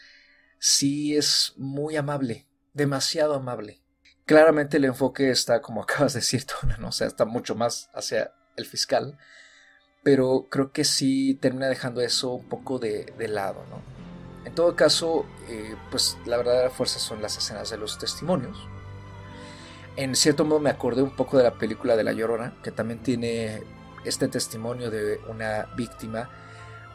sí 0.58 1.14
es 1.14 1.52
muy 1.58 1.96
amable, 1.96 2.46
demasiado 2.72 3.34
amable. 3.34 3.82
Claramente 4.24 4.78
el 4.78 4.86
enfoque 4.86 5.30
está, 5.30 5.60
como 5.60 5.82
acabas 5.84 6.14
de 6.14 6.20
decir, 6.20 6.46
¿no? 6.78 6.88
O 6.88 6.92
sea, 6.92 7.06
está 7.06 7.26
mucho 7.26 7.56
más 7.56 7.90
hacia 7.92 8.32
el 8.56 8.64
fiscal, 8.64 9.18
pero 10.02 10.46
creo 10.50 10.72
que 10.72 10.84
sí 10.84 11.34
termina 11.34 11.68
dejando 11.68 12.00
eso 12.00 12.32
un 12.32 12.48
poco 12.48 12.78
de, 12.78 13.12
lado, 13.28 13.66
¿no? 13.68 13.82
En 14.46 14.54
todo 14.54 14.74
caso, 14.74 15.26
eh, 15.50 15.76
pues 15.90 16.16
la 16.24 16.38
verdadera 16.38 16.70
fuerza 16.70 16.98
son 16.98 17.20
las 17.20 17.36
escenas 17.36 17.68
de 17.68 17.76
los 17.76 17.98
testimonios. 17.98 18.66
En 19.96 20.16
cierto 20.16 20.46
modo 20.46 20.60
me 20.60 20.70
acordé 20.70 21.02
un 21.02 21.14
poco 21.14 21.36
de 21.36 21.44
la 21.44 21.58
película 21.58 21.96
de 21.96 22.04
La 22.04 22.14
Llorona, 22.14 22.56
que 22.62 22.70
también 22.70 23.02
tiene 23.02 23.62
este 24.08 24.28
testimonio 24.28 24.90
de 24.90 25.20
una 25.28 25.66
víctima, 25.76 26.28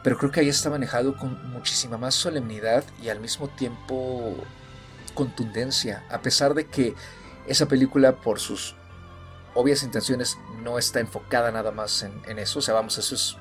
pero 0.02 0.18
creo 0.18 0.30
que 0.30 0.40
ahí 0.40 0.48
está 0.48 0.70
manejado 0.70 1.16
con 1.16 1.50
muchísima 1.50 1.96
más 1.96 2.14
solemnidad 2.14 2.84
y 3.02 3.08
al 3.08 3.20
mismo 3.20 3.48
tiempo 3.48 4.36
contundencia, 5.14 6.04
a 6.10 6.20
pesar 6.20 6.54
de 6.54 6.66
que 6.66 6.94
esa 7.46 7.66
película 7.66 8.16
por 8.16 8.40
sus 8.40 8.74
obvias 9.54 9.82
intenciones 9.82 10.38
no 10.62 10.78
está 10.78 11.00
enfocada 11.00 11.50
nada 11.52 11.70
más 11.70 12.02
en, 12.02 12.38
eso, 12.38 12.58
o 12.58 12.62
sea, 12.62 12.74
vamos, 12.74 12.98
eso 12.98 13.14
es 13.14 13.36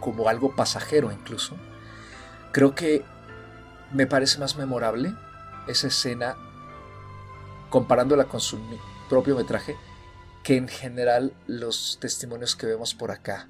como 0.00 0.28
algo 0.28 0.56
pasajero 0.56 1.12
incluso. 1.12 1.56
Creo 2.52 2.74
que 2.74 3.04
me 3.92 4.06
parece 4.06 4.38
más 4.38 4.56
memorable 4.56 5.14
esa 5.66 5.86
escena 5.86 6.36
comparándola 7.70 8.24
con 8.24 8.40
su 8.40 8.58
propio 9.08 9.36
metraje 9.36 9.76
que 10.42 10.56
en 10.56 10.68
general 10.68 11.34
los 11.46 11.98
testimonios 12.00 12.56
que 12.56 12.66
vemos 12.66 12.94
por 12.94 13.10
acá. 13.10 13.48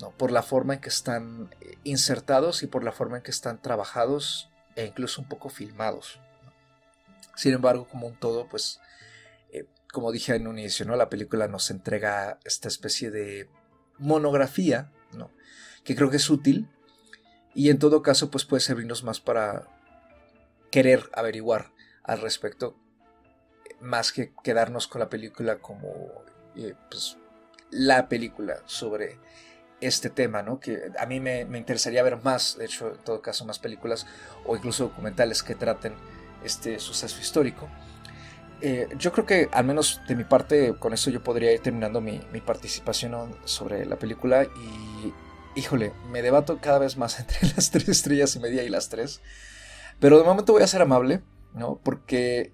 ¿no? 0.00 0.10
Por 0.12 0.32
la 0.32 0.42
forma 0.42 0.74
en 0.74 0.80
que 0.80 0.88
están 0.88 1.54
insertados 1.84 2.62
y 2.62 2.66
por 2.66 2.84
la 2.84 2.92
forma 2.92 3.18
en 3.18 3.22
que 3.22 3.30
están 3.30 3.60
trabajados 3.60 4.48
e 4.76 4.86
incluso 4.86 5.20
un 5.20 5.28
poco 5.28 5.50
filmados. 5.50 6.18
Sin 7.36 7.52
embargo, 7.52 7.86
como 7.86 8.06
un 8.06 8.16
todo, 8.16 8.48
pues 8.48 8.80
como 9.92 10.12
dije 10.12 10.34
en 10.34 10.46
un 10.46 10.58
inicio, 10.58 10.86
¿no? 10.86 10.96
La 10.96 11.10
película 11.10 11.48
nos 11.48 11.70
entrega 11.70 12.38
esta 12.44 12.68
especie 12.68 13.10
de 13.10 13.48
monografía, 13.98 14.90
¿no? 15.12 15.30
Que 15.84 15.96
creo 15.96 16.10
que 16.10 16.18
es 16.18 16.30
útil 16.30 16.68
y 17.54 17.70
en 17.70 17.78
todo 17.78 18.02
caso 18.02 18.30
pues 18.30 18.44
puede 18.44 18.60
servirnos 18.60 19.02
más 19.02 19.20
para 19.20 19.66
querer 20.70 21.10
averiguar 21.12 21.72
al 22.04 22.20
respecto 22.20 22.76
más 23.80 24.12
que 24.12 24.32
quedarnos 24.42 24.86
con 24.86 25.00
la 25.00 25.08
película 25.08 25.58
como 25.58 25.88
eh, 26.56 26.74
pues, 26.90 27.16
la 27.70 28.08
película 28.08 28.58
sobre 28.66 29.18
este 29.80 30.10
tema, 30.10 30.42
¿no? 30.42 30.60
Que 30.60 30.92
a 30.98 31.06
mí 31.06 31.20
me, 31.20 31.44
me, 31.46 31.58
interesaría 31.58 32.02
ver 32.02 32.22
más, 32.22 32.58
de 32.58 32.66
hecho, 32.66 32.92
en 32.92 32.98
todo 32.98 33.22
caso, 33.22 33.44
más 33.44 33.58
películas 33.58 34.06
o 34.44 34.56
incluso 34.56 34.84
documentales 34.84 35.42
que 35.42 35.54
traten 35.54 35.94
este 36.44 36.78
suceso 36.78 37.20
histórico. 37.20 37.68
Eh, 38.62 38.88
yo 38.98 39.10
creo 39.12 39.24
que 39.24 39.48
al 39.52 39.64
menos 39.64 40.02
de 40.06 40.14
mi 40.14 40.24
parte 40.24 40.74
con 40.78 40.92
eso 40.92 41.10
yo 41.10 41.22
podría 41.22 41.52
ir 41.52 41.60
terminando 41.60 42.00
mi, 42.00 42.20
participación 42.44 43.34
sobre 43.44 43.86
la 43.86 43.96
película 43.96 44.44
y 44.44 45.14
híjole, 45.58 45.92
me 46.10 46.20
debato 46.20 46.58
cada 46.60 46.78
vez 46.78 46.96
más 46.96 47.18
entre 47.20 47.38
las 47.56 47.70
tres 47.70 47.88
estrellas 47.88 48.36
y 48.36 48.40
media 48.40 48.62
y 48.62 48.68
las 48.68 48.88
tres. 48.88 49.20
Pero 49.98 50.18
de 50.18 50.24
momento 50.24 50.52
voy 50.52 50.62
a 50.62 50.66
ser 50.66 50.82
amable, 50.82 51.22
¿no? 51.54 51.80
Porque 51.82 52.52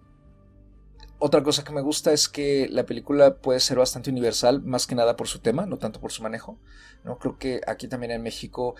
otra 1.19 1.43
cosa 1.43 1.65
que 1.65 1.73
me 1.73 1.81
gusta 1.81 2.13
es 2.13 2.29
que 2.29 2.69
la 2.71 2.85
película 2.85 3.37
puede 3.37 3.61
ser 3.61 3.79
bastante 3.79 4.11
universal, 4.11 4.63
más 4.63 4.87
que 4.87 4.95
nada 4.95 5.17
por 5.17 5.29
su 5.29 5.41
tema, 5.41 5.67
no 5.67 5.79
tanto 5.79 6.01
por 6.01 6.13
su 6.13 6.23
manejo. 6.23 6.59
¿no? 7.05 7.19
Creo 7.19 7.39
que 7.39 7.61
aquí 7.67 7.89
también 7.89 8.13
en 8.13 8.23
México 8.23 8.75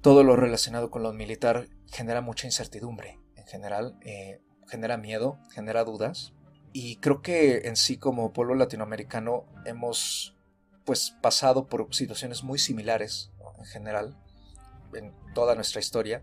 todo 0.00 0.22
lo 0.24 0.36
relacionado 0.36 0.90
con 0.90 1.02
lo 1.02 1.12
militar 1.12 1.68
genera 1.92 2.20
mucha 2.20 2.46
incertidumbre 2.46 3.18
en 3.36 3.46
general. 3.46 3.98
Eh, 4.02 4.40
genera 4.68 4.96
miedo, 4.96 5.38
genera 5.52 5.84
dudas. 5.84 6.32
Y 6.72 6.96
creo 6.96 7.22
que 7.22 7.68
en 7.68 7.76
sí 7.76 7.96
como 7.96 8.32
pueblo 8.32 8.54
latinoamericano 8.54 9.46
hemos 9.64 10.36
pues 10.84 11.14
pasado 11.20 11.66
por 11.66 11.92
situaciones 11.94 12.44
muy 12.44 12.58
similares 12.58 13.32
en 13.58 13.64
general 13.64 14.16
en 14.94 15.12
toda 15.34 15.54
nuestra 15.54 15.80
historia. 15.80 16.22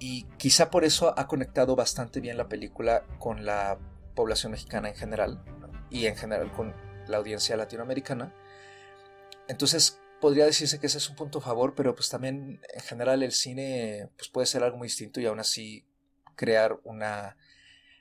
Y 0.00 0.24
quizá 0.38 0.70
por 0.70 0.84
eso 0.84 1.14
ha 1.16 1.28
conectado 1.28 1.76
bastante 1.76 2.20
bien 2.20 2.38
la 2.38 2.48
película 2.48 3.04
con 3.18 3.44
la 3.44 3.78
población 4.16 4.52
mexicana 4.52 4.88
en 4.88 4.96
general 4.96 5.44
y 5.90 6.06
en 6.06 6.16
general 6.16 6.50
con 6.52 6.74
la 7.06 7.18
audiencia 7.18 7.54
latinoamericana. 7.56 8.34
Entonces 9.46 10.00
podría 10.20 10.46
decirse 10.46 10.80
que 10.80 10.86
ese 10.86 10.98
es 10.98 11.10
un 11.10 11.16
punto 11.16 11.38
a 11.38 11.42
favor, 11.42 11.74
pero 11.74 11.94
pues 11.94 12.08
también 12.08 12.62
en 12.72 12.80
general 12.80 13.22
el 13.22 13.32
cine 13.32 14.08
pues 14.16 14.30
puede 14.30 14.46
ser 14.46 14.62
algo 14.62 14.78
muy 14.78 14.88
distinto 14.88 15.20
y 15.20 15.26
aún 15.26 15.38
así 15.38 15.86
crear 16.34 16.80
una 16.84 17.36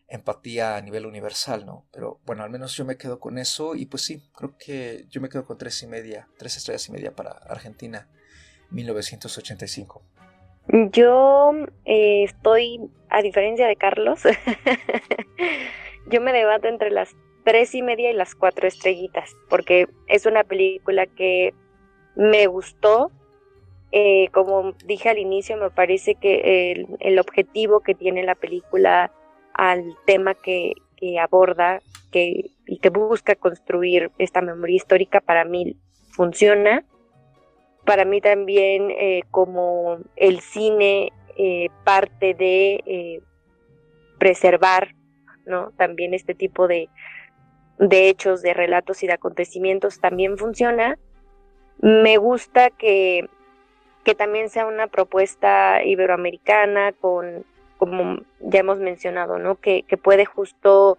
empatía 0.08 0.78
a 0.78 0.82
nivel 0.82 1.06
universal, 1.06 1.66
¿no? 1.66 1.86
Pero 1.92 2.22
bueno, 2.26 2.44
al 2.44 2.50
menos 2.50 2.76
yo 2.76 2.86
me 2.86 2.98
quedo 2.98 3.20
con 3.20 3.38
eso 3.38 3.76
y 3.76 3.86
pues 3.86 4.04
sí, 4.04 4.24
creo 4.34 4.58
que 4.58 5.06
yo 5.10 5.20
me 5.20 5.28
quedo 5.28 5.46
con 5.46 5.58
tres 5.58 5.84
y 5.84 5.88
media, 5.88 6.30
tres 6.38 6.56
estrellas 6.56 6.88
y 6.88 6.94
media 6.94 7.14
para 7.14 7.32
Argentina, 7.32 8.08
1985. 8.72 10.02
Yo 10.72 11.52
eh, 11.86 12.24
estoy, 12.24 12.80
a 13.10 13.24
diferencia 13.24 13.68
de 13.68 13.76
Carlos, 13.76 14.22
yo 16.12 16.22
me 16.22 16.32
debato 16.32 16.68
entre 16.68 16.92
las 16.92 17.16
tres 17.44 17.74
y 17.74 17.82
media 17.82 18.12
y 18.12 18.14
las 18.14 18.36
cuatro 18.36 18.68
estrellitas, 18.68 19.36
porque 19.50 19.88
es 20.08 20.28
una 20.28 20.44
película 20.44 21.08
que 21.08 21.56
me 22.16 22.46
gustó, 22.46 23.12
eh, 23.92 24.30
como 24.32 24.74
dije 24.86 25.10
al 25.10 25.18
inicio, 25.18 25.58
me 25.58 25.72
parece 25.72 26.14
que 26.14 26.86
el, 27.00 27.18
objetivo 27.18 27.80
que 27.80 27.96
tiene 27.96 28.22
la 28.22 28.36
película 28.36 29.12
al 29.54 29.96
tema 30.06 30.36
que, 30.36 30.76
aborda 31.20 31.82
que, 32.12 32.52
y 32.68 32.78
que 32.78 32.90
busca 32.90 33.34
construir 33.34 34.12
esta 34.20 34.42
memoria 34.42 34.76
histórica 34.76 35.20
para 35.20 35.46
mí 35.46 35.78
funciona. 36.12 36.86
Para 37.86 38.06
mí 38.06 38.22
también 38.22 38.92
eh, 38.92 39.22
como 39.32 40.00
el 40.16 40.42
cine 40.42 41.12
eh, 41.38 41.70
parte 41.84 42.34
de 42.34 43.22
preservar 44.18 44.94
¿no? 45.46 45.72
también 45.78 46.14
este 46.14 46.36
tipo 46.36 46.68
de, 46.68 46.90
de 47.78 48.10
hechos, 48.10 48.42
de 48.42 48.54
relatos 48.54 49.02
y 49.04 49.08
de 49.08 49.14
acontecimientos 49.14 50.00
también 50.00 50.38
funciona. 50.38 50.98
Me 51.82 52.18
gusta 52.18 52.70
que 52.70 53.30
que 54.04 54.16
también 54.16 54.50
sea 54.50 54.66
una 54.66 54.88
propuesta 54.88 55.84
iberoamericana 55.84 56.94
con, 56.94 57.46
como 57.78 58.22
ya 58.40 58.62
hemos 58.62 58.80
mencionado, 58.80 59.38
¿no? 59.38 59.56
Que, 59.56 59.84
puede 60.02 60.26
justo 60.26 60.98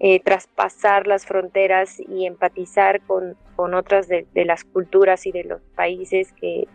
eh, 0.00 0.20
traspasar 0.20 1.06
las 1.06 1.26
fronteras 1.26 1.98
y 1.98 2.26
empatizar 2.26 3.00
con, 3.02 3.36
otras 3.56 4.06
de, 4.08 4.26
las 4.34 4.64
culturas 4.64 5.26
y 5.26 5.32
de 5.32 5.44
los 5.44 5.60
países 5.74 6.32
que, 6.32 6.68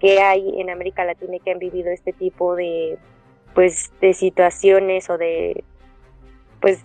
que 0.00 0.20
hay 0.20 0.60
en 0.60 0.70
América 0.70 1.04
Latina 1.04 1.36
y 1.36 1.40
que 1.40 1.52
han 1.52 1.60
vivido 1.60 1.90
este 1.90 2.12
tipo 2.12 2.56
de 2.56 2.98
pues 3.54 3.90
de 4.00 4.12
situaciones 4.12 5.08
o 5.08 5.16
de 5.16 5.64
pues 6.60 6.84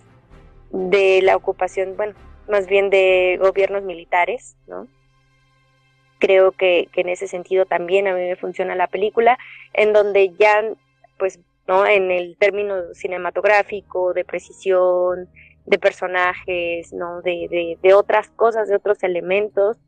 de 0.70 1.20
la 1.22 1.36
ocupación, 1.36 1.96
bueno, 1.96 2.14
más 2.48 2.66
bien 2.66 2.88
de 2.88 3.38
gobiernos 3.40 3.82
militares, 3.82 4.56
¿no? 4.66 4.88
Creo 6.18 6.52
que, 6.52 6.88
que 6.92 7.02
en 7.02 7.08
ese 7.08 7.26
sentido 7.26 7.66
también 7.66 8.06
a 8.06 8.14
mí 8.14 8.20
me 8.20 8.36
funciona 8.36 8.74
la 8.74 8.86
película, 8.86 9.38
en 9.74 9.92
donde 9.92 10.32
ya, 10.38 10.64
pues, 11.18 11.40
¿no? 11.66 11.86
En 11.86 12.10
el 12.10 12.36
término 12.38 12.94
cinematográfico, 12.94 14.14
de 14.14 14.24
precisión, 14.24 15.28
de 15.66 15.78
personajes, 15.78 16.92
¿no? 16.92 17.22
De, 17.22 17.48
de, 17.50 17.78
de 17.82 17.94
otras 17.94 18.28
cosas, 18.30 18.68
de 18.68 18.76
otros 18.76 19.02
elementos 19.02 19.78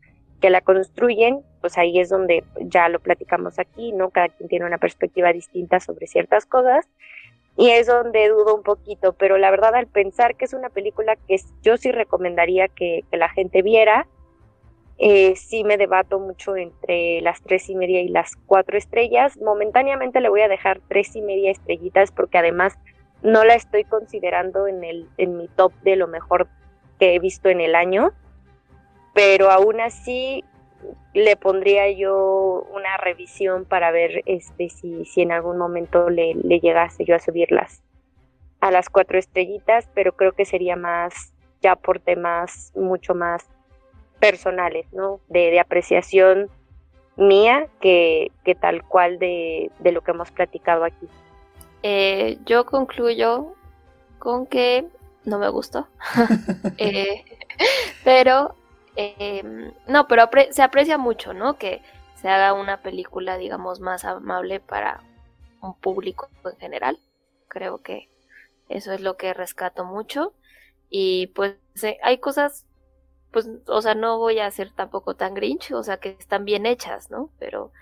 que 0.41 0.51
la 0.51 0.61
construyen, 0.61 1.41
pues 1.61 1.79
ahí 1.79 1.99
es 1.99 2.11
donde 2.11 2.45
ya 2.61 2.89
lo 2.89 3.01
platicamos 3.01 3.59
aquí, 3.59 3.93
¿no? 3.93 4.11
Cada 4.11 4.29
quien 4.29 4.49
tiene 4.49 4.66
una 4.66 4.79
perspectiva 4.79 5.33
distinta 5.33 5.81
sobre 5.81 6.07
ciertas 6.07 6.45
cosas 6.45 6.87
y 7.57 7.70
es 7.70 7.87
donde 7.87 8.29
dudo 8.29 8.57
un 8.57 8.62
poquito, 8.62 9.12
pero 9.12 9.39
la 9.39 9.51
verdad 9.51 9.75
al 9.75 9.87
pensar 9.87 10.35
que 10.37 10.45
es 10.45 10.55
una 10.55 10.70
película 10.70 11.16
que 11.29 11.37
yo 11.62 11.77
sí 11.77 11.93
recomendaría 11.93 12.68
que, 12.68 13.05
la 13.12 13.29
gente 13.29 13.62
viera, 13.62 14.09
eh, 14.99 15.37
sí 15.37 15.62
me 15.62 15.77
debato 15.77 16.18
mucho 16.18 16.57
entre 16.57 17.20
las 17.20 17.43
tres 17.43 17.68
y 17.68 17.77
media 17.77 18.01
y 18.01 18.09
las 18.09 18.37
cuatro 18.47 18.77
estrellas. 18.77 19.37
Momentáneamente 19.39 20.20
le 20.20 20.29
voy 20.29 20.41
a 20.41 20.49
dejar 20.49 20.81
tres 20.89 21.14
y 21.14 21.22
media 21.22 21.51
estrellitas 21.51 22.11
porque 22.11 22.39
además 22.39 22.77
no 23.25 23.45
la 23.45 23.55
estoy 23.55 23.83
considerando 23.83 24.68
en, 24.68 24.85
el, 24.85 25.09
en 25.16 25.37
mi 25.37 25.49
top 25.49 25.72
de 25.83 25.97
lo 25.97 26.07
mejor 26.07 26.47
que 27.01 27.16
he 27.16 27.18
visto 27.18 27.49
en 27.49 27.61
el 27.61 27.75
año, 27.75 28.12
pero 29.14 29.51
aún 29.51 29.81
así 29.81 30.45
le 31.14 31.35
pondría 31.37 31.91
yo 31.91 32.66
una 32.72 32.97
revisión 32.99 33.64
para 33.64 33.91
ver 33.91 34.22
este 34.27 34.68
si, 34.68 35.05
si 35.07 35.22
en 35.22 35.33
algún 35.33 35.57
momento 35.57 36.11
le, 36.11 36.35
le 36.35 36.61
llegase 36.61 37.05
yo 37.05 37.16
a 37.16 37.18
subirlas 37.18 37.83
a 38.61 38.70
las 38.70 38.89
cuatro 38.89 39.18
estrellitas, 39.18 39.89
pero 39.95 40.14
creo 40.14 40.33
que 40.33 40.45
sería 40.45 40.77
más 40.77 41.33
ya 41.62 41.77
por 41.77 42.01
temas 42.01 42.72
mucho 42.75 43.14
más 43.14 43.47
personales, 44.20 44.87
¿no? 44.93 45.20
De, 45.29 45.51
de 45.51 45.61
apreciación 45.61 46.51
mía 47.16 47.68
que, 47.81 48.33
que 48.45 48.55
tal 48.55 48.83
cual 48.83 49.18
de, 49.18 49.70
de, 49.79 49.93
lo 49.93 50.03
que 50.03 50.11
hemos 50.11 50.31
platicado 50.31 50.85
aquí. 50.85 51.09
Eh, 51.87 52.39
yo 52.47 52.64
concluyo 52.64 53.55
con 54.18 54.47
que 54.47 54.89
no 55.24 55.39
me 55.39 55.51
gustó, 55.51 55.87
eh, 56.78 57.24
pero 58.05 58.57
Em, 58.97 59.72
no, 59.89 60.07
pero 60.07 60.28
se 60.51 60.62
aprecia 60.62 60.99
mucho, 60.99 61.35
¿no? 61.35 61.59
Que 61.59 61.82
se 62.14 62.28
haga 62.28 62.53
una 62.53 62.82
película, 62.82 63.37
digamos, 63.37 63.80
más 63.80 64.05
amable 64.05 64.61
para 64.61 65.03
un 65.61 65.74
público 65.74 66.28
en 66.45 66.57
general. 66.59 66.99
Creo 67.49 67.82
que 67.82 68.09
eso 68.68 68.93
es 68.93 69.01
lo 69.01 69.16
que 69.16 69.35
rescato 69.35 69.85
mucho. 69.85 70.35
Y 70.91 71.28
pues 71.28 71.57
hay 72.03 72.18
cosas, 72.18 72.66
pues, 73.32 73.49
o 73.66 73.82
sea, 73.82 73.95
no 73.95 74.18
voy 74.18 74.39
a 74.39 74.51
ser 74.51 74.70
tampoco 74.72 75.16
tan 75.16 75.35
grinch, 75.35 75.72
o 75.72 75.82
sea, 75.82 75.99
que 75.99 76.11
están 76.20 76.45
bien 76.45 76.66
hechas, 76.66 77.11
¿no? 77.11 77.30
Pero, 77.39 77.72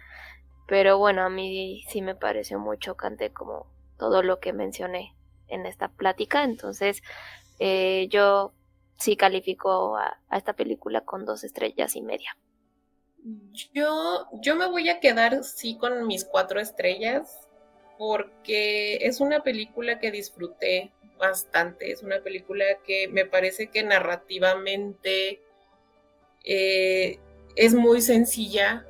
pero 0.67 0.99
bueno, 0.99 1.23
a 1.23 1.29
mí 1.31 1.83
sí 1.89 2.03
me 2.03 2.15
pareció 2.15 2.59
muy 2.59 2.79
chocante 2.79 3.33
como 3.33 3.67
todo 4.03 4.25
lo 4.25 4.41
que 4.41 4.53
mencioné 4.53 5.15
en 5.47 5.65
esta 5.65 5.87
plática. 5.87 6.43
Entonces, 6.43 7.05
eh, 7.61 8.09
yo 8.11 8.53
sí 8.99 9.17
calificó 9.17 9.97
a, 9.97 10.19
esta 10.33 10.55
película 10.55 11.03
con 11.03 11.25
dos 11.25 11.45
estrellas 11.45 11.95
y 11.95 12.03
media. 12.03 12.37
Yo, 13.73 14.27
yo 14.41 14.57
me 14.57 14.67
voy 14.67 14.89
a 14.89 14.99
quedar 14.99 15.45
sí 15.45 15.79
con 15.79 16.05
mis 16.09 16.25
cuatro 16.25 16.59
estrellas 16.59 17.49
porque 17.97 18.97
es 19.03 19.21
una 19.21 19.45
película 19.45 20.01
que 20.01 20.11
disfruté 20.11 20.91
bastante, 21.17 21.93
es 21.93 22.03
una 22.03 22.21
película 22.25 22.65
que 22.85 23.07
me 23.07 23.25
parece 23.25 23.69
que 23.69 23.85
narrativamente 23.85 25.41
eh, 26.43 27.21
es 27.55 27.73
muy 27.73 28.01
sencilla, 28.01 28.85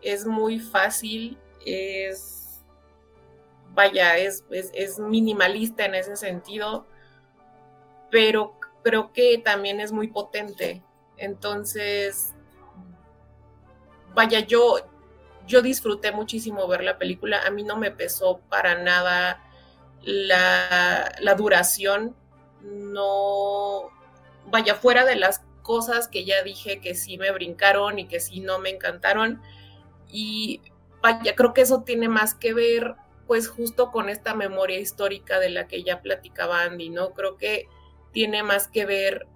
es 0.00 0.24
muy 0.24 0.58
fácil, 0.58 1.36
es, 1.66 2.37
vaya, 3.78 4.16
es, 4.16 4.44
es, 4.50 4.98
minimalista 4.98 5.84
en 5.84 5.94
ese 5.94 6.16
sentido, 6.16 6.84
pero 8.10 8.58
creo 8.82 9.12
que 9.12 9.38
también 9.38 9.78
es 9.78 9.92
muy 9.92 10.08
potente. 10.08 10.82
Entonces, 11.16 12.34
vaya, 14.16 14.40
yo, 14.40 14.80
yo 15.46 15.62
disfruté 15.62 16.10
muchísimo 16.10 16.66
ver 16.66 16.82
la 16.82 16.98
película. 16.98 17.40
A 17.46 17.50
mí 17.50 17.62
no 17.62 17.76
me 17.76 17.92
pesó 17.92 18.40
para 18.48 18.82
nada 18.82 19.48
la, 20.02 21.14
la 21.20 21.34
duración. 21.36 22.16
No, 22.60 23.90
vaya, 24.46 24.74
fuera 24.74 25.04
de 25.04 25.14
las 25.14 25.42
cosas 25.62 26.08
que 26.08 26.24
ya 26.24 26.42
dije 26.42 26.80
que 26.80 26.96
sí 26.96 27.16
me 27.16 27.30
brincaron 27.30 28.00
y 28.00 28.08
que 28.08 28.18
sí 28.18 28.40
no 28.40 28.58
me 28.58 28.70
encantaron. 28.70 29.40
Y 30.10 30.62
vaya, 31.00 31.36
creo 31.36 31.54
que 31.54 31.60
eso 31.60 31.82
tiene 31.84 32.08
más 32.08 32.34
que 32.34 32.52
ver 32.52 32.96
pues 33.28 33.46
justo 33.46 33.92
con 33.92 34.08
esta 34.08 34.34
memoria 34.34 34.80
histórica 34.80 35.38
de 35.38 35.50
la 35.50 35.68
que 35.68 35.84
ya 35.84 36.00
platicaba 36.00 36.62
Andy, 36.62 36.88
¿no? 36.88 37.10
Creo 37.10 37.36
que 37.36 37.68
tiene 38.10 38.42
más 38.42 38.68
que 38.68 38.86
ver 38.86 39.26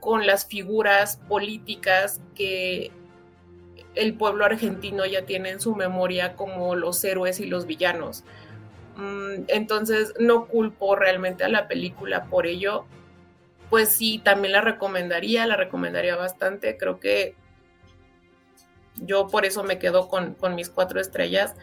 con 0.00 0.26
las 0.26 0.46
figuras 0.46 1.18
políticas 1.28 2.22
que 2.34 2.90
el 3.94 4.14
pueblo 4.14 4.46
argentino 4.46 5.04
ya 5.04 5.26
tiene 5.26 5.50
en 5.50 5.60
su 5.60 5.76
memoria 5.76 6.34
como 6.34 6.74
los 6.74 7.04
héroes 7.04 7.40
y 7.40 7.46
los 7.46 7.66
villanos. 7.66 8.24
Mm, 8.96 9.44
entonces 9.48 10.14
no 10.18 10.46
culpo 10.46 10.96
realmente 10.96 11.44
a 11.44 11.48
la 11.48 11.68
película 11.68 12.24
por 12.24 12.46
ello. 12.46 12.86
Pues 13.68 13.90
sí, 13.90 14.18
también 14.24 14.52
la 14.52 14.62
recomendaría, 14.62 15.46
la 15.46 15.56
recomendaría 15.56 16.16
bastante. 16.16 16.78
Creo 16.78 16.98
que 16.98 17.34
yo 18.96 19.28
por 19.28 19.44
eso 19.44 19.62
me 19.62 19.78
quedo 19.78 20.08
con, 20.08 20.32
con 20.34 20.54
mis 20.54 20.70
cuatro 20.70 21.02
estrellas. 21.02 21.54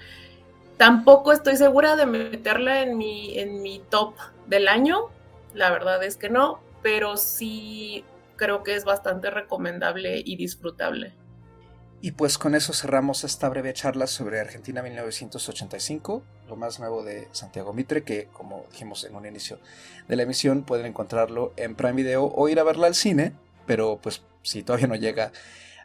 Tampoco 0.80 1.34
estoy 1.34 1.58
segura 1.58 1.98
de 1.98 2.06
meterla 2.06 2.84
en 2.84 2.98
mi, 2.98 3.38
en 3.38 3.62
mi 3.62 3.80
top 3.90 4.16
del 4.48 4.70
año, 4.70 5.08
la 5.54 5.72
verdad 5.72 6.02
es 6.06 6.16
que 6.16 6.30
no, 6.30 6.62
pero 6.82 7.18
sí 7.18 8.06
creo 8.38 8.64
que 8.64 8.76
es 8.76 8.86
bastante 8.86 9.30
recomendable 9.30 10.24
y 10.24 10.38
disfrutable. 10.38 11.12
Y 12.00 12.14
pues 12.14 12.38
con 12.38 12.56
eso 12.56 12.72
cerramos 12.72 13.26
esta 13.26 13.50
breve 13.50 13.74
charla 13.74 14.08
sobre 14.08 14.40
Argentina 14.40 14.82
1985, 14.82 16.24
lo 16.48 16.56
más 16.56 16.80
nuevo 16.80 17.04
de 17.04 17.28
Santiago 17.34 17.74
Mitre, 17.74 18.06
que 18.06 18.30
como 18.32 18.66
dijimos 18.72 19.04
en 19.04 19.18
un 19.18 19.26
inicio 19.26 19.60
de 20.08 20.16
la 20.16 20.24
emisión 20.24 20.64
pueden 20.64 20.86
encontrarlo 20.86 21.52
en 21.58 21.76
Prime 21.76 21.92
Video 21.92 22.24
o 22.24 22.48
ir 22.48 22.58
a 22.58 22.64
verla 22.64 22.88
al 22.88 22.96
cine, 22.96 23.34
pero 23.68 24.00
pues 24.02 24.22
si 24.44 24.64
todavía 24.64 24.88
no 24.88 24.96
llega 24.96 25.34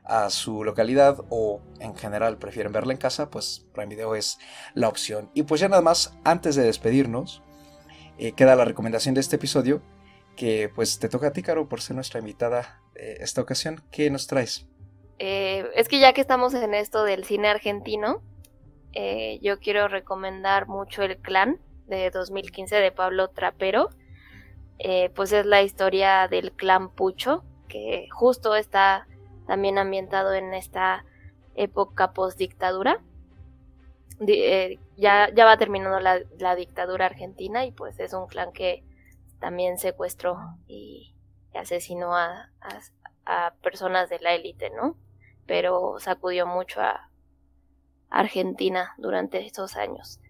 a 0.05 0.29
su 0.29 0.65
localidad 0.65 1.25
o 1.31 1.61
en 1.81 1.97
general 1.97 2.37
prefieren 2.37 2.73
verla 2.73 2.93
en 2.93 2.99
casa, 2.99 3.31
pues 3.31 3.67
Prime 3.73 3.95
Video 3.95 4.15
es 4.15 4.39
la 4.75 4.89
opción. 4.89 5.31
Y 5.35 5.45
pues 5.45 5.61
ya 5.61 5.69
nada 5.69 5.83
más, 5.83 6.17
antes 6.25 6.57
de 6.57 6.65
despedirnos, 6.65 7.43
eh, 8.19 8.33
queda 8.33 8.55
la 8.55 8.65
recomendación 8.65 9.15
de 9.15 9.23
este 9.23 9.37
episodio, 9.37 9.83
que 10.37 10.71
pues 10.75 10.99
te 10.99 11.09
toca 11.09 11.29
a 11.29 11.33
ti, 11.33 11.43
Caro, 11.43 11.69
por 11.69 11.81
ser 11.81 11.97
nuestra 11.97 12.21
invitada 12.21 12.81
esta 12.95 13.41
ocasión. 13.41 13.83
¿Qué 13.91 14.09
nos 14.11 14.27
traes? 14.27 14.67
Eh, 15.19 15.69
es 15.75 15.89
que 15.89 15.99
ya 15.99 16.13
que 16.13 16.21
estamos 16.21 16.55
en 16.55 16.75
esto 16.75 17.05
del 17.05 17.25
cine 17.25 17.49
argentino, 17.49 18.23
eh, 18.93 19.39
yo 19.43 19.59
quiero 19.59 19.89
recomendar 19.89 20.69
mucho 20.69 21.03
El 21.03 21.17
Clan 21.19 21.61
de 21.87 22.11
2015 22.11 22.77
de 22.77 22.93
Pablo 22.93 23.29
Trapero. 23.31 23.91
pues 25.15 25.33
es 25.33 25.47
la 25.47 25.63
historia 25.63 26.29
del 26.29 26.53
clan 26.53 26.91
Pucho, 26.91 27.45
que 27.69 28.09
justo 28.11 28.55
está 28.57 29.07
también 29.47 29.79
ambientado 29.79 30.33
en 30.35 30.55
esta 30.55 31.05
época 31.55 32.13
post-dictadura. 32.13 33.01
ya, 34.97 35.31
ya 35.35 35.45
va 35.45 35.57
terminando 35.57 36.01
la, 36.01 36.55
dictadura 36.57 37.07
argentina 37.07 37.65
y 37.65 37.73
pues 37.73 37.99
es 38.01 38.13
un 38.13 38.27
clan 38.27 38.53
que 38.53 38.85
también 39.41 39.79
secuestró 39.79 40.39
y 40.67 41.15
asesinó 41.55 42.17
a, 42.17 42.51
personas 43.63 44.11
de 44.11 44.19
la 44.19 44.35
élite, 44.35 44.71
¿no? 44.71 44.97
Pero 45.47 45.97
sacudió 45.99 46.47
mucho 46.47 46.81
a 46.81 47.11
Argentina 48.11 48.95
durante 48.99 49.45
estos 49.45 49.77
años. 49.77 50.21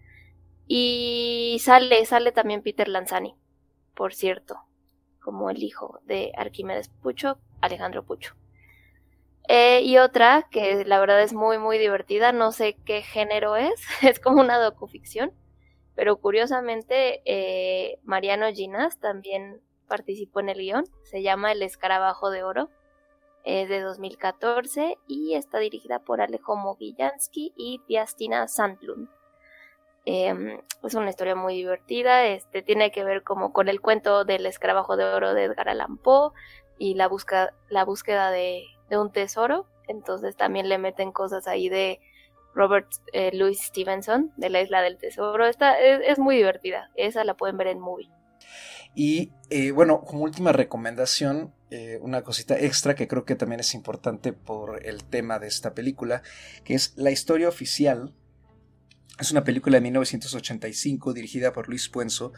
Y 0.67 1.57
sale, 1.61 2.05
sale 2.05 2.31
también 2.31 2.63
Peter 2.63 2.87
Lanzani, 2.87 3.35
por 3.93 4.13
cierto, 4.13 4.61
como 5.21 5.49
el 5.49 5.61
hijo 5.61 5.99
de 6.05 6.31
Arquímedes 6.37 6.89
Pucho, 6.89 7.37
Alejandro 7.61 8.03
Pucho. 8.03 8.35
Eh, 9.47 9.81
y 9.83 9.97
otra 9.99 10.47
que 10.49 10.85
la 10.85 10.99
verdad 10.99 11.21
es 11.21 11.33
muy, 11.33 11.57
muy 11.59 11.77
divertida, 11.77 12.31
no 12.31 12.51
sé 12.51 12.77
qué 12.85 13.01
género 13.01 13.55
es, 13.55 13.73
es 14.01 14.19
como 14.19 14.41
una 14.41 14.57
docuficción, 14.57 15.31
pero 15.95 16.17
curiosamente 16.17 17.21
eh, 17.25 17.99
Mariano 18.03 18.51
Ginas 18.51 18.99
también 18.99 19.61
participó 19.87 20.39
en 20.39 20.49
el 20.49 20.57
guion, 20.57 20.85
se 21.03 21.21
llama 21.21 21.51
El 21.51 21.61
Escarabajo 21.61 22.31
de 22.31 22.43
Oro, 22.43 22.69
es 23.43 23.69
de 23.69 23.79
2014 23.81 24.97
y 25.07 25.35
está 25.35 25.59
dirigida 25.59 25.99
por 25.99 26.19
Alejo 26.19 26.55
Mogillansky 26.55 27.53
y 27.55 27.79
Piastina 27.87 28.47
Sandlund. 28.47 29.07
Em, 30.05 30.59
es 30.83 30.93
una 30.95 31.09
historia 31.09 31.35
muy 31.35 31.55
divertida, 31.55 32.25
este, 32.25 32.63
tiene 32.63 32.91
que 32.91 33.03
ver 33.03 33.23
como 33.23 33.53
con 33.53 33.69
el 33.69 33.81
cuento 33.81 34.25
del 34.25 34.47
escarabajo 34.47 34.97
de 34.97 35.05
oro 35.05 35.33
de 35.35 35.43
Edgar 35.43 35.69
Allan 35.69 35.97
Poe 35.97 36.31
y 36.79 36.95
la, 36.95 37.07
busca, 37.07 37.53
la 37.69 37.85
búsqueda 37.85 38.31
de, 38.31 38.65
un 38.91 39.11
tesoro. 39.11 39.67
Entonces 39.87 40.35
también 40.35 40.69
le 40.69 40.77
meten 40.77 41.11
cosas 41.11 41.47
ahí 41.47 41.69
de 41.69 41.99
Robert 42.53 42.87
eh, 43.13 43.31
Louis 43.33 43.59
Stevenson, 43.61 44.31
de 44.37 44.49
la 44.49 44.61
Isla 44.61 44.81
del 44.81 44.97
Tesoro. 44.97 45.45
Esta 45.45 45.79
es, 45.79 46.17
muy 46.17 46.37
divertida, 46.37 46.89
esa 46.95 47.23
la 47.23 47.35
pueden 47.35 47.57
ver 47.57 47.67
en 47.67 47.79
movie. 47.79 48.09
Y 48.95 49.31
eh, 49.49 49.71
bueno, 49.71 50.01
como 50.01 50.23
última 50.23 50.53
recomendación, 50.53 51.53
eh, 51.69 51.99
una 52.01 52.23
cosita 52.23 52.57
extra 52.57 52.95
que 52.95 53.07
creo 53.07 53.25
que 53.25 53.35
también 53.35 53.59
es 53.59 53.73
importante 53.73 54.31
por 54.33 54.85
el 54.85 55.03
tema 55.03 55.37
de 55.37 55.47
esta 55.47 55.73
película, 55.73 56.23
que 56.63 56.75
es 56.75 56.93
la 56.95 57.11
historia 57.11 57.49
oficial 57.49 58.13
es 59.19 59.31
una 59.31 59.43
película 59.45 59.77
de 59.77 59.81
1985 59.81 61.13
dirigida 61.13 61.53
por 61.53 61.69
Luis 61.69 61.87
Puenzo 61.87 62.33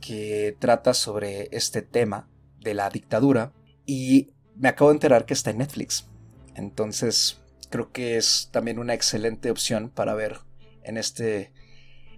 que 0.00 0.56
trata 0.58 0.94
sobre 0.94 1.48
este 1.52 1.82
tema 1.82 2.28
de 2.60 2.72
la 2.72 2.88
dictadura 2.88 3.52
y 3.84 4.32
me 4.58 4.68
acabo 4.68 4.90
de 4.90 4.96
enterar 4.96 5.24
que 5.24 5.34
está 5.34 5.50
en 5.50 5.58
Netflix. 5.58 6.06
Entonces 6.54 7.40
creo 7.70 7.92
que 7.92 8.16
es 8.16 8.48
también 8.50 8.78
una 8.78 8.94
excelente 8.94 9.50
opción 9.50 9.90
para 9.90 10.14
ver 10.14 10.40
en 10.82 10.96
este 10.96 11.52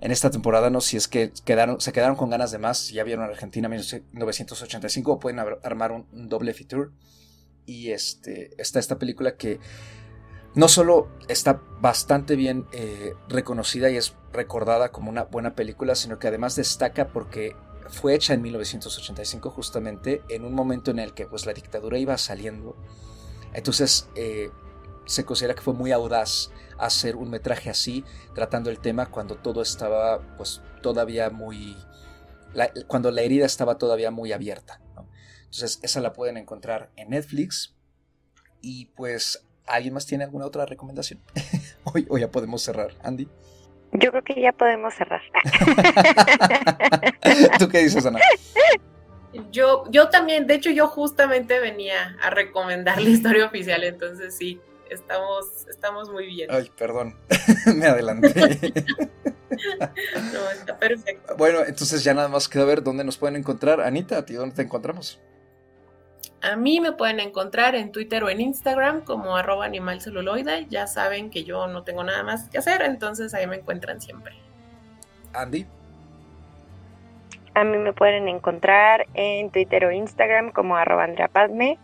en 0.01 0.13
esta 0.13 0.31
temporada, 0.31 0.71
no 0.71 0.81
si 0.81 0.97
es 0.97 1.09
que 1.09 1.31
quedaron, 1.45 1.79
se 1.79 1.93
quedaron 1.93 2.17
con 2.17 2.31
ganas 2.31 2.51
de 2.53 2.59
más, 2.59 2.89
ya 2.89 3.05
vieron 3.05 3.27
Argentina 3.27 3.69
1985 3.69 5.19
pueden 5.19 5.39
armar 5.39 5.93
un, 5.93 6.07
un 6.13 6.29
doble 6.31 6.55
feature 6.55 6.91
y 7.67 7.91
este 7.91 8.51
está 8.57 8.79
esta 8.79 8.99
película 8.99 9.37
que 9.37 9.61
no 10.55 10.69
solo 10.69 11.09
está 11.29 11.63
bastante 11.81 12.35
bien 12.35 12.67
eh, 12.73 13.13
reconocida 13.29 13.91
y 13.91 13.97
es 13.97 14.15
recordada 14.33 14.91
como 14.91 15.11
una 15.11 15.25
buena 15.25 15.55
película, 15.55 15.95
sino 15.95 16.19
que 16.19 16.29
además 16.29 16.57
destaca 16.57 17.09
porque 17.09 17.55
fue 17.91 18.15
hecha 18.15 18.35
en 18.35 18.43
1985 18.43 19.51
justamente 19.51 20.23
en 20.29 20.45
un 20.45 20.55
momento 20.55 20.91
en 20.91 20.99
el 20.99 21.15
que 21.15 21.27
pues 21.27 21.47
la 21.47 21.53
dictadura 21.53 21.99
iba 21.99 22.17
saliendo. 22.19 22.77
Entonces 23.53 24.09
eh, 24.15 24.51
se 25.07 25.25
considera 25.25 25.55
que 25.55 25.63
fue 25.63 25.75
muy 25.75 25.93
audaz 25.93 26.51
hacer 26.79 27.17
un 27.17 27.31
metraje 27.31 27.69
así, 27.69 28.05
tratando 28.35 28.71
el 28.71 28.79
tema 28.79 29.11
cuando 29.11 29.37
todo 29.37 29.63
estaba 29.63 30.37
pues 30.37 30.63
todavía 30.83 31.31
muy... 31.31 31.77
cuando 32.87 33.11
la 33.11 33.23
herida 33.23 33.47
estaba 33.47 33.77
todavía 33.77 34.11
muy 34.11 34.33
abierta. 34.33 34.81
Entonces 35.45 35.81
esa 35.83 36.01
la 36.01 36.13
pueden 36.13 36.37
encontrar 36.37 36.91
en 36.97 37.11
Netflix. 37.11 37.75
Y 38.63 38.87
pues 38.87 39.45
¿Alguien 39.71 39.95
más 39.95 40.05
tiene 40.05 40.25
alguna 40.25 40.47
otra 40.47 40.67
recomendación? 40.67 41.21
hoy, 41.85 42.07
hoy 42.11 42.23
ya 42.23 42.31
podemos 42.31 42.63
cerrar. 42.63 42.95
Andy. 43.03 43.29
Yo 43.93 44.11
creo 44.11 44.23
que 44.23 44.41
ya 44.41 44.53
podemos 44.53 44.95
cerrar. 44.95 45.23
¿Tú 47.59 47.69
qué 47.69 47.79
dices, 47.79 48.07
Ana? 48.07 48.21
Yo, 49.51 49.85
yo 49.91 50.11
también, 50.11 50.47
de 50.47 50.55
hecho, 50.55 50.71
yo 50.71 50.89
justamente 50.89 51.59
venía 51.61 52.17
a 52.23 52.31
recomendar 52.31 53.01
la 53.01 53.09
historia 53.09 53.47
oficial, 53.47 53.85
entonces 53.85 54.37
sí, 54.37 54.61
estamos, 54.91 55.67
estamos 55.69 56.11
muy 56.11 56.27
bien. 56.27 56.49
Ay, 56.51 56.71
perdón, 56.77 57.17
me 57.77 57.87
adelanté. 57.87 58.31
no, 59.51 60.51
está 60.51 60.79
perfecto. 60.79 61.37
Bueno, 61.37 61.61
entonces 61.67 62.05
ya 62.05 62.15
nada 62.15 62.29
más 62.29 62.49
queda 62.49 62.65
ver 62.65 62.83
dónde 62.83 63.05
nos 63.05 63.19
pueden 63.19 63.37
encontrar. 63.37 63.81
Anita, 63.81 64.19
¿a 64.19 64.27
ti 64.27 64.35
dónde 64.35 64.55
te 64.55 64.63
encontramos? 64.63 65.21
A 66.43 66.57
mí 66.57 66.81
me 66.81 66.93
pueden 66.93 67.21
encontrar 67.21 67.75
en 67.75 67.93
Twitter 67.93 68.25
o 68.25 68.31
en 68.31 68.41
Instagram 68.41 69.03
como 69.03 69.37
arroba 69.37 69.67
animalceluloide. 69.67 70.67
Ya 70.71 70.87
saben 70.87 71.31
que 71.31 71.45
yo 71.45 71.67
no 71.67 71.83
tengo 71.83 72.03
nada 72.03 72.23
más 72.23 72.49
que 72.49 72.59
hacer, 72.59 72.81
entonces 72.83 73.35
ahí 73.35 73.47
me 73.47 73.57
encuentran 73.57 74.01
siempre. 74.01 74.35
Andy. 75.35 75.67
A 77.55 77.65
mí 77.65 77.77
me 77.77 77.93
pueden 77.93 78.29
encontrar 78.29 79.07
en 79.15 79.51
Twitter 79.51 79.85
o 79.85 79.93
Instagram 79.93 80.51
como 80.53 80.77
arroba 80.77 81.05
Andrea 81.05 81.29
Padme. 81.29 81.79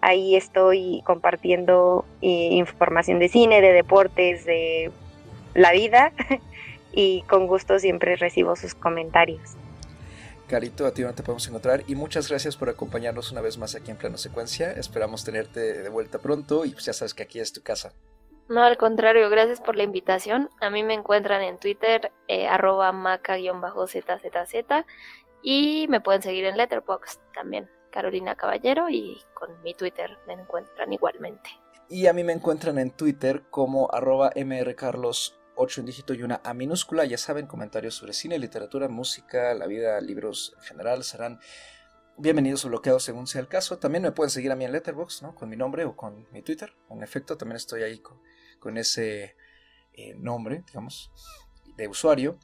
Ahí 0.00 0.34
estoy 0.34 1.02
compartiendo 1.04 2.04
eh, 2.22 2.48
información 2.52 3.20
de 3.20 3.28
cine, 3.28 3.60
de 3.60 3.72
deportes, 3.72 4.44
de 4.44 4.90
la 5.54 5.70
vida 5.70 6.12
y 6.92 7.22
con 7.28 7.46
gusto 7.46 7.78
siempre 7.78 8.16
recibo 8.16 8.56
sus 8.56 8.74
comentarios. 8.74 9.56
Carito, 10.52 10.84
a 10.84 10.92
ti 10.92 11.00
no 11.00 11.14
te 11.14 11.22
podemos 11.22 11.48
encontrar 11.48 11.82
y 11.86 11.94
muchas 11.94 12.28
gracias 12.28 12.58
por 12.58 12.68
acompañarnos 12.68 13.32
una 13.32 13.40
vez 13.40 13.56
más 13.56 13.74
aquí 13.74 13.90
en 13.90 13.96
Plano 13.96 14.18
Secuencia. 14.18 14.70
Esperamos 14.70 15.24
tenerte 15.24 15.82
de 15.82 15.88
vuelta 15.88 16.18
pronto 16.18 16.66
y 16.66 16.72
pues 16.72 16.84
ya 16.84 16.92
sabes 16.92 17.14
que 17.14 17.22
aquí 17.22 17.40
es 17.40 17.54
tu 17.54 17.62
casa. 17.62 17.94
No, 18.50 18.62
al 18.62 18.76
contrario, 18.76 19.30
gracias 19.30 19.62
por 19.62 19.76
la 19.76 19.84
invitación. 19.84 20.50
A 20.60 20.68
mí 20.68 20.82
me 20.82 20.92
encuentran 20.92 21.40
en 21.40 21.56
Twitter 21.56 22.12
eh, 22.28 22.46
arroba 22.46 22.92
maca-zzz 22.92 24.84
y 25.42 25.86
me 25.88 26.02
pueden 26.02 26.20
seguir 26.20 26.44
en 26.44 26.58
Letterboxd 26.58 27.20
también, 27.32 27.70
Carolina 27.90 28.34
Caballero 28.34 28.90
y 28.90 29.22
con 29.32 29.58
mi 29.62 29.72
Twitter 29.72 30.18
me 30.26 30.34
encuentran 30.34 30.92
igualmente. 30.92 31.48
Y 31.88 32.08
a 32.08 32.12
mí 32.12 32.24
me 32.24 32.34
encuentran 32.34 32.78
en 32.78 32.90
Twitter 32.90 33.44
como 33.48 33.88
arroba 33.90 34.30
mrcarlos 34.36 35.41
8 35.56 35.80
en 35.80 35.86
dígito 35.86 36.14
y 36.14 36.22
una 36.22 36.40
A 36.44 36.54
minúscula. 36.54 37.04
Ya 37.04 37.18
saben, 37.18 37.46
comentarios 37.46 37.94
sobre 37.94 38.12
cine, 38.12 38.38
literatura, 38.38 38.88
música, 38.88 39.54
la 39.54 39.66
vida, 39.66 40.00
libros 40.00 40.54
en 40.56 40.62
general 40.62 41.04
serán 41.04 41.40
bienvenidos 42.16 42.64
o 42.64 42.68
bloqueados 42.68 43.02
según 43.02 43.26
sea 43.26 43.40
el 43.40 43.48
caso. 43.48 43.78
También 43.78 44.02
me 44.02 44.12
pueden 44.12 44.30
seguir 44.30 44.52
a 44.52 44.56
mí 44.56 44.64
en 44.64 44.72
Letterboxd, 44.72 45.22
¿no? 45.22 45.34
Con 45.34 45.48
mi 45.48 45.56
nombre 45.56 45.84
o 45.84 45.96
con 45.96 46.26
mi 46.32 46.42
Twitter. 46.42 46.72
En 46.90 47.02
efecto, 47.02 47.36
también 47.36 47.56
estoy 47.56 47.82
ahí 47.82 48.00
con, 48.60 48.78
ese 48.78 49.36
eh, 49.92 50.14
nombre, 50.16 50.62
digamos, 50.66 51.10
de 51.76 51.88
usuario. 51.88 52.38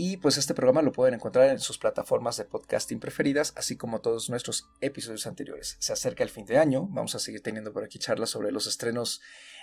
Y 0.00 0.18
pues 0.18 0.36
este 0.36 0.54
programa 0.54 0.80
lo 0.80 0.92
pueden 0.92 1.14
encontrar 1.14 1.50
en 1.50 1.58
sus 1.58 1.76
plataformas 1.76 2.36
de 2.36 2.44
podcasting 2.44 3.00
preferidas, 3.00 3.52
así 3.56 3.76
como 3.76 4.00
todos 4.00 4.30
nuestros 4.30 4.68
episodios 4.80 5.26
anteriores. 5.26 5.76
Se 5.80 5.92
acerca 5.92 6.22
el 6.22 6.30
fin 6.30 6.46
de 6.46 6.56
año, 6.56 6.86
vamos 6.88 7.16
a 7.16 7.18
seguir 7.18 7.42
teniendo 7.42 7.72
por 7.72 7.82
aquí 7.82 7.98
charlas 7.98 8.30
sobre 8.30 8.52
los 8.52 8.68
estrenos 8.68 9.20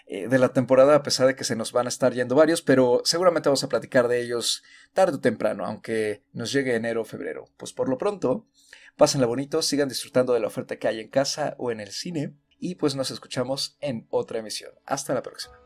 eh, 0.08 0.28
de 0.28 0.40
la 0.40 0.50
temporada, 0.50 0.96
a 0.96 1.04
pesar 1.04 1.28
de 1.28 1.36
que 1.36 1.44
se 1.44 1.56
nos 1.56 1.72
van 1.72 1.88
a 1.88 1.90
estar 1.90 2.14
yendo 2.14 2.36
varios, 2.36 2.62
pero 2.62 3.02
seguramente 3.06 3.50
vamos 3.50 3.64
a 3.64 3.70
platicar 3.70 4.08
de 4.08 4.22
ellos 4.22 4.64
tarde 4.94 5.18
o 5.18 5.20
temprano, 5.22 5.66
aunque 5.66 6.24
nos 6.34 6.52
llegue 6.52 6.76
enero 6.76 7.02
o 7.02 7.06
febrero. 7.06 7.46
Pues 7.58 7.74
por 7.74 7.90
lo 7.90 7.98
pronto, 7.98 8.46
pásenla 8.98 9.26
bonito, 9.26 9.62
sigan 9.62 9.90
disfrutando 9.90 10.34
de 10.34 10.40
la 10.40 10.48
oferta 10.48 10.78
que 10.78 10.88
hay 10.88 11.00
en 11.00 11.10
casa 11.10 11.56
o 11.58 11.72
en 11.72 11.80
el 11.80 11.92
cine, 11.92 12.36
y 12.58 12.76
pues 12.76 12.96
nos 12.96 13.12
escuchamos 13.12 13.78
en 13.82 14.08
otra 14.10 14.40
emisión. 14.40 14.72
Hasta 14.86 15.14
la 15.14 15.22
próxima. 15.22 15.65